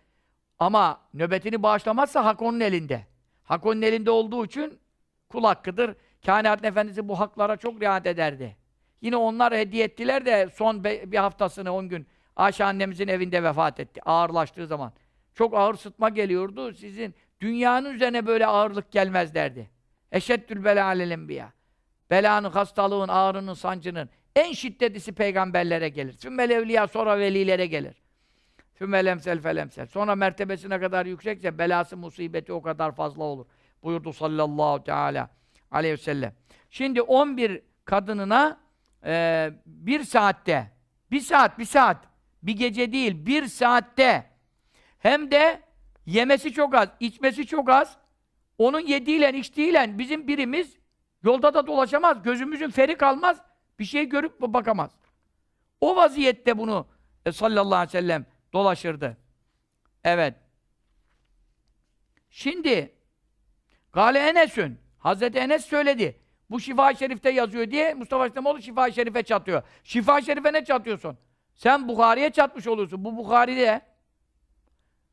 Ama 0.59 1.01
nöbetini 1.15 1.63
bağışlamazsa 1.63 2.25
hak 2.25 2.43
onun 2.43 2.61
elinde. 2.61 3.07
Hak 3.45 3.67
onun 3.67 3.83
elinde 3.83 4.11
olduğu 4.11 4.45
için 4.45 4.79
kul 5.29 5.45
hakkıdır. 5.45 5.97
Kainat 6.27 6.65
Efendisi 6.65 7.09
bu 7.09 7.21
haklara 7.21 7.57
çok 7.57 7.81
riayet 7.81 8.07
ederdi. 8.07 8.57
Yine 9.01 9.17
onlar 9.17 9.55
hediye 9.55 9.85
ettiler 9.85 10.27
de 10.27 10.49
son 10.55 10.85
bir 10.85 11.19
haftasını, 11.19 11.75
on 11.75 11.89
gün 11.89 12.07
Ayşe 12.37 12.65
annemizin 12.65 13.09
evinde 13.09 13.43
vefat 13.43 13.81
etti. 13.81 14.01
Ağırlaştığı 14.05 14.67
zaman. 14.67 14.93
Çok 15.35 15.55
ağır 15.55 15.75
sıtma 15.75 16.09
geliyordu. 16.09 16.75
Sizin 16.75 17.15
dünyanın 17.41 17.95
üzerine 17.95 18.27
böyle 18.27 18.47
ağırlık 18.47 18.93
gelmez 18.93 19.35
derdi. 19.35 19.71
Eşeddül 20.13 20.65
bela 20.65 20.85
alel 20.85 21.11
enbiya. 21.11 21.53
Belanın, 22.11 22.51
hastalığın, 22.51 23.09
ağrının, 23.09 23.55
sancının 23.55 24.09
en 24.41 24.53
şiddetlisi 24.53 25.13
peygamberlere 25.13 25.89
gelir. 25.89 26.13
Sümmel 26.13 26.51
evliya 26.51 26.89
sonra 26.89 27.19
velilere 27.19 27.67
gelir. 27.67 27.97
Sümmel 28.79 29.07
emsel 29.07 29.41
felemsel. 29.41 29.87
Sonra 29.87 30.15
mertebesine 30.15 30.81
kadar 30.81 31.07
yüksekse 31.07 31.59
belası, 31.59 31.97
musibeti 31.97 32.53
o 32.53 32.63
kadar 32.63 32.95
fazla 32.95 33.25
olur. 33.25 33.47
Buyurdu 33.83 34.13
sallallahu 34.13 34.85
teala 34.85 35.31
aleyhi 35.71 35.93
ve 35.93 35.97
sellem. 35.97 36.33
Şimdi 36.71 37.03
11 37.03 37.63
kadınına 37.85 38.61
e, 39.05 39.51
bir 39.67 40.05
saatte, 40.05 40.71
bir 41.11 41.21
saat, 41.21 41.59
bir 41.59 41.65
saat, 41.65 41.97
bir 42.43 42.57
gece 42.57 42.93
değil, 42.93 43.27
bir 43.27 43.47
saatte 43.47 44.25
hem 44.99 45.31
de 45.31 45.63
yemesi 46.07 46.53
çok 46.53 46.75
az, 46.75 46.89
içmesi 47.01 47.47
çok 47.47 47.71
az. 47.71 47.97
Onun 48.59 48.81
yediğiyle, 48.81 49.33
içtiğiyle 49.33 49.99
bizim 49.99 50.29
birimiz 50.29 50.79
yolda 51.23 51.55
da 51.55 51.67
dolaşamaz, 51.67 52.23
gözümüzün 52.23 52.71
feri 52.71 52.97
kalmaz, 52.97 53.43
bir 53.79 53.85
şey 53.85 54.09
görüp 54.09 54.41
bakamaz. 54.41 54.91
O 55.81 55.97
vaziyette 55.97 56.59
bunu 56.59 56.87
e, 57.27 57.33
sallallahu 57.33 57.75
aleyhi 57.75 57.89
ve 57.89 58.01
sellem 58.01 58.27
dolaşırdı. 58.53 59.17
Evet. 60.05 60.35
Şimdi 62.31 62.95
Gale 63.93 64.19
Enes'ün 64.19 64.79
Hazreti 64.99 65.39
Enes 65.39 65.65
söyledi. 65.65 66.21
Bu 66.51 66.61
Şifa-i 66.61 66.97
Şerif'te 66.97 67.31
yazıyor 67.31 67.71
diye 67.71 67.95
Mustafa 67.95 68.27
İslamoğlu 68.27 68.63
Şifa-i 68.63 68.93
Şerif'e 68.93 69.23
çatıyor. 69.23 69.63
Şifa-i 69.85 70.25
Şerif'e 70.25 70.53
ne 70.53 70.65
çatıyorsun? 70.65 71.19
Sen 71.55 71.89
Bukhari'ye 71.89 72.31
çatmış 72.31 72.67
oluyorsun. 72.67 73.05
Bu 73.05 73.17
Bukhari'de. 73.17 73.81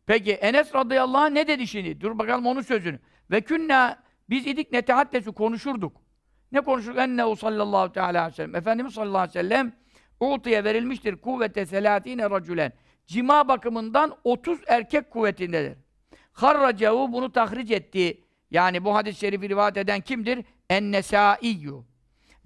Peki 0.05 0.33
Enes 0.33 0.75
radıyallahu 0.75 1.17
anh 1.21 1.31
ne 1.31 1.47
dedi 1.47 1.67
şimdi? 1.67 2.01
Dur 2.01 2.17
bakalım 2.17 2.45
onun 2.45 2.61
sözünü. 2.61 2.99
Ve 3.31 3.41
künna 3.41 4.03
biz 4.29 4.47
idik 4.47 4.71
netehaddesu 4.71 5.33
konuşurduk. 5.33 6.04
Ne 6.51 6.61
konuşurduk? 6.61 6.99
Ennehu 6.99 7.35
sallallahu 7.35 7.91
teala 7.91 8.07
aleyhi 8.07 8.27
ve 8.27 8.35
sellem. 8.35 8.55
Efendimiz 8.55 8.93
sallallahu 8.93 9.17
aleyhi 9.17 9.39
ve 9.39 9.41
sellem 9.41 9.73
Utiye 10.19 10.63
verilmiştir 10.63 11.15
kuvvete 11.15 11.65
selatine 11.65 12.29
racülen. 12.29 12.73
Cima 13.05 13.47
bakımından 13.47 14.17
30 14.23 14.59
erkek 14.67 15.11
kuvvetindedir. 15.11 15.77
Harracehu 16.33 17.13
bunu 17.13 17.31
tahric 17.31 17.75
etti. 17.75 18.21
Yani 18.51 18.85
bu 18.85 18.95
hadis-i 18.95 19.19
şerifi 19.19 19.49
rivayet 19.49 19.77
eden 19.77 20.01
kimdir? 20.01 20.45
En-Nesaiyyü. 20.69 21.73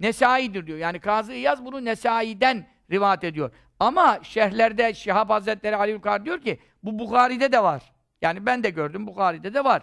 Nesai'dir 0.00 0.66
diyor. 0.66 0.78
Yani 0.78 1.00
Kazı 1.00 1.32
İyaz 1.32 1.64
bunu 1.64 1.84
Nesai'den 1.84 2.66
rivayet 2.90 3.24
ediyor. 3.24 3.50
Ama 3.80 4.18
şerhlerde 4.22 4.94
Şihab 4.94 5.30
Hazretleri 5.30 5.76
Ali 5.76 5.92
Yukar 5.92 6.24
diyor 6.24 6.40
ki 6.40 6.58
bu 6.82 6.98
Bukhari'de 6.98 7.52
de 7.52 7.62
var. 7.62 7.92
Yani 8.22 8.46
ben 8.46 8.62
de 8.62 8.70
gördüm 8.70 9.06
Bukhari'de 9.06 9.54
de 9.54 9.64
var. 9.64 9.82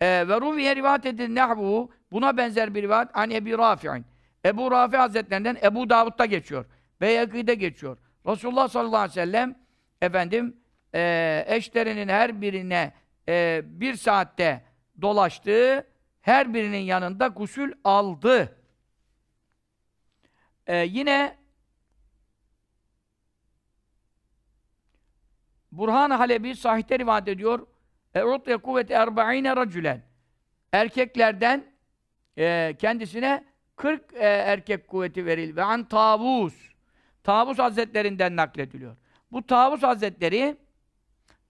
Ee, 0.00 0.28
ve 0.28 0.40
Ruviye 0.40 0.76
rivayet 0.76 1.06
edilir 1.06 1.34
nehvu 1.34 1.90
buna 2.12 2.36
benzer 2.36 2.74
bir 2.74 2.82
rivayet 2.82 3.08
an 3.14 3.30
Ebi 3.30 3.58
Rafi'in. 3.58 4.04
Ebu 4.44 4.70
Rafi 4.70 4.96
Hazretlerinden 4.96 5.56
Ebu 5.62 5.90
Davud'da 5.90 6.26
geçiyor. 6.26 6.64
Beyakî'de 7.00 7.54
geçiyor. 7.54 7.98
Resulullah 8.26 8.68
sallallahu 8.68 8.96
aleyhi 8.96 9.10
ve 9.10 9.22
sellem 9.22 9.58
efendim 10.00 10.56
e, 10.94 11.44
eşlerinin 11.46 12.08
her 12.08 12.40
birine 12.40 12.92
e, 13.28 13.62
bir 13.64 13.94
saatte 13.94 14.64
dolaştı. 15.02 15.86
Her 16.20 16.54
birinin 16.54 16.78
yanında 16.78 17.26
gusül 17.26 17.72
aldı. 17.84 18.56
E, 20.66 20.76
yine 20.76 21.36
Burhan 25.72 26.10
Halebi 26.10 26.56
sahihte 26.56 26.98
rivayet 26.98 27.28
ediyor. 27.28 27.66
E'utya 28.18 28.58
kuvveti 28.58 28.92
erba'ine 28.92 29.56
racülen. 29.56 30.02
Erkeklerden 30.72 31.64
e, 32.38 32.74
kendisine 32.78 33.44
40 33.76 34.14
e, 34.14 34.18
erkek 34.24 34.88
kuvveti 34.88 35.26
veril 35.26 35.56
ve 35.56 35.62
an 35.62 35.84
tavus. 35.84 36.54
Tavus 37.24 37.58
Hazretlerinden 37.58 38.36
naklediliyor. 38.36 38.96
Bu 39.32 39.46
Tavus 39.46 39.82
Hazretleri 39.82 40.56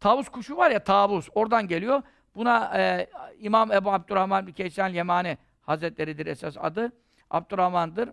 Tavus 0.00 0.28
kuşu 0.28 0.56
var 0.56 0.70
ya 0.70 0.84
Tavus 0.84 1.28
oradan 1.34 1.68
geliyor. 1.68 2.02
Buna 2.34 2.78
e, 2.78 3.06
İmam 3.38 3.72
Ebu 3.72 3.92
Abdurrahman 3.92 4.46
bir 4.46 4.52
Keysan 4.52 4.88
Yemani 4.88 5.38
Hazretleridir 5.60 6.26
esas 6.26 6.56
adı. 6.60 6.92
Abdurrahman'dır. 7.30 8.10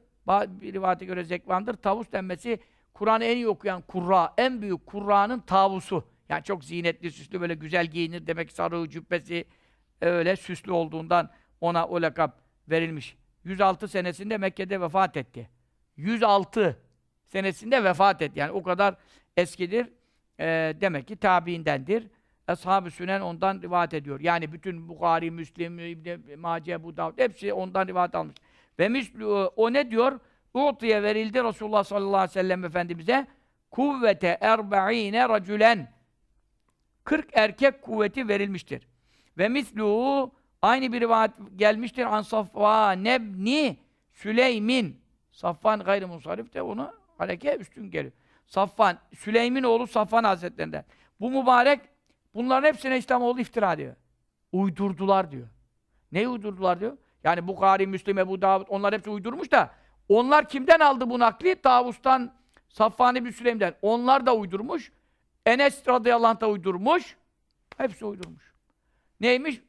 Bir 0.47 0.73
rivayete 0.73 1.05
göre 1.05 1.23
Zekvan'dır. 1.23 1.73
Tavus 1.73 2.11
denmesi 2.11 2.59
Kur'an'ı 2.93 3.23
en 3.23 3.35
iyi 3.35 3.47
okuyan 3.47 3.81
kurra, 3.81 4.33
en 4.37 4.61
büyük 4.61 4.85
kurra'nın 4.85 5.39
tavusu. 5.39 6.03
Yani 6.29 6.43
çok 6.43 6.63
zinetli, 6.63 7.11
süslü, 7.11 7.41
böyle 7.41 7.55
güzel 7.55 7.85
giyinir 7.85 8.27
demek 8.27 8.51
sarığı, 8.51 8.89
cübbesi 8.89 9.45
öyle 10.01 10.35
süslü 10.35 10.71
olduğundan 10.71 11.29
ona 11.61 11.87
o 11.87 12.01
lakap 12.01 12.41
verilmiş. 12.69 13.17
106 13.43 13.87
senesinde 13.87 14.37
Mekke'de 14.37 14.81
vefat 14.81 15.17
etti. 15.17 15.49
106 15.97 16.79
senesinde 17.25 17.83
vefat 17.83 18.21
etti. 18.21 18.39
Yani 18.39 18.51
o 18.51 18.63
kadar 18.63 18.95
eskidir. 19.37 19.87
E, 20.39 20.75
demek 20.81 21.07
ki 21.07 21.15
tabiindendir. 21.15 22.07
Ashab-ı 22.47 22.91
Sünen 22.91 23.21
ondan 23.21 23.61
rivayet 23.61 23.93
ediyor. 23.93 24.19
Yani 24.19 24.53
bütün 24.53 24.89
Bukhari, 24.89 25.31
Müslim, 25.31 25.79
İbn 25.79 26.39
Mace, 26.39 26.71
Ebu 26.71 26.97
Davud 26.97 27.17
hepsi 27.17 27.53
ondan 27.53 27.87
rivayet 27.87 28.15
almış. 28.15 28.35
Ve 28.79 28.89
müslü, 28.89 29.25
o 29.55 29.73
ne 29.73 29.91
diyor? 29.91 30.19
U'tiye 30.53 31.03
verildi 31.03 31.43
Resulullah 31.43 31.83
sallallahu 31.83 32.15
aleyhi 32.15 32.29
ve 32.29 32.33
sellem 32.33 32.65
Efendimiz'e 32.65 33.27
kuvvete 33.71 34.37
erba'ine 34.41 35.29
racülen 35.29 35.94
40 37.05 37.27
erkek 37.33 37.81
kuvveti 37.81 38.27
verilmiştir. 38.27 38.87
Ve 39.37 39.49
mislu 39.49 40.31
aynı 40.61 40.93
bir 40.93 41.01
rivayet 41.01 41.31
gelmiştir. 41.55 42.05
An 42.05 42.21
Safva 42.21 42.91
nebni 42.91 43.77
Süleymin 44.13 45.01
Safvan 45.31 45.79
gayrı 45.79 46.07
musarif 46.07 46.53
de 46.53 46.61
onu 46.61 46.93
hareke 47.17 47.57
üstün 47.57 47.91
geliyor. 47.91 48.13
Safvan, 48.47 48.97
Süleym'in 49.15 49.63
oğlu 49.63 49.87
Safvan 49.87 50.23
Hazretlerinden. 50.23 50.85
Bu 51.19 51.31
mübarek 51.31 51.79
bunların 52.33 52.67
hepsine 52.67 52.97
İslamoğlu 52.97 53.39
iftira 53.39 53.77
diyor. 53.77 53.95
Uydurdular 54.51 55.31
diyor. 55.31 55.47
Ne 56.11 56.27
uydurdular 56.27 56.79
diyor? 56.79 56.97
Yani 57.23 57.47
Bukhari, 57.47 57.87
Müslim, 57.87 58.17
Ebu 58.17 58.41
Davud 58.41 58.65
onlar 58.69 58.93
hepsi 58.93 59.09
uydurmuş 59.09 59.51
da 59.51 59.69
onlar 60.09 60.49
kimden 60.49 60.79
aldı 60.79 61.09
bu 61.09 61.19
nakli? 61.19 61.55
Tavus'tan, 61.55 62.33
Safvan 62.69 63.15
ibn 63.15 63.29
Süleym'den. 63.29 63.75
Onlar 63.81 64.25
da 64.25 64.35
uydurmuş. 64.35 64.91
Enes 65.45 65.87
radıyallahu 65.87 66.27
anh 66.27 66.41
da 66.41 66.49
uydurmuş. 66.49 67.17
Hepsi 67.77 68.05
uydurmuş. 68.05 68.53
Neymiş? 69.19 69.61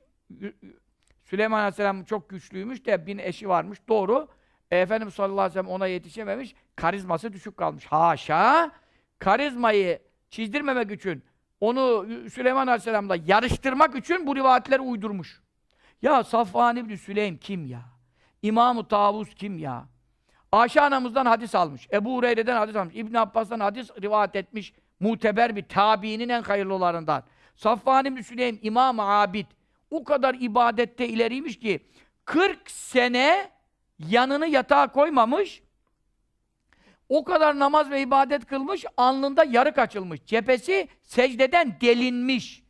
Süleyman 1.24 1.58
aleyhisselam 1.58 2.04
çok 2.04 2.30
güçlüymüş 2.30 2.86
de 2.86 3.06
bin 3.06 3.18
eşi 3.18 3.48
varmış. 3.48 3.78
Doğru. 3.88 4.28
E, 4.70 4.78
Efendimiz 4.78 5.14
sallallahu 5.14 5.40
aleyhi 5.40 5.50
ve 5.50 5.62
sellem 5.62 5.74
ona 5.74 5.86
yetişememiş. 5.86 6.54
Karizması 6.76 7.32
düşük 7.32 7.56
kalmış. 7.56 7.86
Haşa! 7.86 8.70
Karizmayı 9.18 10.02
çizdirmemek 10.30 10.90
için 10.90 11.24
onu 11.60 12.06
Süleyman 12.30 12.66
aleyhisselamla 12.66 13.16
yarıştırmak 13.26 13.96
için 13.96 14.26
bu 14.26 14.36
rivayetleri 14.36 14.80
uydurmuş. 14.80 15.40
Ya 16.02 16.24
Safvan 16.24 16.76
ibn 16.76 16.94
Süleym 16.94 17.38
kim 17.38 17.66
ya? 17.66 17.82
İmam-ı 18.42 18.88
Tavus 18.88 19.34
kim 19.34 19.58
ya? 19.58 19.88
Ayşe 20.52 20.80
anamızdan 20.80 21.26
hadis 21.26 21.54
almış. 21.54 21.88
Ebu 21.92 22.16
Hureyre'den 22.16 22.56
hadis 22.56 22.76
almış. 22.76 22.94
İbn 22.94 23.14
Abbas'tan 23.14 23.60
hadis 23.60 23.90
rivayet 24.02 24.36
etmiş. 24.36 24.72
Muteber 25.00 25.56
bir 25.56 25.62
tabiinin 25.62 26.28
en 26.28 26.42
hayırlılarından. 26.42 27.24
Safvan 27.56 28.04
ibn 28.04 28.20
Süleym 28.20 28.58
İmam-ı 28.62 29.02
Abid. 29.02 29.46
O 29.90 30.04
kadar 30.04 30.36
ibadette 30.40 31.08
ileriymiş 31.08 31.58
ki 31.58 31.80
40 32.24 32.70
sene 32.70 33.50
yanını 33.98 34.46
yatağa 34.46 34.92
koymamış. 34.92 35.62
O 37.08 37.24
kadar 37.24 37.58
namaz 37.58 37.90
ve 37.90 38.00
ibadet 38.00 38.46
kılmış, 38.46 38.84
alnında 38.96 39.44
yarık 39.44 39.78
açılmış. 39.78 40.20
Cephesi 40.26 40.88
secdeden 41.02 41.80
delinmiş. 41.80 42.62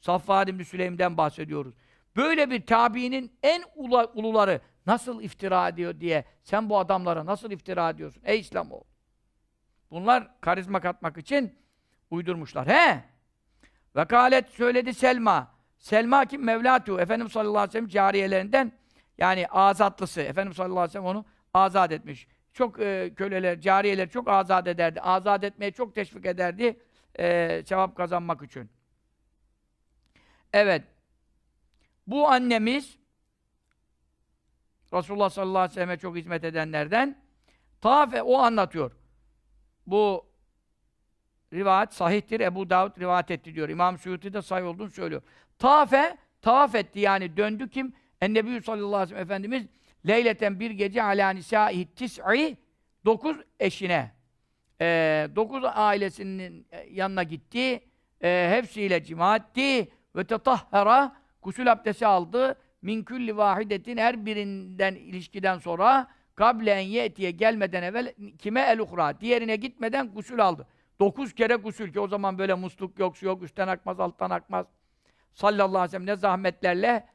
Safvan 0.00 0.46
ibn 0.46 0.62
Süleym'den 0.62 1.16
bahsediyoruz. 1.16 1.74
Böyle 2.16 2.50
bir 2.50 2.66
tabiinin 2.66 3.32
en 3.42 3.62
ula, 3.74 4.04
uluları 4.04 4.60
nasıl 4.86 5.22
iftira 5.22 5.68
ediyor 5.68 6.00
diye 6.00 6.24
sen 6.42 6.70
bu 6.70 6.78
adamlara 6.78 7.26
nasıl 7.26 7.50
iftira 7.50 7.90
ediyorsun? 7.90 8.22
Ey 8.24 8.40
İslamoğlu! 8.40 8.95
Bunlar 9.90 10.40
karizma 10.40 10.80
katmak 10.80 11.18
için 11.18 11.58
uydurmuşlar. 12.10 12.68
He! 12.68 13.04
Vekalet 13.96 14.48
söyledi 14.48 14.94
Selma. 14.94 15.54
Selma 15.78 16.24
kim? 16.24 16.44
Mevlatu. 16.44 17.00
Efendimiz 17.00 17.32
sallallahu 17.32 17.58
aleyhi 17.58 17.68
ve 17.68 17.72
sellem 17.72 17.88
cariyelerinden 17.88 18.72
yani 19.18 19.46
azatlısı. 19.46 20.20
Efendimiz 20.20 20.56
sallallahu 20.56 20.78
aleyhi 20.78 20.88
ve 20.88 20.92
sellem 20.92 21.06
onu 21.06 21.24
azat 21.54 21.92
etmiş. 21.92 22.28
Çok 22.52 22.80
e, 22.80 23.14
köleler, 23.16 23.60
cariyeler 23.60 24.10
çok 24.10 24.28
azat 24.28 24.66
ederdi. 24.66 25.00
Azat 25.00 25.44
etmeye 25.44 25.70
çok 25.70 25.94
teşvik 25.94 26.26
ederdi. 26.26 26.80
E, 27.18 27.62
cevap 27.66 27.96
kazanmak 27.96 28.42
için. 28.42 28.70
Evet. 30.52 30.84
Bu 32.06 32.28
annemiz 32.28 32.98
Resulullah 34.92 35.30
sallallahu 35.30 35.58
aleyhi 35.58 35.70
ve 35.70 35.74
selleme 35.74 35.96
çok 35.96 36.16
hizmet 36.16 36.44
edenlerden 36.44 37.26
Tafe 37.80 38.22
o 38.22 38.38
anlatıyor. 38.38 38.92
Bu 39.86 40.26
rivayet 41.52 41.92
sahihtir. 41.92 42.40
Ebu 42.40 42.70
Davud 42.70 43.00
rivayet 43.00 43.30
etti 43.30 43.54
diyor. 43.54 43.68
İmam 43.68 43.98
Suyuti 43.98 44.32
de 44.32 44.42
sahih 44.42 44.64
olduğunu 44.66 44.90
söylüyor. 44.90 45.22
Tafe, 45.58 46.16
tavaf 46.42 46.74
etti 46.74 47.00
yani 47.00 47.36
döndü 47.36 47.68
kim? 47.68 47.92
Ennebi 48.20 48.62
sallallahu 48.62 48.96
aleyhi 48.96 49.02
ve 49.02 49.06
sellem 49.06 49.22
Efendimiz 49.22 49.66
leyleten 50.06 50.60
bir 50.60 50.70
gece 50.70 51.02
alâ 51.02 51.30
nisâihi 51.30 51.94
tis'i 51.94 52.56
dokuz 53.04 53.36
eşine 53.60 54.12
e, 54.80 55.28
dokuz 55.36 55.64
ailesinin 55.64 56.66
yanına 56.90 57.22
gitti. 57.22 57.80
E, 58.22 58.48
hepsiyle 58.50 59.04
cima 59.04 59.36
etti. 59.36 59.88
Ve 60.16 60.24
tetahhara 60.24 61.16
gusül 61.42 61.72
abdesti 61.72 62.06
aldı. 62.06 62.58
Min 62.82 63.04
külli 63.04 63.36
vahidetin 63.36 63.96
her 63.96 64.26
birinden 64.26 64.94
ilişkiden 64.94 65.58
sonra 65.58 66.08
kable 66.36 66.70
en 66.70 66.80
yetiye 66.80 67.30
gelmeden 67.30 67.82
evvel 67.82 68.14
kime 68.38 68.60
el 68.60 68.78
uhra 68.78 69.20
diğerine 69.20 69.56
gitmeden 69.56 70.08
gusül 70.08 70.40
aldı. 70.40 70.66
Dokuz 71.00 71.34
kere 71.34 71.54
gusül 71.54 71.92
ki 71.92 72.00
o 72.00 72.08
zaman 72.08 72.38
böyle 72.38 72.54
musluk 72.54 72.98
yok, 72.98 73.16
su 73.16 73.26
yok, 73.26 73.42
üstten 73.42 73.68
akmaz, 73.68 74.00
alttan 74.00 74.30
akmaz. 74.30 74.66
Sallallahu 75.32 75.78
aleyhi 75.78 75.84
ve 75.84 75.88
sellem 75.88 76.06
ne 76.06 76.16
zahmetlerle 76.16 77.06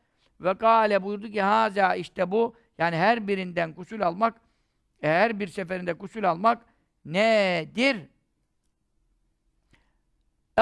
ve 0.41 0.57
kâle 0.57 1.03
buyurdu 1.03 1.29
ki 1.29 1.41
haza 1.41 1.95
işte 1.95 2.31
bu 2.31 2.55
yani 2.77 2.95
her 2.95 3.27
birinden 3.27 3.73
gusül 3.73 4.07
almak 4.07 4.41
her 5.01 5.39
bir 5.39 5.47
seferinde 5.47 5.91
gusül 5.91 6.29
almak 6.29 6.65
nedir? 7.05 7.97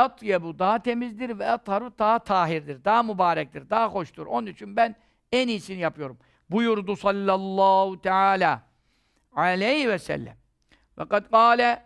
etyebu 0.06 0.60
daha 0.60 0.82
temizdir 0.82 1.40
ve 1.40 1.44
etharu 1.44 1.94
daha 2.00 2.20
tahirdir. 2.20 2.86
Daha 2.86 3.04
mübarektir, 3.04 3.70
daha 3.70 3.90
hoştur. 3.90 4.28
Onun 4.28 4.48
için 4.48 4.76
ben 4.76 4.96
en 5.32 5.48
iyisini 5.48 5.80
yapıyorum. 5.80 6.18
Buyurdu 6.50 6.96
sallallahu 6.96 8.02
teala 8.02 8.64
aleyhi 9.32 9.90
ve 9.90 10.00
sellem. 10.00 10.38
Fakat 10.96 11.32
kâle 11.32 11.84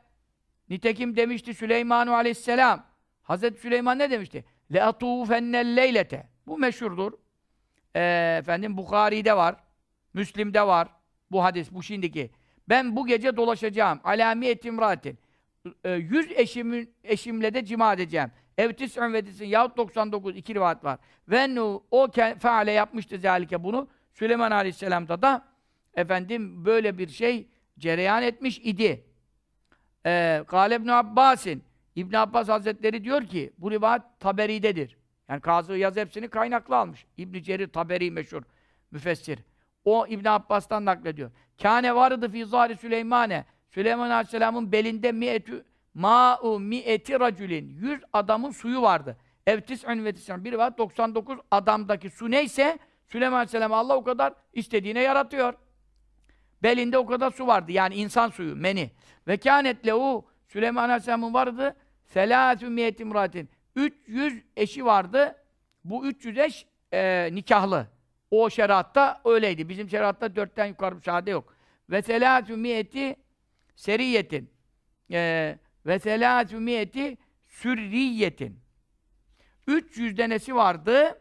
nitekim 0.70 1.16
demişti 1.16 1.54
Süleymanu 1.54 2.14
aleyhisselam. 2.14 2.86
Hazreti 3.24 3.62
Süleyman 3.62 4.00
ne 4.00 4.12
demişti? 4.12 4.46
Le 4.74 4.84
atufennel 4.84 5.76
leylete. 5.76 6.30
Bu 6.48 6.58
meşhurdur. 6.58 7.14
Ee, 7.96 8.36
efendim 8.40 8.78
Bukhari'de 8.78 9.38
var. 9.38 9.56
Müslim'de 10.14 10.68
var. 10.68 10.88
Bu 11.32 11.44
hadis, 11.44 11.72
bu 11.72 11.84
şimdiki. 11.84 12.32
Ben 12.70 12.96
bu 12.96 13.08
gece 13.08 13.38
dolaşacağım. 13.38 14.00
Alami 14.04 14.48
etimratin. 14.48 15.20
Ee, 15.84 15.92
yüz 15.92 16.32
eşimin, 16.32 16.96
eşimle 17.04 17.54
de 17.54 17.66
cima 17.66 17.94
edeceğim. 17.94 18.32
Evtis'ün 18.58 19.14
ve 19.14 19.26
disin 19.26 19.46
yahut 19.46 19.78
99 19.78 20.38
iki 20.38 20.56
rivayet 20.56 20.84
var. 20.84 21.00
Ve 21.30 21.60
o 21.92 22.08
feale 22.40 22.72
yapmıştı 22.72 23.18
zalike 23.18 23.64
bunu. 23.64 23.88
Süleyman 24.14 24.52
Aleyhisselam'da 24.52 25.22
da 25.22 25.46
efendim 25.94 26.66
böyle 26.66 26.98
bir 26.98 27.08
şey 27.08 27.48
cereyan 27.80 28.24
etmiş 28.24 28.60
idi. 28.60 29.06
Ee, 30.06 30.44
Kâle 30.48 30.76
İbn 30.76 30.88
Abbasin 30.88 31.64
İbn 31.96 32.16
Abbas 32.16 32.50
Hazretleri 32.50 33.04
diyor 33.04 33.24
ki 33.24 33.54
bu 33.58 33.72
rivayet 33.72 34.02
Taberi'dedir. 34.20 34.98
Yani 35.30 35.42
Kazı 35.42 35.78
Yaz 35.78 35.96
hepsini 35.96 36.28
kaynaklı 36.28 36.76
almış. 36.76 37.06
İbn 37.18 37.42
Cerir 37.42 37.68
Taberi 37.68 38.12
meşhur 38.12 38.44
müfessir. 38.92 39.40
O 39.86 40.08
İbn 40.08 40.28
Abbas'tan 40.28 40.86
naklediyor. 40.86 41.32
Kâne 41.62 41.96
vardı 41.96 42.30
fi 42.30 42.46
zâri 42.46 42.76
Süleymane. 42.76 43.46
Süleyman 43.70 44.10
Aleyhisselam'ın 44.10 44.72
belinde 44.72 45.12
mi'etü 45.12 45.66
ma'u 45.94 46.60
mi'eti 46.60 47.20
racülin. 47.20 47.70
Yüz 47.70 48.02
adamın 48.14 48.52
suyu 48.52 48.82
vardı. 48.82 49.18
Evtis'ün 49.48 50.06
ve. 50.06 50.14
Bir 50.44 50.52
rivayet 50.52 50.78
99 50.78 51.40
adamdaki 51.52 52.10
su 52.10 52.32
neyse 52.32 52.80
Süleyman 53.14 53.38
Aleyhisselam 53.38 53.74
Allah 53.74 53.96
o 53.96 54.04
kadar 54.04 54.34
istediğine 54.54 55.02
yaratıyor. 55.02 55.54
Belinde 56.64 56.98
o 56.98 57.06
kadar 57.06 57.32
su 57.32 57.48
vardı. 57.48 57.72
Yani 57.72 57.96
insan 57.96 58.30
suyu, 58.30 58.56
meni. 58.56 58.92
Ve 59.28 59.38
kânet 59.38 59.88
lehu 59.88 60.26
Süleyman 60.48 60.84
Aleyhisselam'ın 60.84 61.34
vardı 61.34 61.76
selâsü 62.06 62.70
miyetim 62.70 63.08
imratin. 63.08 63.50
300 63.76 64.44
eşi 64.56 64.86
vardı. 64.86 65.36
Bu 65.84 66.06
300 66.06 66.38
eş 66.38 66.66
e, 66.94 67.30
nikahlı. 67.32 67.88
O 68.32 68.50
şeriatta 68.50 69.22
öyleydi. 69.26 69.70
Bizim 69.70 69.90
şeriatta 69.90 70.36
dörtten 70.36 70.66
yukarı 70.66 70.96
müsaade 70.96 71.32
yok. 71.32 71.56
Ve 71.90 72.02
selâsü 72.02 72.56
miyeti 72.56 73.16
seriyetin. 73.76 74.50
E, 75.12 75.58
ve 75.86 76.00
selâsü 76.00 76.60
miyeti 76.60 77.18
sürriyetin. 77.48 78.60
300 79.68 80.18
denesi 80.18 80.56
vardı. 80.56 81.20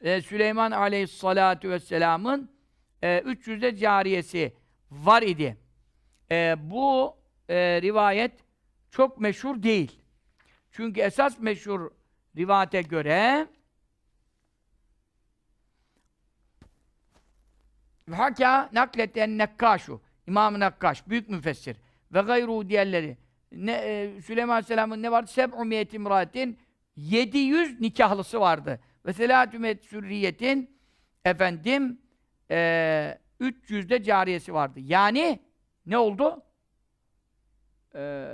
E, 0.00 0.22
Süleyman 0.22 0.70
Aleyhissalatu 0.70 1.70
vesselam'ın 1.70 2.50
e, 3.02 3.20
300 3.20 3.62
de 3.62 3.76
cariyesi 3.76 4.52
var 4.90 5.22
idi. 5.22 5.56
E, 6.30 6.56
bu 6.58 7.16
e, 7.48 7.82
rivayet 7.82 8.32
çok 8.90 9.20
meşhur 9.20 9.62
değil. 9.62 10.00
Çünkü 10.70 11.00
esas 11.00 11.38
meşhur 11.40 11.90
rivayete 12.36 12.82
göre 12.82 13.46
Haka 18.12 18.70
nakleten 18.72 19.38
nekkaşu 19.38 20.00
İmam-ı 20.26 20.60
Nakkaş, 20.60 21.08
büyük 21.08 21.28
müfessir 21.28 21.76
ve 22.12 22.20
gayru 22.20 22.68
diğerleri 22.68 23.16
ne, 23.52 24.10
Süleyman 24.24 24.54
Aleyhisselam'ın 24.54 25.02
ne 25.02 25.12
vardı? 25.12 25.30
Seb'u 25.30 25.64
miyet 25.64 25.94
imratin 25.94 26.58
700 26.96 27.80
nikahlısı 27.80 28.40
vardı. 28.40 28.80
Ve 29.06 29.12
selâtü 29.12 29.58
miyet 29.58 29.84
sürriyetin 29.84 30.78
efendim 31.24 31.98
e, 32.50 33.18
300 33.40 33.90
de 33.90 34.02
cariyesi 34.02 34.54
vardı. 34.54 34.80
Yani 34.80 35.40
ne 35.86 35.98
oldu? 35.98 36.42
E, 37.94 38.28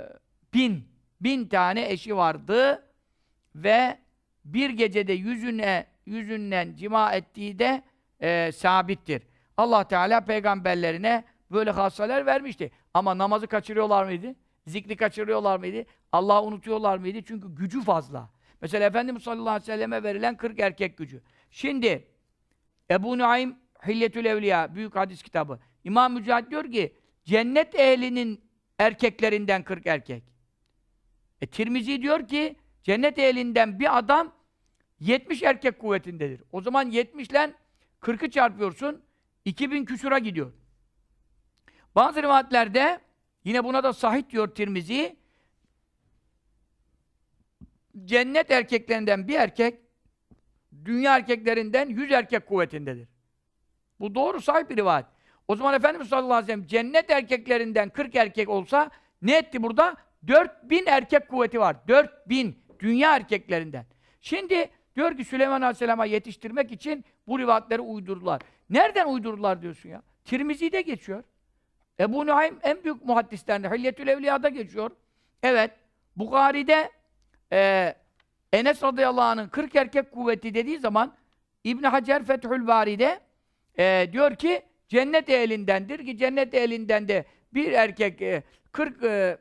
bin. 0.53 0.87
Bin 1.21 1.47
tane 1.47 1.91
eşi 1.91 2.15
vardı 2.15 2.83
ve 3.55 3.97
bir 4.45 4.69
gecede 4.69 5.13
yüzüne 5.13 5.87
yüzünden 6.05 6.75
cima 6.75 7.13
ettiği 7.13 7.59
de 7.59 7.83
e, 8.19 8.51
sabittir. 8.51 9.21
Allah 9.57 9.87
Teala 9.87 10.21
peygamberlerine 10.21 11.23
böyle 11.51 11.71
hassalar 11.71 12.25
vermişti. 12.25 12.71
Ama 12.93 13.17
namazı 13.17 13.47
kaçırıyorlar 13.47 14.05
mıydı? 14.05 14.35
Zikri 14.67 14.95
kaçırıyorlar 14.95 15.59
mıydı? 15.59 15.89
Allah'ı 16.11 16.41
unutuyorlar 16.41 16.97
mıydı? 16.97 17.21
Çünkü 17.27 17.55
gücü 17.55 17.83
fazla. 17.83 18.29
Mesela 18.61 18.85
Efendimiz 18.85 19.23
sallallahu 19.23 19.49
aleyhi 19.49 19.61
ve 19.61 19.65
selleme 19.65 20.03
verilen 20.03 20.37
40 20.37 20.59
erkek 20.59 20.97
gücü. 20.97 21.21
Şimdi 21.51 22.07
Ebu 22.91 23.17
Nuaym 23.17 23.55
Hilyetül 23.87 24.25
Evliya 24.25 24.75
büyük 24.75 24.95
hadis 24.95 25.23
kitabı. 25.23 25.59
İmam 25.83 26.13
Mücahit 26.13 26.51
diyor 26.51 26.71
ki 26.71 26.95
cennet 27.23 27.75
ehlinin 27.75 28.45
erkeklerinden 28.79 29.63
40 29.63 29.87
erkek. 29.87 30.23
E, 31.41 31.47
Tirmizi 31.47 32.01
diyor 32.01 32.27
ki 32.27 32.55
cennet 32.83 33.19
ehlinden 33.19 33.79
bir 33.79 33.97
adam 33.97 34.35
70 34.99 35.43
erkek 35.43 35.79
kuvvetindedir. 35.79 36.43
O 36.51 36.61
zaman 36.61 36.91
70 36.91 37.29
ile 37.29 37.53
40'ı 38.01 38.29
çarpıyorsun 38.29 39.03
2000 39.45 39.85
küsura 39.85 40.19
gidiyor. 40.19 40.53
Bazı 41.95 42.23
rivayetlerde 42.23 42.99
yine 43.43 43.63
buna 43.63 43.83
da 43.83 43.93
sahih 43.93 44.29
diyor 44.29 44.47
Tirmizi 44.55 45.17
cennet 48.03 48.51
erkeklerinden 48.51 49.27
bir 49.27 49.35
erkek 49.35 49.79
dünya 50.85 51.15
erkeklerinden 51.15 51.89
100 51.89 52.11
erkek 52.11 52.47
kuvvetindedir. 52.47 53.07
Bu 53.99 54.15
doğru 54.15 54.41
sahip 54.41 54.69
bir 54.69 54.77
rivayet. 54.77 55.05
O 55.47 55.55
zaman 55.55 55.73
Efendimiz 55.73 56.07
sallallahu 56.07 56.33
aleyhi 56.33 56.47
ve 56.47 56.51
sellem 56.51 56.67
cennet 56.67 57.09
erkeklerinden 57.09 57.89
40 57.89 58.15
erkek 58.15 58.49
olsa 58.49 58.91
ne 59.21 59.37
etti 59.37 59.63
burada? 59.63 59.95
4000 60.27 60.85
erkek 60.85 61.27
kuvveti 61.29 61.59
var. 61.59 61.87
4000 61.87 62.59
dünya 62.79 63.15
erkeklerinden. 63.15 63.85
Şimdi 64.21 64.69
diyor 64.95 65.17
ki 65.17 65.25
Süleyman 65.25 65.61
Aleyhisselam'a 65.61 66.05
yetiştirmek 66.05 66.71
için 66.71 67.05
bu 67.27 67.39
rivayetleri 67.39 67.81
uydurdular. 67.81 68.41
Nereden 68.69 69.07
uydurdular 69.07 69.61
diyorsun 69.61 69.89
ya? 69.89 70.01
Tirmizi'de 70.25 70.81
geçiyor. 70.81 71.23
Ebu 71.99 72.27
Nuaym 72.27 72.59
en 72.63 72.83
büyük 72.83 73.05
muhaddislerinden. 73.05 73.73
Hilyetül 73.73 74.07
Evliya'da 74.07 74.49
geçiyor. 74.49 74.91
Evet. 75.43 75.71
Bukhari'de 76.15 76.91
e, 77.53 77.93
Enes 78.53 78.83
radıyallahu 78.83 79.25
anh'ın 79.25 79.47
40 79.47 79.75
erkek 79.75 80.11
kuvveti 80.11 80.53
dediği 80.53 80.79
zaman 80.79 81.13
İbn 81.63 81.83
Hacer 81.83 82.23
Fethül 82.23 82.67
Bari'de 82.67 83.19
e, 83.79 84.07
diyor 84.11 84.35
ki 84.35 84.61
cennet 84.87 85.29
ehlindendir 85.29 86.05
ki 86.05 86.17
cennet 86.17 86.53
ehlinden 86.53 87.07
de 87.07 87.25
bir 87.53 87.71
erkek 87.71 88.21
e, 88.21 88.43
40 88.71 89.03
e, 89.03 89.37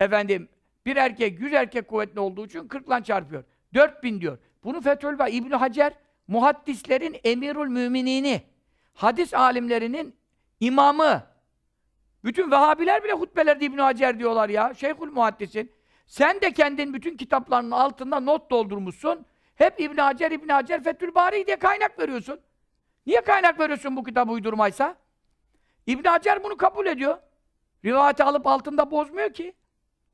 efendim 0.00 0.48
bir 0.86 0.96
erkek 0.96 1.40
100 1.40 1.52
erkek 1.52 1.88
kuvvetli 1.88 2.20
olduğu 2.20 2.46
için 2.46 2.68
40 2.68 2.88
ile 2.88 3.02
çarpıyor. 3.04 3.44
4000 3.74 4.20
diyor. 4.20 4.38
Bunu 4.64 4.80
Fethül 4.80 5.18
Bari 5.18 5.30
İbn 5.30 5.50
Hacer 5.50 5.92
muhaddislerin 6.28 7.16
emirül 7.24 7.68
müminini 7.68 8.42
hadis 8.94 9.34
alimlerinin 9.34 10.16
imamı 10.60 11.22
bütün 12.24 12.50
Vehhabiler 12.50 13.04
bile 13.04 13.12
hutbelerde 13.12 13.64
İbn 13.64 13.78
Hacer 13.78 14.18
diyorlar 14.18 14.48
ya. 14.48 14.74
Şeyhül 14.74 15.12
Muhaddisin. 15.12 15.72
Sen 16.06 16.40
de 16.40 16.52
kendin 16.52 16.94
bütün 16.94 17.16
kitaplarının 17.16 17.70
altında 17.70 18.20
not 18.20 18.50
doldurmuşsun. 18.50 19.26
Hep 19.54 19.80
İbn 19.80 19.98
Hacer, 19.98 20.30
İbn 20.30 20.48
Hacer, 20.48 20.84
Fethül 20.84 21.14
Bari 21.14 21.46
diye 21.46 21.56
kaynak 21.56 21.98
veriyorsun. 21.98 22.40
Niye 23.06 23.20
kaynak 23.20 23.60
veriyorsun 23.60 23.96
bu 23.96 24.04
kitap 24.04 24.30
uydurmaysa? 24.30 24.96
İbn 25.86 26.08
Hacer 26.08 26.44
bunu 26.44 26.56
kabul 26.56 26.86
ediyor. 26.86 27.18
Rivayeti 27.84 28.24
alıp 28.24 28.46
altında 28.46 28.90
bozmuyor 28.90 29.32
ki. 29.32 29.54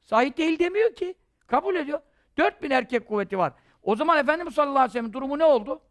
Sahih 0.01 0.36
değil 0.36 0.59
demiyor 0.59 0.95
ki. 0.95 1.14
Kabul 1.47 1.74
ediyor. 1.74 2.01
4000 2.38 2.70
erkek 2.70 3.09
kuvveti 3.09 3.38
var. 3.38 3.53
O 3.82 3.97
zaman 3.97 4.18
Efendimiz 4.18 4.55
sallallahu 4.55 4.78
aleyhi 4.78 4.91
ve 4.91 4.93
sellem 4.93 5.12
durumu 5.12 5.38
ne 5.38 5.45
oldu? 5.45 5.82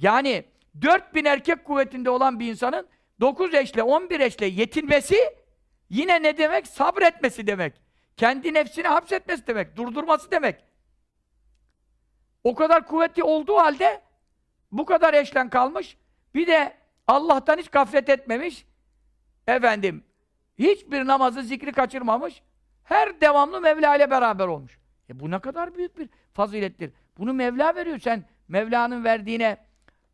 Yani 0.00 0.44
4000 0.82 1.24
erkek 1.24 1.64
kuvvetinde 1.64 2.10
olan 2.10 2.40
bir 2.40 2.50
insanın 2.50 2.88
9 3.20 3.54
eşle, 3.54 3.82
11 3.82 4.20
eşle 4.20 4.46
yetinmesi 4.46 5.16
yine 5.90 6.22
ne 6.22 6.38
demek? 6.38 6.66
Sabretmesi 6.66 7.46
demek. 7.46 7.89
Kendi 8.19 8.53
nefsini 8.53 8.87
hapsetmesi 8.87 9.47
demek. 9.47 9.77
Durdurması 9.77 10.31
demek. 10.31 10.63
O 12.43 12.55
kadar 12.55 12.87
kuvvetli 12.87 13.23
olduğu 13.23 13.57
halde 13.57 14.01
bu 14.71 14.85
kadar 14.85 15.13
eşlen 15.13 15.49
kalmış. 15.49 15.97
Bir 16.35 16.47
de 16.47 16.73
Allah'tan 17.07 17.57
hiç 17.57 17.69
gaflet 17.69 18.09
etmemiş. 18.09 18.65
Efendim, 19.47 20.03
hiçbir 20.57 21.07
namazı, 21.07 21.43
zikri 21.43 21.71
kaçırmamış. 21.71 22.41
Her 22.83 23.21
devamlı 23.21 23.61
Mevla 23.61 23.95
ile 23.95 24.11
beraber 24.11 24.47
olmuş. 24.47 24.79
E 25.09 25.19
bu 25.19 25.31
ne 25.31 25.39
kadar 25.39 25.75
büyük 25.75 25.97
bir 25.97 26.09
fazilettir. 26.33 26.91
Bunu 27.17 27.33
Mevla 27.33 27.75
veriyor. 27.75 27.99
Sen 27.99 28.25
Mevla'nın 28.47 29.03
verdiğine 29.03 29.57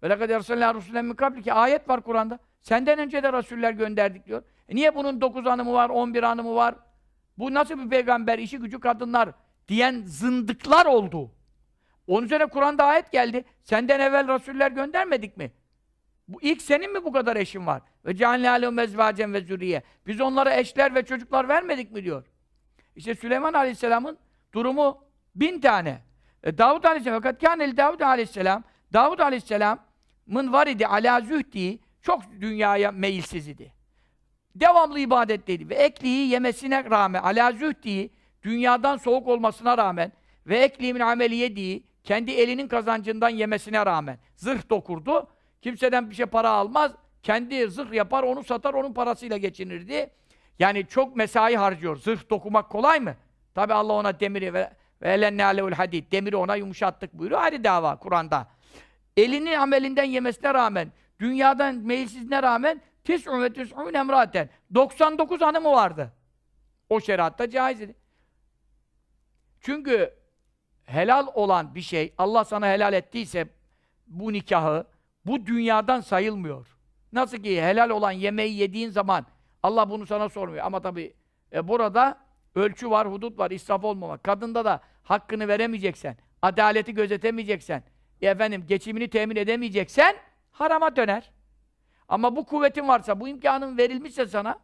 وَلَقَدْ 0.03 0.33
اَرْسَلَّا 0.33 0.77
رُسُولًا 0.77 1.11
مِنْ 1.11 1.15
قَبْلِ 1.15 1.41
ki 1.41 1.53
ayet 1.53 1.89
var 1.89 2.01
Kur'an'da. 2.01 2.39
Senden 2.61 2.99
önce 2.99 3.23
de 3.23 3.33
Resuller 3.33 3.71
gönderdik 3.71 4.25
diyor. 4.25 4.43
E 4.69 4.75
niye 4.75 4.95
bunun 4.95 5.21
9 5.21 5.45
hanımı 5.45 5.73
var, 5.73 5.89
11 5.89 6.23
hanımı 6.23 6.55
var? 6.55 6.75
Bu 7.38 7.54
nasıl 7.54 7.78
bir 7.84 7.88
peygamber? 7.88 8.38
İşi 8.38 8.58
gücü 8.58 8.80
kadınlar. 8.80 9.28
diyen 9.68 10.02
zındıklar 10.06 10.86
oldu. 10.86 11.30
Onun 12.06 12.26
üzerine 12.26 12.46
Kur'an'da 12.46 12.84
ayet 12.84 13.12
geldi. 13.12 13.44
Senden 13.62 14.00
evvel 14.00 14.28
rasuller 14.28 14.70
göndermedik 14.70 15.36
mi? 15.36 15.52
Bu 16.28 16.42
ilk 16.42 16.62
senin 16.62 16.92
mi 16.92 17.04
bu 17.04 17.12
kadar 17.12 17.36
eşin 17.36 17.66
var? 17.66 17.82
Ve 18.04 18.16
cealne 18.16 18.50
aleyhum 18.50 18.74
mezvacen 18.74 19.34
ve 19.34 19.40
zürriye. 19.40 19.82
Biz 20.06 20.20
onlara 20.20 20.54
eşler 20.54 20.94
ve 20.94 21.04
çocuklar 21.04 21.48
vermedik 21.48 21.92
mi 21.92 22.04
diyor. 22.04 22.24
İşte 22.96 23.14
Süleyman 23.14 23.52
Aleyhisselam'ın 23.52 24.18
durumu 24.54 25.04
bin 25.34 25.60
tane. 25.60 26.02
E, 26.42 26.58
Davud 26.58 26.84
Aleyhisselam 26.84 27.22
fakat 27.22 27.42
kânel 27.42 27.76
Davud 27.76 28.00
Aleyhisselam 28.00 28.64
Davud 28.92 29.18
Aleyhisselam'ın 29.18 30.52
var 30.52 30.66
idi 30.66 30.86
ala 30.86 31.20
zühdi 31.20 31.78
çok 32.02 32.22
dünyaya 32.40 32.90
meyilsiz 32.90 33.48
idi. 33.48 33.72
Devamlı 34.60 34.98
ibadetteydi 34.98 35.68
ve 35.68 35.74
ekliği 35.74 36.28
yemesine 36.28 36.84
rağmen 36.84 37.22
ala 37.22 37.52
zühdi 37.52 38.10
dünyadan 38.42 38.96
soğuk 38.96 39.28
olmasına 39.28 39.78
rağmen 39.78 40.12
ve 40.46 40.58
ekliğimin 40.58 41.00
ameli 41.00 41.34
yediği 41.34 41.84
kendi 42.04 42.30
elinin 42.30 42.68
kazancından 42.68 43.28
yemesine 43.28 43.86
rağmen 43.86 44.18
zırh 44.36 44.70
dokurdu. 44.70 45.28
Kimseden 45.62 46.10
bir 46.10 46.14
şey 46.14 46.26
para 46.26 46.50
almaz. 46.50 46.92
Kendi 47.22 47.70
zırh 47.70 47.92
yapar, 47.92 48.22
onu 48.22 48.44
satar, 48.44 48.74
onun 48.74 48.92
parasıyla 48.92 49.36
geçinirdi. 49.36 50.10
Yani 50.58 50.86
çok 50.86 51.16
mesai 51.16 51.56
harcıyor. 51.56 51.96
Zırh 51.96 52.30
dokumak 52.30 52.70
kolay 52.70 53.00
mı? 53.00 53.14
Tabi 53.54 53.72
Allah 53.72 53.92
ona 53.92 54.20
demiri 54.20 54.54
ve 54.54 54.70
ve 55.02 55.12
elenne 55.12 55.44
alevul. 55.44 55.72
Demiri 56.12 56.36
ona 56.36 56.56
yumuşattık 56.56 57.12
buyuruyor. 57.12 57.40
Hadi 57.40 57.64
dava 57.64 57.96
Kur'an'da. 57.96 58.48
Elinin 59.16 59.54
amelinden 59.54 60.04
yemesine 60.04 60.54
rağmen, 60.54 60.92
dünyadan 61.20 61.74
meyilsizliğine 61.74 62.42
rağmen 62.42 62.80
tis'un 63.06 63.42
ve 63.42 63.52
tis'un 63.52 63.94
emraten. 63.94 64.48
99 64.74 65.40
hanımı 65.40 65.72
vardı. 65.72 66.12
O 66.90 67.00
şeriatta 67.00 67.50
caiz 67.50 67.80
idi. 67.80 67.94
Çünkü 69.60 70.14
helal 70.84 71.26
olan 71.34 71.74
bir 71.74 71.80
şey, 71.80 72.14
Allah 72.18 72.44
sana 72.44 72.66
helal 72.66 72.92
ettiyse 72.92 73.48
bu 74.06 74.32
nikahı, 74.32 74.86
bu 75.24 75.46
dünyadan 75.46 76.00
sayılmıyor. 76.00 76.76
Nasıl 77.12 77.38
ki 77.38 77.62
helal 77.62 77.90
olan 77.90 78.12
yemeği 78.12 78.56
yediğin 78.56 78.90
zaman 78.90 79.26
Allah 79.62 79.90
bunu 79.90 80.06
sana 80.06 80.28
sormuyor. 80.28 80.64
Ama 80.64 80.82
tabi 80.82 81.14
e, 81.52 81.68
burada 81.68 82.18
ölçü 82.54 82.90
var, 82.90 83.12
hudut 83.12 83.38
var, 83.38 83.50
israf 83.50 83.84
olmamak. 83.84 84.24
Kadında 84.24 84.64
da 84.64 84.80
hakkını 85.02 85.48
veremeyeceksen, 85.48 86.16
adaleti 86.42 86.94
gözetemeyeceksen, 86.94 87.82
e, 88.22 88.26
efendim 88.26 88.64
geçimini 88.68 89.08
temin 89.08 89.36
edemeyeceksen 89.36 90.16
harama 90.50 90.96
döner. 90.96 91.30
Ama 92.08 92.36
bu 92.36 92.44
kuvvetin 92.46 92.88
varsa, 92.88 93.20
bu 93.20 93.28
imkanın 93.28 93.78
verilmişse 93.78 94.26
sana 94.26 94.58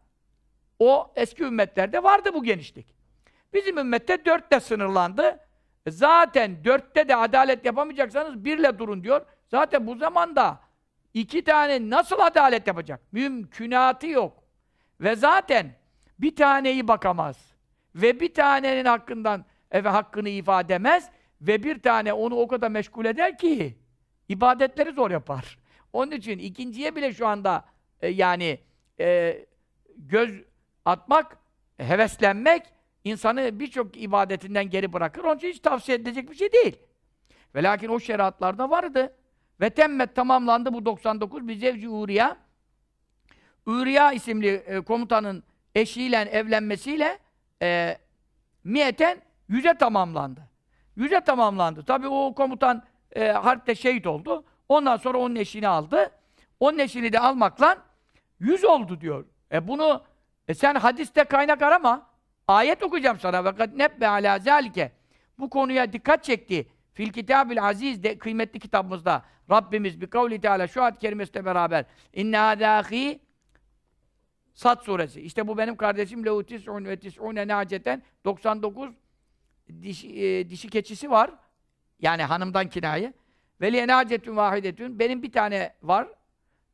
o 0.78 1.12
eski 1.16 1.42
ümmetlerde 1.44 2.02
vardı 2.02 2.30
bu 2.34 2.44
genişlik. 2.44 2.94
Bizim 3.54 3.78
ümmette 3.78 4.24
dörtte 4.24 4.60
sınırlandı. 4.60 5.40
E, 5.86 5.90
Zaten 5.90 6.64
dörtte 6.64 7.08
de 7.08 7.16
adalet 7.16 7.64
yapamayacaksanız 7.64 8.44
birle 8.44 8.78
durun 8.78 9.04
diyor. 9.04 9.26
Zaten 9.48 9.86
bu 9.86 9.96
zamanda 9.96 10.60
iki 11.14 11.44
tane 11.44 11.90
nasıl 11.90 12.20
adalet 12.20 12.66
yapacak? 12.66 13.00
Mümkünatı 13.12 14.06
yok. 14.06 14.42
Ve 15.00 15.16
zaten 15.16 15.74
bir 16.18 16.36
taneyi 16.36 16.88
bakamaz. 16.88 17.52
Ve 17.94 18.20
bir 18.20 18.34
tanenin 18.34 18.84
hakkından 18.84 19.44
eve 19.70 19.88
hakkını 19.88 20.28
ifade 20.28 20.66
edemez. 20.74 21.10
Ve 21.40 21.62
bir 21.62 21.82
tane 21.82 22.12
onu 22.12 22.34
o 22.36 22.48
kadar 22.48 22.68
meşgul 22.68 23.04
eder 23.04 23.38
ki 23.38 23.78
ibadetleri 24.28 24.92
zor 24.92 25.10
yapar. 25.10 25.58
Onun 25.92 26.10
için 26.10 26.38
ikinciye 26.38 26.96
bile 26.96 27.12
şu 27.12 27.26
anda 27.26 27.64
e, 28.00 28.08
yani 28.08 28.60
e, 29.00 29.38
göz 29.96 30.30
atmak, 30.84 31.38
heveslenmek 31.78 32.62
insanı 33.04 33.60
birçok 33.60 34.02
ibadetinden 34.02 34.70
geri 34.70 34.92
bırakır. 34.92 35.24
Onun 35.24 35.36
için 35.36 35.48
hiç 35.48 35.60
tavsiye 35.60 35.98
edilecek 35.98 36.30
bir 36.30 36.36
şey 36.36 36.52
değil. 36.52 36.76
Ve 37.54 37.62
lakin 37.62 37.88
o 37.88 38.00
şeriatlarda 38.00 38.70
vardı. 38.70 39.12
Ve 39.60 39.70
temmet 39.70 40.14
tamamlandı 40.14 40.72
bu 40.72 40.84
99 40.84 41.48
bir 41.48 41.54
zevci 41.54 41.88
Uriya. 41.88 42.36
Uriya 43.66 44.12
isimli 44.12 44.48
e, 44.48 44.80
komutanın 44.80 45.44
eşiyle 45.74 46.16
evlenmesiyle 46.16 47.18
e, 47.62 47.98
miyeten 48.64 49.22
yüze 49.48 49.74
tamamlandı. 49.74 50.40
Yüze 50.96 51.20
tamamlandı. 51.20 51.84
Tabi 51.84 52.08
o 52.08 52.34
komutan 52.34 52.82
e, 53.12 53.28
harpte 53.28 53.74
şehit 53.74 54.06
oldu. 54.06 54.44
Ondan 54.72 54.96
sonra 54.96 55.18
onun 55.18 55.36
eşini 55.36 55.68
aldı. 55.68 56.10
Onun 56.60 56.78
eşini 56.78 57.12
de 57.12 57.20
almakla 57.20 57.78
yüz 58.40 58.64
oldu 58.64 59.00
diyor. 59.00 59.24
E 59.52 59.68
bunu 59.68 60.02
e 60.48 60.54
sen 60.54 60.74
hadiste 60.74 61.24
kaynak 61.24 61.62
arama. 61.62 62.10
Ayet 62.48 62.82
okuyacağım 62.82 63.18
sana. 63.18 63.42
Fakat 63.42 63.74
nebbe 63.74 64.08
ala 64.08 64.38
zalike. 64.38 64.92
Bu 65.38 65.50
konuya 65.50 65.92
dikkat 65.92 66.24
çekti. 66.24 66.68
Fil 66.94 67.12
kitabil 67.12 67.64
aziz 67.64 68.02
de 68.02 68.18
kıymetli 68.18 68.60
kitabımızda 68.60 69.22
Rabbimiz 69.50 70.00
bir 70.00 70.06
kavli 70.06 70.40
teala 70.40 70.68
şu 70.68 70.82
ayet 70.82 70.98
kerimesiyle 70.98 71.44
beraber 71.44 71.84
inne 72.12 72.36
hadahi 72.36 73.20
Sat 74.54 74.84
suresi. 74.84 75.20
İşte 75.20 75.48
bu 75.48 75.58
benim 75.58 75.76
kardeşim 75.76 76.26
lehu 76.26 76.46
tis'un 76.46 76.84
ve 76.84 76.96
tis'une 76.96 77.48
naceten 77.48 78.02
99 78.24 78.90
dişi, 79.82 80.24
e, 80.24 80.50
dişi 80.50 80.68
keçisi 80.68 81.10
var. 81.10 81.30
Yani 82.00 82.22
hanımdan 82.22 82.68
kinaye. 82.68 83.12
Ve 83.62 83.72
liye 83.72 83.86
nacetun 83.86 84.36
vahidetun. 84.36 84.98
Benim 84.98 85.22
bir 85.22 85.32
tane 85.32 85.74
var. 85.82 86.08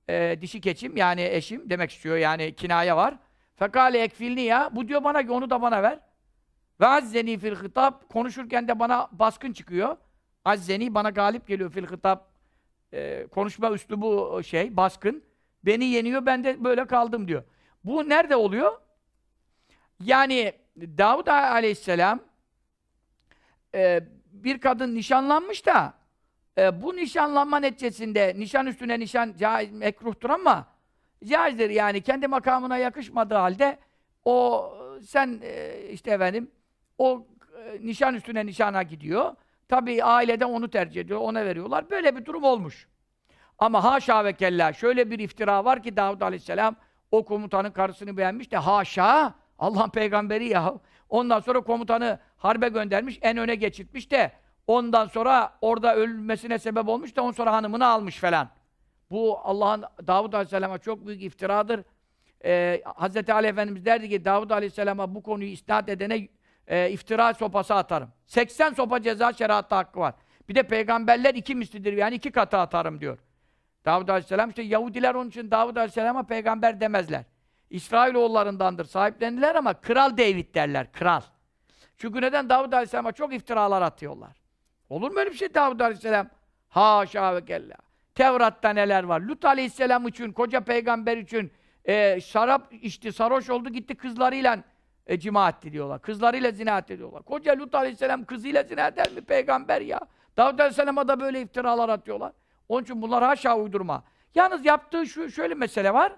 E, 0.09 0.39
dişi 0.41 0.61
keçim 0.61 0.97
yani 0.97 1.23
eşim 1.23 1.71
demek 1.71 1.91
istiyor. 1.91 2.17
Yani 2.17 2.55
kinaye 2.55 2.97
var. 2.97 3.15
Fekale 3.57 3.99
ekfilni 3.99 4.41
ya. 4.41 4.71
Bu 4.73 4.89
diyor 4.89 5.05
bana 5.05 5.23
ki 5.23 5.33
onu 5.33 5.51
da 5.51 5.63
bana 5.63 5.83
ver. 5.83 5.99
Ve 6.81 6.87
azzeni 6.87 7.39
fil 7.39 7.55
hitap. 7.55 8.09
Konuşurken 8.09 8.69
de 8.69 8.79
bana 8.79 9.09
baskın 9.13 9.53
çıkıyor. 9.53 9.97
Azzeni 10.45 10.95
bana 10.95 11.11
galip 11.11 11.47
geliyor 11.47 11.71
fil 11.71 11.87
hitap. 11.87 12.29
E, 12.93 13.27
konuşma 13.27 13.73
üslubu 13.73 14.43
şey, 14.43 14.77
baskın. 14.77 15.23
Beni 15.65 15.85
yeniyor, 15.85 16.27
ben 16.27 16.45
de 16.45 16.65
böyle 16.65 16.87
kaldım 16.87 17.29
diyor. 17.29 17.43
Bu 17.85 18.09
nerede 18.09 18.37
oluyor? 18.37 18.81
Yani 20.01 20.53
Davud 20.77 21.27
aleyhisselam 21.27 22.21
e, 23.75 24.01
bir 24.27 24.61
kadın 24.61 24.95
nişanlanmış 24.95 25.67
da 25.67 25.98
e, 26.59 26.83
bu 26.83 26.97
nişanlanma 26.97 27.61
neticesinde 27.61 28.35
nişan 28.37 28.67
üstüne 28.67 29.01
nişan 29.01 29.35
caiz, 29.39 29.73
mekruhtur 29.73 30.31
ama 30.31 30.67
caizdir 31.25 31.71
yani 31.71 32.01
kendi 32.01 32.27
makamına 32.27 32.79
yakışmadığı 32.79 33.35
halde 33.35 33.79
o 34.25 34.71
sen 35.07 35.41
e, 35.43 35.83
işte 35.91 36.11
efendim 36.11 36.51
o 36.99 37.27
e, 37.65 37.87
nişan 37.87 38.15
üstüne 38.15 38.47
nişana 38.47 38.83
gidiyor. 38.83 39.35
Tabii 39.69 40.05
ailede 40.05 40.45
onu 40.45 40.71
tercih 40.71 41.01
ediyor, 41.01 41.21
ona 41.21 41.45
veriyorlar. 41.45 41.91
Böyle 41.91 42.17
bir 42.17 42.25
durum 42.25 42.45
olmuş. 42.45 42.89
Ama 43.59 43.85
haşa 43.85 44.25
ve 44.25 44.33
kella 44.33 44.73
şöyle 44.73 45.11
bir 45.11 45.19
iftira 45.19 45.65
var 45.65 45.83
ki 45.83 45.97
Davud 45.97 46.21
Aleyhisselam 46.21 46.77
o 47.11 47.25
komutanın 47.25 47.71
karısını 47.71 48.17
beğenmiş 48.17 48.51
de 48.51 48.57
haşa 48.57 49.35
Allah'ın 49.59 49.91
peygamberi 49.91 50.49
ya. 50.49 50.75
Ondan 51.09 51.41
sonra 51.41 51.61
komutanı 51.61 52.19
harbe 52.37 52.69
göndermiş, 52.69 53.19
en 53.23 53.37
öne 53.37 53.55
geçirtmiş 53.55 54.11
de 54.11 54.33
ondan 54.69 55.07
sonra 55.07 55.53
orada 55.61 55.97
ölmesine 55.97 56.59
sebep 56.59 56.89
olmuş 56.89 57.17
da 57.17 57.23
ondan 57.23 57.33
sonra 57.33 57.53
hanımını 57.53 57.87
almış 57.87 58.17
falan. 58.17 58.49
Bu 59.11 59.39
Allah'ın 59.39 59.85
Davud 60.07 60.33
Aleyhisselam'a 60.33 60.79
çok 60.79 61.07
büyük 61.07 61.23
iftiradır. 61.23 61.85
Ee, 62.45 62.83
Hz. 62.97 63.31
Ali 63.31 63.47
Efendimiz 63.47 63.85
derdi 63.85 64.09
ki 64.09 64.25
Davud 64.25 64.51
Aleyhisselam'a 64.51 65.15
bu 65.15 65.23
konuyu 65.23 65.51
isnat 65.51 65.89
edene 65.89 66.29
e, 66.67 66.91
iftira 66.91 67.35
sopası 67.35 67.75
atarım. 67.75 68.09
80 68.27 68.73
sopa 68.73 69.03
ceza 69.03 69.33
şeriatta 69.33 69.77
hakkı 69.77 70.01
var. 70.01 70.15
Bir 70.49 70.55
de 70.55 70.63
peygamberler 70.63 71.35
iki 71.35 71.55
mislidir 71.55 71.93
yani 71.93 72.15
iki 72.15 72.31
katı 72.31 72.57
atarım 72.57 73.01
diyor. 73.01 73.19
Davud 73.85 74.09
Aleyhisselam 74.09 74.49
işte 74.49 74.63
Yahudiler 74.63 75.15
onun 75.15 75.29
için 75.29 75.51
Davud 75.51 75.77
Aleyhisselam'a 75.77 76.23
peygamber 76.23 76.81
demezler. 76.81 77.25
İsrailoğullarındandır, 77.71 78.85
sahiplendiler 78.85 79.55
ama 79.55 79.75
kral 79.75 80.17
David 80.17 80.55
derler, 80.55 80.93
kral. 80.93 81.21
Çünkü 81.97 82.21
neden 82.21 82.49
Davud 82.49 82.73
Aleyhisselam'a 82.73 83.13
çok 83.13 83.35
iftiralar 83.35 83.83
atıyorlar. 83.83 84.38
Olur 84.89 85.11
mu 85.11 85.19
öyle 85.19 85.31
bir 85.31 85.37
şey 85.37 85.55
Davud 85.55 85.81
Aleyhisselam? 85.81 86.29
Haşa 86.69 87.37
ve 87.37 87.45
kella. 87.45 87.75
Tevrat'ta 88.15 88.71
neler 88.71 89.05
var? 89.05 89.21
Lut 89.21 89.45
Aleyhisselam 89.45 90.09
için, 90.09 90.33
koca 90.33 90.61
peygamber 90.61 91.17
için 91.17 91.53
e, 91.85 92.21
şarap 92.21 92.73
içti, 92.73 93.13
sarhoş 93.13 93.51
oldu, 93.51 93.69
gitti 93.69 93.95
kızlarıyla 93.95 94.59
e, 95.07 95.19
cima 95.19 95.49
etti 95.49 95.73
diyorlar. 95.73 96.03
Kızlarıyla 96.03 96.51
zina 96.51 96.79
etti 96.79 96.99
diyorlar. 96.99 97.23
Koca 97.23 97.59
Lut 97.59 97.75
Aleyhisselam 97.75 98.25
kızıyla 98.25 98.63
zina 98.63 98.87
eder 98.87 99.13
mi 99.13 99.21
peygamber 99.21 99.81
ya? 99.81 100.01
Davud 100.37 100.59
Aleyhisselam'a 100.59 101.09
da 101.09 101.21
böyle 101.21 101.41
iftiralar 101.41 101.89
atıyorlar. 101.89 102.33
Onun 102.69 102.83
için 102.83 103.03
bunlar 103.03 103.25
haşa 103.25 103.57
uydurma. 103.59 104.05
Yalnız 104.35 104.65
yaptığı 104.65 105.07
şu 105.07 105.31
şöyle 105.31 105.55
mesele 105.55 105.95
var. 105.95 106.13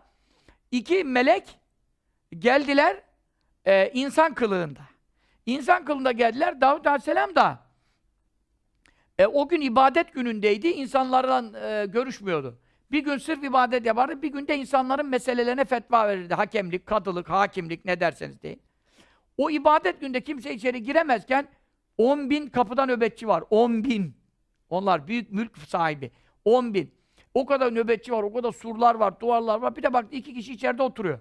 İki 0.70 1.04
melek 1.04 1.58
geldiler 2.38 2.96
e, 3.64 3.90
insan 3.90 4.34
kılığında. 4.34 4.80
İnsan 5.46 5.84
kılığında 5.84 6.12
geldiler. 6.12 6.60
Davud 6.60 6.84
Aleyhisselam 6.84 7.34
da 7.34 7.58
e, 9.20 9.26
o 9.26 9.48
gün 9.48 9.60
ibadet 9.60 10.12
günündeydi. 10.14 10.68
İnsanlarla 10.68 11.58
e, 11.68 11.86
görüşmüyordu. 11.86 12.58
Bir 12.92 13.04
gün 13.04 13.18
sırf 13.18 13.44
ibadet 13.44 13.86
yapardı. 13.86 14.22
Bir 14.22 14.32
günde 14.32 14.56
insanların 14.56 15.06
meselelerine 15.06 15.64
fetva 15.64 16.08
verirdi. 16.08 16.34
Hakemlik, 16.34 16.86
kadılık, 16.86 17.30
hakimlik 17.30 17.84
ne 17.84 18.00
derseniz 18.00 18.42
deyin. 18.42 18.60
O 19.36 19.50
ibadet 19.50 20.00
günde 20.00 20.20
kimse 20.20 20.54
içeri 20.54 20.82
giremezken 20.82 21.48
10 21.98 22.30
bin 22.30 22.46
kapıda 22.46 22.86
nöbetçi 22.86 23.28
var. 23.28 23.44
10 23.50 23.84
bin. 23.84 24.16
Onlar 24.70 25.08
büyük 25.08 25.32
mülk 25.32 25.58
sahibi. 25.58 26.10
10 26.44 26.74
bin. 26.74 26.94
O 27.34 27.46
kadar 27.46 27.74
nöbetçi 27.74 28.12
var, 28.12 28.22
o 28.22 28.32
kadar 28.32 28.52
surlar 28.52 28.94
var, 28.94 29.20
duvarlar 29.20 29.60
var. 29.60 29.76
Bir 29.76 29.82
de 29.82 29.92
bak 29.92 30.06
iki 30.10 30.34
kişi 30.34 30.52
içeride 30.52 30.82
oturuyor. 30.82 31.20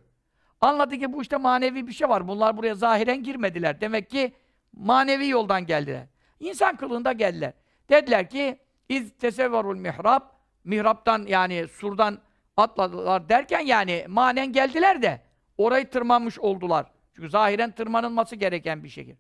Anladı 0.62 0.98
ki 0.98 1.14
bu 1.14 1.22
işte 1.22 1.38
manevi 1.38 1.88
bir 1.88 1.92
şey 1.92 2.10
var. 2.10 2.28
Bunlar 2.28 2.58
buraya 2.58 2.76
zahiren 2.76 3.24
girmediler. 3.24 3.82
Demek 3.82 4.10
ki 4.10 4.34
manevi 4.74 5.28
yoldan 5.28 5.66
geldiler. 5.66 6.08
İnsan 6.40 6.76
kılığında 6.78 7.12
geldiler. 7.12 7.54
Dediler 7.90 8.30
ki 8.30 8.60
iz 8.90 9.18
tesevverul 9.18 9.78
mihrab 9.78 10.22
mihraptan 10.64 11.26
yani 11.28 11.68
surdan 11.68 12.20
atladılar 12.58 13.30
derken 13.30 13.60
yani 13.60 14.06
manen 14.08 14.52
geldiler 14.52 15.02
de 15.02 15.22
orayı 15.58 15.90
tırmanmış 15.90 16.40
oldular. 16.40 16.86
Çünkü 17.16 17.30
zahiren 17.30 17.72
tırmanılması 17.72 18.36
gereken 18.36 18.84
bir 18.84 18.90
şekil. 18.90 19.16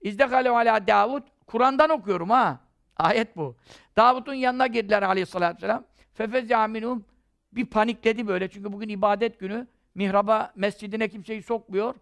İzdekale 0.00 0.50
ala 0.50 0.86
Davud 0.86 1.22
Kur'an'dan 1.46 1.90
okuyorum 1.90 2.30
ha. 2.30 2.60
Ayet 2.96 3.36
bu. 3.36 3.56
Davud'un 3.96 4.34
yanına 4.34 4.66
girdiler 4.66 5.02
aleyhissalatü 5.02 5.56
vesselam. 5.56 5.84
Fefezâ 6.14 6.66
minhum 6.66 7.04
bir 7.52 7.66
panikledi 7.66 8.28
böyle. 8.28 8.48
Çünkü 8.48 8.72
bugün 8.72 8.88
ibadet 8.88 9.40
günü. 9.40 9.66
Mihraba, 9.94 10.52
mescidine 10.56 11.08
kimseyi 11.08 11.42
sokmuyor. 11.42 11.94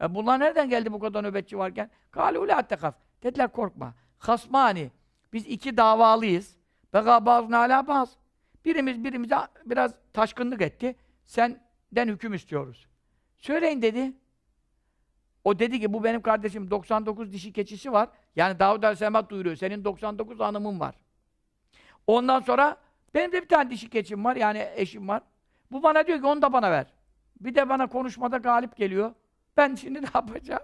E 0.00 0.14
bunlar 0.14 0.40
nereden 0.40 0.68
geldi 0.68 0.92
bu 0.92 1.00
kadar 1.00 1.24
nöbetçi 1.24 1.58
varken? 1.58 1.90
Kâlû 2.12 2.48
lâ 2.48 2.62
tekaf. 2.62 2.94
Dediler 3.22 3.52
korkma. 3.52 3.94
Hasmani. 4.18 4.90
Biz 5.32 5.46
iki 5.46 5.76
davalıyız. 5.76 6.56
Bega 6.94 7.26
bazı 7.26 7.56
alâ 7.56 7.86
baz. 7.86 8.16
Birimiz 8.64 9.04
birimize 9.04 9.36
biraz 9.64 9.94
taşkınlık 10.12 10.62
etti. 10.62 10.96
Senden 11.24 12.08
hüküm 12.08 12.34
istiyoruz. 12.34 12.86
Söyleyin 13.38 13.82
dedi. 13.82 14.12
O 15.44 15.58
dedi 15.58 15.80
ki 15.80 15.92
bu 15.92 16.04
benim 16.04 16.22
kardeşim 16.22 16.70
99 16.70 17.32
dişi 17.32 17.52
keçisi 17.52 17.92
var. 17.92 18.08
Yani 18.36 18.58
Davud 18.58 18.82
Aleyhisselam 18.82 19.28
duyuruyor. 19.28 19.56
Senin 19.56 19.84
99 19.84 20.40
hanımın 20.40 20.80
var. 20.80 20.94
Ondan 22.06 22.40
sonra 22.40 22.76
benim 23.14 23.32
de 23.32 23.42
bir 23.42 23.48
tane 23.48 23.70
dişi 23.70 23.90
keçim 23.90 24.24
var. 24.24 24.36
Yani 24.36 24.68
eşim 24.74 25.08
var. 25.08 25.22
Bu 25.72 25.82
bana 25.82 26.06
diyor 26.06 26.18
ki 26.20 26.26
onu 26.26 26.42
da 26.42 26.52
bana 26.52 26.70
ver. 26.70 26.86
Bir 27.40 27.54
de 27.54 27.68
bana 27.68 27.86
konuşmada 27.86 28.36
galip 28.36 28.76
geliyor. 28.76 29.14
Ben 29.56 29.74
şimdi 29.74 30.02
ne 30.02 30.08
yapacağım? 30.14 30.62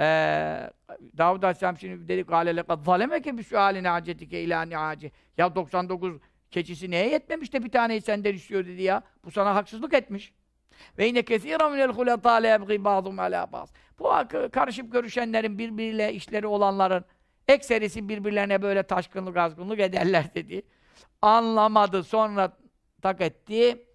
Ee, 0.00 0.70
Davud 1.18 1.42
Aleyhisselam 1.42 1.78
şimdi 1.78 2.08
dedi 2.08 2.22
gâle 2.22 2.56
lekad 2.56 2.84
zalemeke 2.84 3.38
bi 3.38 3.44
suâline 3.44 3.90
acetike 3.90 4.42
ilâ 4.42 4.62
niâci. 4.62 5.12
Ya 5.38 5.54
99 5.54 6.20
keçisi 6.50 6.90
neye 6.90 7.08
yetmemiş 7.08 7.52
de 7.52 7.64
bir 7.64 7.70
taneyi 7.70 8.00
senden 8.00 8.34
istiyor 8.34 8.66
dedi 8.66 8.82
ya. 8.82 9.02
Bu 9.24 9.30
sana 9.30 9.54
haksızlık 9.54 9.94
etmiş. 9.94 10.32
Ve 10.98 11.06
yine 11.06 11.22
kesîran 11.22 11.72
minel 11.72 11.90
huletâ 11.90 12.32
lebgî 12.32 12.84
bâzum 12.84 13.18
alâ. 13.18 13.48
Bu 13.98 14.12
karışıp 14.52 14.92
görüşenlerin 14.92 15.58
birbiriyle 15.58 16.12
işleri 16.12 16.46
olanların 16.46 17.04
ekserisi 17.48 18.08
birbirlerine 18.08 18.62
böyle 18.62 18.82
taşkınlık 18.82 19.36
azgınlık 19.36 19.80
ederler 19.80 20.34
dedi. 20.34 20.62
Anlamadı 21.22 22.02
sonra 22.02 22.56
tak 23.02 23.20
etti. 23.20 23.86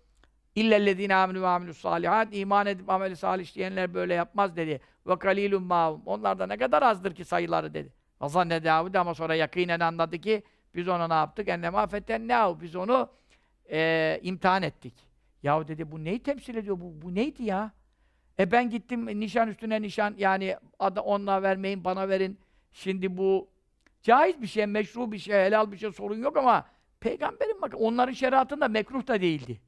İllellezîne 0.55 1.13
âminû 1.13 1.41
ve 1.41 1.45
âminûs 1.45 1.73
sâlihat. 1.73 2.27
İman 2.31 2.67
edip 2.67 2.89
ameli 2.89 3.15
salih 3.15 3.43
işleyenler 3.43 3.93
böyle 3.93 4.13
yapmaz 4.13 4.55
dedi. 4.55 4.81
Ve 5.07 5.19
kalîlun 5.19 5.63
mâhum. 5.63 6.01
Onlar 6.05 6.39
da 6.39 6.47
ne 6.47 6.57
kadar 6.57 6.83
azdır 6.83 7.15
ki 7.15 7.25
sayıları 7.25 7.73
dedi. 7.73 7.93
Azanne 8.19 8.63
Davud 8.63 8.93
ama 8.93 9.13
sonra 9.13 9.35
yakinen 9.35 9.79
anladı 9.79 10.17
ki 10.17 10.43
biz 10.75 10.87
ona 10.87 11.07
ne 11.07 11.13
yaptık? 11.13 11.47
Ennemâ 11.47 11.87
fetennâhu. 11.87 12.61
Biz 12.61 12.75
onu 12.75 13.09
e, 13.71 14.19
imtihan 14.23 14.63
ettik. 14.63 14.93
Yahu 15.43 15.67
dedi 15.67 15.91
bu 15.91 16.03
neyi 16.03 16.23
temsil 16.23 16.55
ediyor? 16.55 16.79
Bu, 16.79 17.01
bu 17.01 17.15
neydi 17.15 17.43
ya? 17.43 17.71
E 18.39 18.51
ben 18.51 18.69
gittim 18.69 19.19
nişan 19.19 19.47
üstüne 19.47 19.81
nişan 19.81 20.15
yani 20.17 20.57
adı 20.79 20.99
onunla 20.99 21.43
vermeyin 21.43 21.83
bana 21.83 22.09
verin. 22.09 22.39
Şimdi 22.71 23.17
bu 23.17 23.49
caiz 24.01 24.41
bir 24.41 24.47
şey, 24.47 24.65
meşru 24.65 25.11
bir 25.11 25.17
şey, 25.17 25.35
helal 25.35 25.71
bir 25.71 25.77
şey 25.77 25.91
sorun 25.91 26.19
yok 26.19 26.37
ama 26.37 26.65
peygamberin 26.99 27.61
bak 27.61 27.73
onların 27.77 28.13
şeriatında 28.13 28.67
mekruh 28.67 29.07
da 29.07 29.21
değildi. 29.21 29.61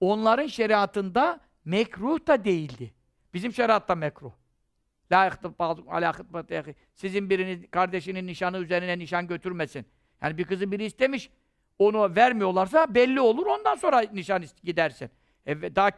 Onların 0.00 0.46
şeriatında 0.46 1.40
mekruh 1.64 2.26
da 2.26 2.44
değildi. 2.44 2.94
Bizim 3.34 3.52
şeriatta 3.52 3.94
mekruh. 3.94 4.32
La 5.12 5.24
yahtıb 5.24 5.58
ba'dukum 5.58 5.94
ala 5.94 6.12
Sizin 6.94 7.30
biriniz 7.30 7.70
kardeşinin 7.70 8.26
nişanı 8.26 8.58
üzerine 8.58 8.98
nişan 8.98 9.26
götürmesin. 9.26 9.86
Yani 10.22 10.38
bir 10.38 10.44
kızı 10.44 10.72
biri 10.72 10.84
istemiş, 10.84 11.30
onu 11.78 12.16
vermiyorlarsa 12.16 12.94
belli 12.94 13.20
olur, 13.20 13.46
ondan 13.46 13.74
sonra 13.74 14.00
nişan 14.00 14.44
gidersin. 14.64 15.10
E, 15.46 15.76
daha 15.76 15.90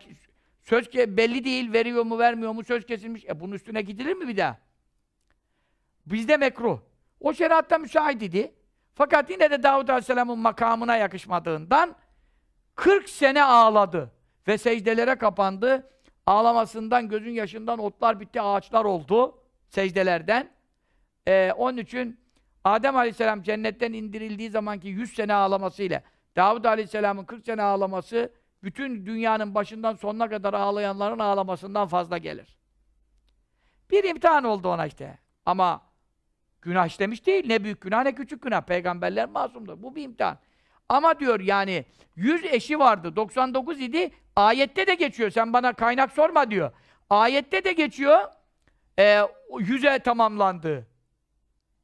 söz 0.62 0.90
ki 0.90 1.16
belli 1.16 1.44
değil, 1.44 1.72
veriyor 1.72 2.04
mu 2.04 2.18
vermiyor 2.18 2.52
mu 2.52 2.64
söz 2.64 2.86
kesilmiş. 2.86 3.24
E 3.24 3.40
bunun 3.40 3.52
üstüne 3.52 3.82
gidilir 3.82 4.14
mi 4.14 4.28
bir 4.28 4.36
daha? 4.36 4.58
Bizde 6.06 6.36
mekruh. 6.36 6.80
O 7.20 7.34
şeriatta 7.34 7.78
müsait 7.78 8.22
idi. 8.22 8.54
Fakat 8.94 9.30
yine 9.30 9.50
de 9.50 9.62
Davud 9.62 9.88
Aleyhisselam'ın 9.88 10.38
makamına 10.38 10.96
yakışmadığından 10.96 11.96
40 12.74 13.08
sene 13.08 13.44
ağladı 13.44 14.12
ve 14.48 14.58
secdelere 14.58 15.14
kapandı. 15.14 15.90
Ağlamasından, 16.30 17.08
gözün 17.08 17.30
yaşından 17.30 17.78
otlar 17.78 18.20
bitti, 18.20 18.40
ağaçlar 18.40 18.84
oldu 18.84 19.38
secdelerden. 19.68 20.50
Ee, 21.28 21.52
onun 21.56 21.76
için 21.76 22.20
Adem 22.64 22.96
Aleyhisselam 22.96 23.42
cennetten 23.42 23.92
indirildiği 23.92 24.50
zamanki 24.50 24.88
100 24.88 25.14
sene 25.14 25.34
ağlamasıyla 25.34 26.02
Davud 26.36 26.64
Aleyhisselam'ın 26.64 27.24
40 27.24 27.44
sene 27.44 27.62
ağlaması 27.62 28.32
bütün 28.62 29.06
dünyanın 29.06 29.54
başından 29.54 29.94
sonuna 29.94 30.28
kadar 30.28 30.54
ağlayanların 30.54 31.18
ağlamasından 31.18 31.88
fazla 31.88 32.18
gelir. 32.18 32.58
Bir 33.90 34.04
imtihan 34.04 34.44
oldu 34.44 34.68
ona 34.68 34.86
işte. 34.86 35.18
Ama 35.46 35.82
günah 36.62 36.86
işlemiş 36.86 37.26
değil. 37.26 37.46
Ne 37.46 37.64
büyük 37.64 37.80
günah 37.80 38.02
ne 38.02 38.14
küçük 38.14 38.42
günah. 38.42 38.62
Peygamberler 38.62 39.28
masumdur. 39.28 39.82
Bu 39.82 39.96
bir 39.96 40.02
imtihan. 40.02 40.38
Ama 40.88 41.20
diyor 41.20 41.40
yani 41.40 41.84
100 42.16 42.44
eşi 42.44 42.78
vardı. 42.78 43.16
99 43.16 43.80
idi. 43.80 44.10
Ayette 44.40 44.86
de 44.86 44.94
geçiyor. 44.94 45.30
Sen 45.30 45.52
bana 45.52 45.72
kaynak 45.72 46.12
sorma 46.12 46.50
diyor. 46.50 46.72
Ayette 47.10 47.64
de 47.64 47.72
geçiyor. 47.72 48.18
E, 48.98 49.02
100'e 49.50 49.98
tamamlandı. 49.98 50.86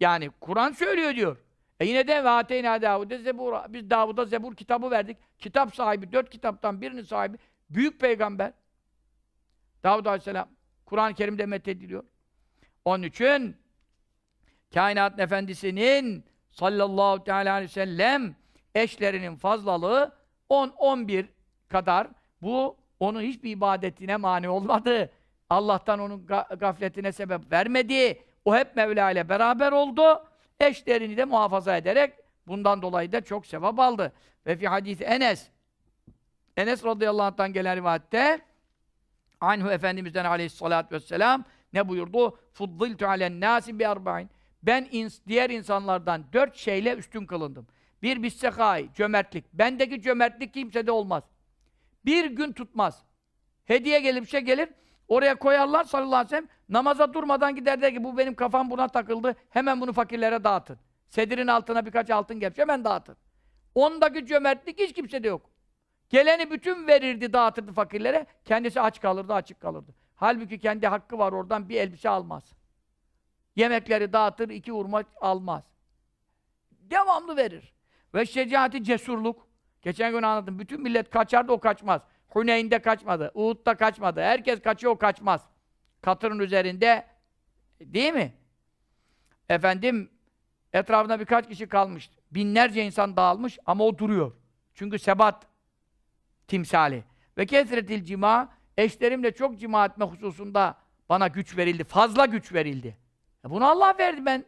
Yani 0.00 0.30
Kur'an 0.40 0.72
söylüyor 0.72 1.14
diyor. 1.14 1.36
E 1.80 1.86
yine 1.86 2.08
de 2.08 2.24
vaateyna 2.24 2.82
Davud'e 2.82 3.18
zebur. 3.18 3.54
Biz 3.68 3.90
Davud'a 3.90 4.24
zebur 4.24 4.56
kitabı 4.56 4.90
verdik. 4.90 5.16
Kitap 5.38 5.74
sahibi, 5.74 6.12
dört 6.12 6.30
kitaptan 6.30 6.80
birinin 6.80 7.02
sahibi. 7.02 7.36
Büyük 7.70 8.00
peygamber. 8.00 8.52
Davud 9.82 10.06
Aleyhisselam. 10.06 10.48
Kur'an-ı 10.86 11.14
Kerim'de 11.14 11.46
methediliyor. 11.46 12.04
Onun 12.84 13.02
için 13.02 13.56
kainat 14.74 15.20
efendisinin 15.20 16.24
sallallahu 16.50 17.24
teala 17.24 17.52
aleyhi 17.52 17.70
ve 17.70 17.72
sellem 17.72 18.36
eşlerinin 18.74 19.36
fazlalığı 19.36 20.14
10-11 20.50 21.26
kadar 21.68 22.15
bu 22.42 22.76
onun 23.00 23.20
hiçbir 23.20 23.50
ibadetine 23.50 24.16
mani 24.16 24.48
olmadı. 24.48 25.10
Allah'tan 25.50 26.00
onun 26.00 26.26
gafletine 26.58 27.12
sebep 27.12 27.52
vermedi. 27.52 28.22
O 28.44 28.56
hep 28.56 28.76
Mevla 28.76 29.10
ile 29.10 29.28
beraber 29.28 29.72
oldu. 29.72 30.24
Eşlerini 30.60 31.16
de 31.16 31.24
muhafaza 31.24 31.76
ederek 31.76 32.12
bundan 32.46 32.82
dolayı 32.82 33.12
da 33.12 33.20
çok 33.20 33.46
sevap 33.46 33.78
aldı. 33.78 34.12
Ve 34.46 34.56
fi 34.56 34.68
hadis 34.68 35.00
Enes 35.00 35.48
Enes 36.56 36.84
radıyallahu 36.84 37.26
anh'tan 37.26 37.52
gelen 37.52 37.76
rivayette 37.76 38.40
Anhu 39.40 39.70
Efendimiz'den 39.70 40.24
aleyhissalatü 40.24 40.94
vesselam 40.94 41.44
ne 41.72 41.88
buyurdu? 41.88 42.38
Fuddiltu 42.52 43.06
alen 43.06 43.40
nasi 43.40 43.78
bi 43.78 43.88
arba'in. 43.88 44.30
Ben 44.62 44.88
ins 44.92 45.20
diğer 45.28 45.50
insanlardan 45.50 46.24
dört 46.32 46.56
şeyle 46.56 46.94
üstün 46.94 47.26
kılındım. 47.26 47.66
Bir 48.02 48.22
bissekâi, 48.22 48.88
cömertlik. 48.94 49.44
Bendeki 49.52 50.02
cömertlik 50.02 50.54
kimsede 50.54 50.92
olmaz. 50.92 51.22
Bir 52.06 52.24
gün 52.24 52.52
tutmaz. 52.52 53.04
Hediye 53.64 54.00
gelir, 54.00 54.22
bir 54.22 54.26
şey 54.26 54.40
gelir, 54.40 54.68
oraya 55.08 55.34
koyarlar 55.34 55.84
sallallahu 55.84 56.14
aleyhi 56.14 56.26
ve 56.26 56.36
sellem, 56.36 56.48
namaza 56.68 57.14
durmadan 57.14 57.54
gider 57.54 57.82
der 57.82 57.94
ki 57.94 58.04
bu 58.04 58.18
benim 58.18 58.34
kafam 58.34 58.70
buna 58.70 58.88
takıldı, 58.88 59.36
hemen 59.50 59.80
bunu 59.80 59.92
fakirlere 59.92 60.44
dağıtın. 60.44 60.78
Sedirin 61.08 61.46
altına 61.46 61.86
birkaç 61.86 62.10
altın 62.10 62.40
gelmiş, 62.40 62.58
hemen 62.58 62.84
dağıtın. 62.84 63.16
Ondaki 63.74 64.26
cömertlik 64.26 64.80
hiç 64.80 64.92
kimsede 64.92 65.28
yok. 65.28 65.50
Geleni 66.08 66.50
bütün 66.50 66.86
verirdi, 66.86 67.32
dağıtırdı 67.32 67.72
fakirlere, 67.72 68.26
kendisi 68.44 68.80
aç 68.80 69.00
kalırdı, 69.00 69.34
açık 69.34 69.60
kalırdı. 69.60 69.94
Halbuki 70.14 70.58
kendi 70.58 70.86
hakkı 70.86 71.18
var 71.18 71.32
oradan 71.32 71.68
bir 71.68 71.76
elbise 71.76 72.08
almaz. 72.08 72.52
Yemekleri 73.56 74.12
dağıtır, 74.12 74.48
iki 74.48 74.72
urma 74.72 75.02
almaz. 75.20 75.64
Devamlı 76.70 77.36
verir. 77.36 77.74
Ve 78.14 78.26
şecaati 78.26 78.84
cesurluk. 78.84 79.45
Geçen 79.82 80.12
gün 80.12 80.22
anlattım. 80.22 80.58
Bütün 80.58 80.82
millet 80.82 81.10
kaçardı, 81.10 81.52
o 81.52 81.60
kaçmaz. 81.60 82.02
Huneyn'de 82.28 82.78
kaçmadı. 82.78 83.30
Uhud'da 83.34 83.74
kaçmadı. 83.74 84.20
Herkes 84.20 84.62
kaçıyor, 84.62 84.92
o 84.92 84.98
kaçmaz. 84.98 85.46
Katırın 86.02 86.38
üzerinde 86.38 87.06
değil 87.80 88.12
mi? 88.12 88.34
Efendim 89.48 90.10
etrafında 90.72 91.20
birkaç 91.20 91.48
kişi 91.48 91.68
kalmış. 91.68 92.10
Binlerce 92.30 92.84
insan 92.84 93.16
dağılmış 93.16 93.58
ama 93.66 93.84
o 93.84 93.98
duruyor. 93.98 94.32
Çünkü 94.74 94.98
sebat 94.98 95.46
timsali. 96.48 97.04
Ve 97.38 97.46
kesretil 97.46 98.04
cima 98.04 98.48
eşlerimle 98.76 99.34
çok 99.34 99.58
cima 99.58 99.84
etme 99.84 100.04
hususunda 100.04 100.78
bana 101.08 101.28
güç 101.28 101.56
verildi. 101.56 101.84
Fazla 101.84 102.26
güç 102.26 102.52
verildi. 102.52 102.96
E 103.44 103.50
bunu 103.50 103.64
Allah 103.66 103.94
verdi 103.98 104.26
ben. 104.26 104.44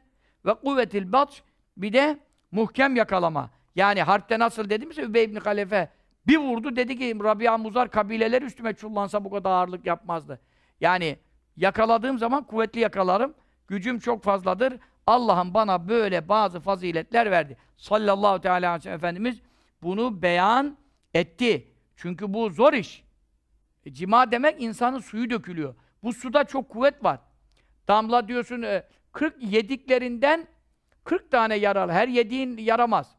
Ve 0.46 0.54
kuvvetil 0.54 1.12
batş 1.12 1.42
bir 1.76 1.92
de 1.92 2.18
muhkem 2.50 2.96
yakalama. 2.96 3.50
Yani 3.78 4.02
harpte 4.02 4.38
nasıl 4.38 4.70
dedimse 4.70 5.02
Übey 5.02 5.24
ibn 5.24 5.36
Halefe 5.36 5.88
bir 6.26 6.36
vurdu 6.36 6.76
dedi 6.76 6.98
ki 6.98 7.16
Rabia 7.24 7.58
Muzar 7.58 7.90
kabileler 7.90 8.42
üstüme 8.42 8.74
çullansa 8.74 9.24
bu 9.24 9.30
kadar 9.30 9.50
ağırlık 9.50 9.86
yapmazdı. 9.86 10.40
Yani 10.80 11.18
yakaladığım 11.56 12.18
zaman 12.18 12.44
kuvvetli 12.44 12.80
yakalarım. 12.80 13.34
Gücüm 13.68 13.98
çok 13.98 14.24
fazladır. 14.24 14.78
Allah'ım 15.06 15.54
bana 15.54 15.88
böyle 15.88 16.28
bazı 16.28 16.60
faziletler 16.60 17.30
verdi. 17.30 17.56
Sallallahu 17.76 18.40
teala 18.40 18.56
aleyhi 18.56 18.74
ve 18.74 18.80
sellem 18.80 18.96
Efendimiz 18.96 19.40
bunu 19.82 20.22
beyan 20.22 20.78
etti. 21.14 21.72
Çünkü 21.96 22.34
bu 22.34 22.50
zor 22.50 22.72
iş. 22.72 23.04
E, 23.86 23.92
cima 23.92 24.30
demek 24.30 24.62
insanın 24.62 24.98
suyu 24.98 25.30
dökülüyor. 25.30 25.74
Bu 26.02 26.12
suda 26.12 26.44
çok 26.44 26.68
kuvvet 26.68 27.04
var. 27.04 27.20
Damla 27.88 28.28
diyorsun 28.28 28.62
e, 28.62 28.86
40 29.12 29.42
yediklerinden 29.42 30.48
40 31.04 31.30
tane 31.30 31.54
yaralı. 31.54 31.92
Her 31.92 32.08
yediğin 32.08 32.56
yaramaz. 32.56 33.17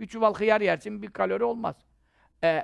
Bir 0.00 0.06
çuval 0.06 0.34
hıyar 0.34 0.60
yersin 0.60 1.02
bir 1.02 1.10
kalori 1.10 1.44
olmaz. 1.44 1.76
E, 2.44 2.62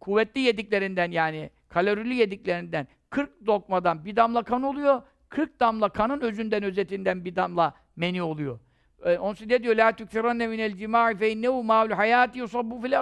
kuvvetli 0.00 0.40
yediklerinden 0.40 1.10
yani 1.10 1.50
kalorili 1.68 2.14
yediklerinden 2.14 2.86
40 3.10 3.46
dokmadan 3.46 4.04
bir 4.04 4.16
damla 4.16 4.42
kan 4.42 4.62
oluyor. 4.62 5.02
40 5.28 5.60
damla 5.60 5.88
kanın 5.88 6.20
özünden 6.20 6.62
özetinden 6.62 7.24
bir 7.24 7.36
damla 7.36 7.74
meni 7.96 8.22
oluyor. 8.22 8.60
E, 9.04 9.18
onun 9.18 9.34
için 9.34 9.48
ne 9.48 9.62
diyor? 9.62 9.76
La 9.76 9.96
tukfiranne 9.96 10.46
minel 10.46 10.76
cima'i 10.76 11.16
fe 11.16 11.30
innehu 11.30 11.64
ma'ul 11.64 11.90
hayati 11.90 12.38
yusabbu 12.38 12.80
fil. 12.80 12.92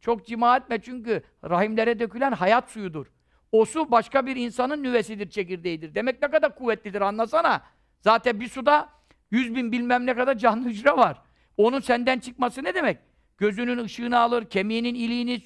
Çok 0.00 0.26
cima 0.26 0.56
etme 0.56 0.80
çünkü 0.80 1.22
rahimlere 1.44 1.98
dökülen 1.98 2.32
hayat 2.32 2.70
suyudur. 2.70 3.06
O 3.52 3.64
su 3.64 3.90
başka 3.90 4.26
bir 4.26 4.36
insanın 4.36 4.82
nüvesidir, 4.82 5.30
çekirdeğidir. 5.30 5.94
Demek 5.94 6.22
ne 6.22 6.30
kadar 6.30 6.54
kuvvetlidir 6.54 7.00
anlasana. 7.00 7.62
Zaten 8.00 8.40
bir 8.40 8.48
suda 8.48 8.88
yüz 9.30 9.54
bin 9.54 9.72
bilmem 9.72 10.06
ne 10.06 10.14
kadar 10.14 10.38
canlı 10.38 10.68
hücre 10.68 10.96
var. 10.96 11.22
Onun 11.60 11.80
senden 11.80 12.18
çıkması 12.18 12.64
ne 12.64 12.74
demek? 12.74 12.98
Gözünün 13.38 13.84
ışığını 13.84 14.18
alır, 14.18 14.44
kemiğinin 14.44 14.94
iliğini 14.94 15.42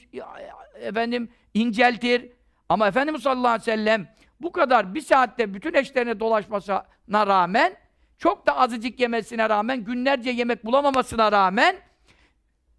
efendim 0.81 1.29
inceltir. 1.55 2.31
Ama 2.69 2.89
Efendimiz 2.89 3.23
sallallahu 3.23 3.49
aleyhi 3.49 3.61
ve 3.61 3.65
sellem 3.65 4.09
bu 4.41 4.53
kadar 4.53 4.95
bir 4.95 5.01
saatte 5.01 5.55
bütün 5.55 5.75
eşlerine 5.75 6.21
dolaşmasına 6.21 7.27
rağmen 7.27 7.77
çok 8.19 8.47
da 8.47 8.57
azıcık 8.57 9.01
yemesine 9.01 9.49
rağmen, 9.49 9.85
günlerce 9.85 10.31
yemek 10.31 10.65
bulamamasına 10.65 11.33
rağmen 11.33 11.77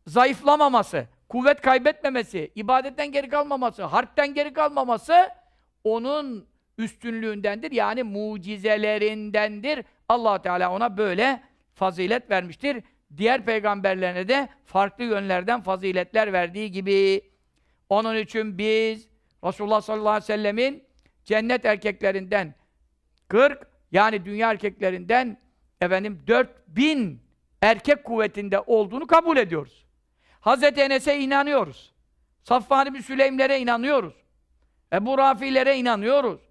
zayıflamaması, 0.07 1.05
kuvvet 1.29 1.61
kaybetmemesi, 1.61 2.51
ibadetten 2.55 3.11
geri 3.11 3.29
kalmaması, 3.29 3.83
harpten 3.83 4.33
geri 4.33 4.53
kalmaması 4.53 5.29
onun 5.83 6.47
üstünlüğündendir. 6.77 7.71
Yani 7.71 8.03
mucizelerindendir. 8.03 9.85
allah 10.09 10.41
Teala 10.41 10.71
ona 10.71 10.97
böyle 10.97 11.41
fazilet 11.73 12.29
vermiştir. 12.29 12.83
Diğer 13.17 13.45
peygamberlerine 13.45 14.27
de 14.27 14.49
farklı 14.65 15.03
yönlerden 15.03 15.61
faziletler 15.61 16.33
verdiği 16.33 16.71
gibi. 16.71 17.21
Onun 17.89 18.15
için 18.17 18.57
biz 18.57 19.07
Resulullah 19.43 19.81
sallallahu 19.81 20.09
aleyhi 20.09 20.23
ve 20.23 20.25
sellemin 20.25 20.83
cennet 21.25 21.65
erkeklerinden 21.65 22.55
40 23.27 23.67
yani 23.91 24.25
dünya 24.25 24.51
erkeklerinden 24.51 25.37
efendim 25.81 26.23
4000 26.27 27.21
erkek 27.61 28.03
kuvvetinde 28.03 28.59
olduğunu 28.59 29.07
kabul 29.07 29.37
ediyoruz. 29.37 29.85
Hazreti 30.39 30.81
Enes'e 30.81 31.19
inanıyoruz. 31.19 31.93
Safvan 32.43 32.93
bin 32.93 33.01
Süleymlere 33.01 33.59
inanıyoruz. 33.59 34.13
Ebu 34.93 35.17
Rafi'lere 35.17 35.77
inanıyoruz. 35.77 36.41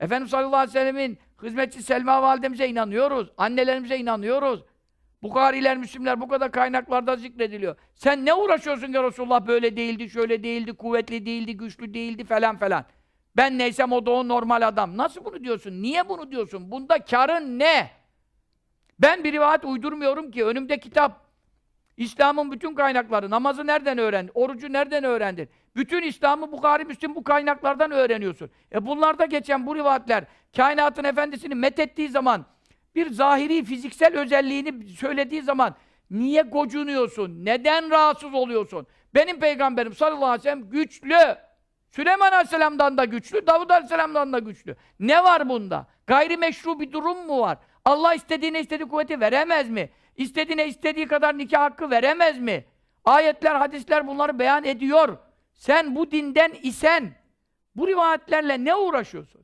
Efendimiz 0.00 0.30
sallallahu 0.30 0.56
aleyhi 0.56 0.68
ve 0.68 0.80
sellemin 0.80 1.18
hizmetçi 1.42 1.82
Selma 1.82 2.22
validemize 2.22 2.68
inanıyoruz. 2.68 3.28
Annelerimize 3.36 3.98
inanıyoruz. 3.98 4.64
Bukhariler, 5.24 5.76
Müslimler 5.76 6.20
bu 6.20 6.28
kadar 6.28 6.52
kaynaklarda 6.52 7.16
zikrediliyor. 7.16 7.76
Sen 7.94 8.24
ne 8.24 8.34
uğraşıyorsun 8.34 8.92
ki 8.92 9.02
Resulullah 9.02 9.46
böyle 9.46 9.76
değildi, 9.76 10.10
şöyle 10.10 10.42
değildi, 10.42 10.72
kuvvetli 10.72 11.26
değildi, 11.26 11.56
güçlü 11.56 11.94
değildi 11.94 12.24
falan 12.24 12.56
falan. 12.56 12.84
Ben 13.36 13.58
neysem 13.58 13.92
o 13.92 14.06
da 14.06 14.10
o 14.10 14.28
normal 14.28 14.68
adam. 14.68 14.96
Nasıl 14.96 15.24
bunu 15.24 15.44
diyorsun? 15.44 15.82
Niye 15.82 16.08
bunu 16.08 16.30
diyorsun? 16.30 16.70
Bunda 16.70 17.04
karın 17.04 17.58
ne? 17.58 17.90
Ben 18.98 19.24
bir 19.24 19.32
rivayet 19.32 19.64
uydurmuyorum 19.64 20.30
ki. 20.30 20.44
Önümde 20.44 20.80
kitap. 20.80 21.24
İslam'ın 21.96 22.52
bütün 22.52 22.74
kaynakları. 22.74 23.30
Namazı 23.30 23.66
nereden 23.66 23.98
öğrendin? 23.98 24.32
Orucu 24.34 24.72
nereden 24.72 25.04
öğrendin? 25.04 25.48
Bütün 25.76 26.02
İslam'ı 26.02 26.52
Bukhari, 26.52 26.84
Müslim 26.84 27.14
bu 27.14 27.24
kaynaklardan 27.24 27.90
öğreniyorsun. 27.90 28.50
E 28.72 28.86
bunlarda 28.86 29.24
geçen 29.24 29.66
bu 29.66 29.76
rivayetler 29.76 30.24
kainatın 30.56 31.04
efendisini 31.04 31.54
methettiği 31.54 32.08
zaman 32.08 32.46
bir 32.94 33.10
zahiri 33.10 33.64
fiziksel 33.64 34.18
özelliğini 34.18 34.88
söylediği 34.88 35.42
zaman 35.42 35.74
niye 36.10 36.42
gocunuyorsun? 36.42 37.44
Neden 37.44 37.90
rahatsız 37.90 38.34
oluyorsun? 38.34 38.86
Benim 39.14 39.40
peygamberim 39.40 39.94
sallallahu 39.94 40.24
aleyhi 40.24 40.38
ve 40.38 40.42
sellem 40.42 40.70
güçlü. 40.70 41.36
Süleyman 41.90 42.32
aleyhisselamdan 42.32 42.96
da 42.96 43.04
güçlü, 43.04 43.46
Davud 43.46 43.70
aleyhisselamdan 43.70 44.32
da 44.32 44.38
güçlü. 44.38 44.76
Ne 45.00 45.24
var 45.24 45.48
bunda? 45.48 45.86
Gayri 46.06 46.36
meşru 46.36 46.80
bir 46.80 46.92
durum 46.92 47.26
mu 47.26 47.40
var? 47.40 47.58
Allah 47.84 48.14
istediğine 48.14 48.60
istediği 48.60 48.88
kuvveti 48.88 49.20
veremez 49.20 49.70
mi? 49.70 49.90
İstediğine 50.16 50.66
istediği 50.68 51.06
kadar 51.06 51.38
nikah 51.38 51.60
hakkı 51.60 51.90
veremez 51.90 52.38
mi? 52.38 52.64
Ayetler, 53.04 53.54
hadisler 53.54 54.06
bunları 54.06 54.38
beyan 54.38 54.64
ediyor. 54.64 55.18
Sen 55.52 55.94
bu 55.96 56.10
dinden 56.10 56.52
isen, 56.62 57.12
bu 57.76 57.88
rivayetlerle 57.88 58.64
ne 58.64 58.74
uğraşıyorsun? 58.74 59.43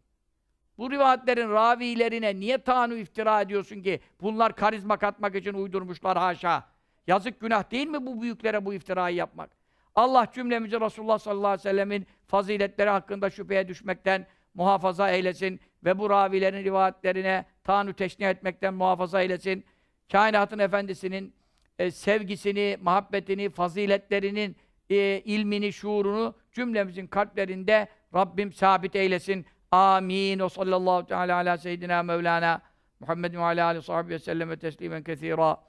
Bu 0.80 0.90
rivayetlerin 0.90 1.50
ravilerine 1.50 2.40
niye 2.40 2.58
tanu 2.58 2.96
iftira 2.96 3.40
ediyorsun 3.40 3.82
ki? 3.82 4.00
Bunlar 4.20 4.56
karizma 4.56 4.96
katmak 4.96 5.34
için 5.34 5.54
uydurmuşlar 5.54 6.18
haşa. 6.18 6.64
Yazık 7.06 7.40
günah 7.40 7.70
değil 7.70 7.86
mi 7.86 8.06
bu 8.06 8.22
büyüklere 8.22 8.64
bu 8.64 8.74
iftirayı 8.74 9.16
yapmak? 9.16 9.50
Allah 9.94 10.26
cümlemizi 10.34 10.80
Resulullah 10.80 11.18
sallallahu 11.18 11.46
aleyhi 11.46 11.58
ve 11.58 11.70
sellemin 11.70 12.06
faziletleri 12.26 12.90
hakkında 12.90 13.30
şüpheye 13.30 13.68
düşmekten 13.68 14.26
muhafaza 14.54 15.10
eylesin 15.10 15.60
ve 15.84 15.98
bu 15.98 16.10
ravilerin 16.10 16.64
rivayetlerine 16.64 17.44
tanu 17.64 17.92
teşni 17.92 18.24
etmekten 18.24 18.74
muhafaza 18.74 19.22
eylesin. 19.22 19.64
Kainatın 20.12 20.58
efendisinin 20.58 21.34
e, 21.78 21.90
sevgisini, 21.90 22.78
muhabbetini, 22.82 23.50
faziletlerinin 23.50 24.56
e, 24.90 24.96
ilmini, 25.24 25.72
şuurunu 25.72 26.34
cümlemizin 26.52 27.06
kalplerinde 27.06 27.88
Rabbim 28.14 28.52
sabit 28.52 28.96
eylesin. 28.96 29.46
آمين. 29.74 30.42
وصلى 30.42 30.76
الله 30.76 31.00
تعالى 31.00 31.32
على 31.32 31.56
سيدنا 31.56 32.02
مولانا 32.02 32.60
محمد 33.00 33.36
وعلى 33.36 33.70
آله 33.70 33.78
وصحبه 33.78 34.14
وسلم 34.14 34.54
تسليما 34.54 34.98
كثيرا. 35.00 35.62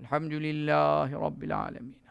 الحمد 0.00 0.32
لله 0.32 1.18
رب 1.18 1.44
العالمين. 1.44 2.07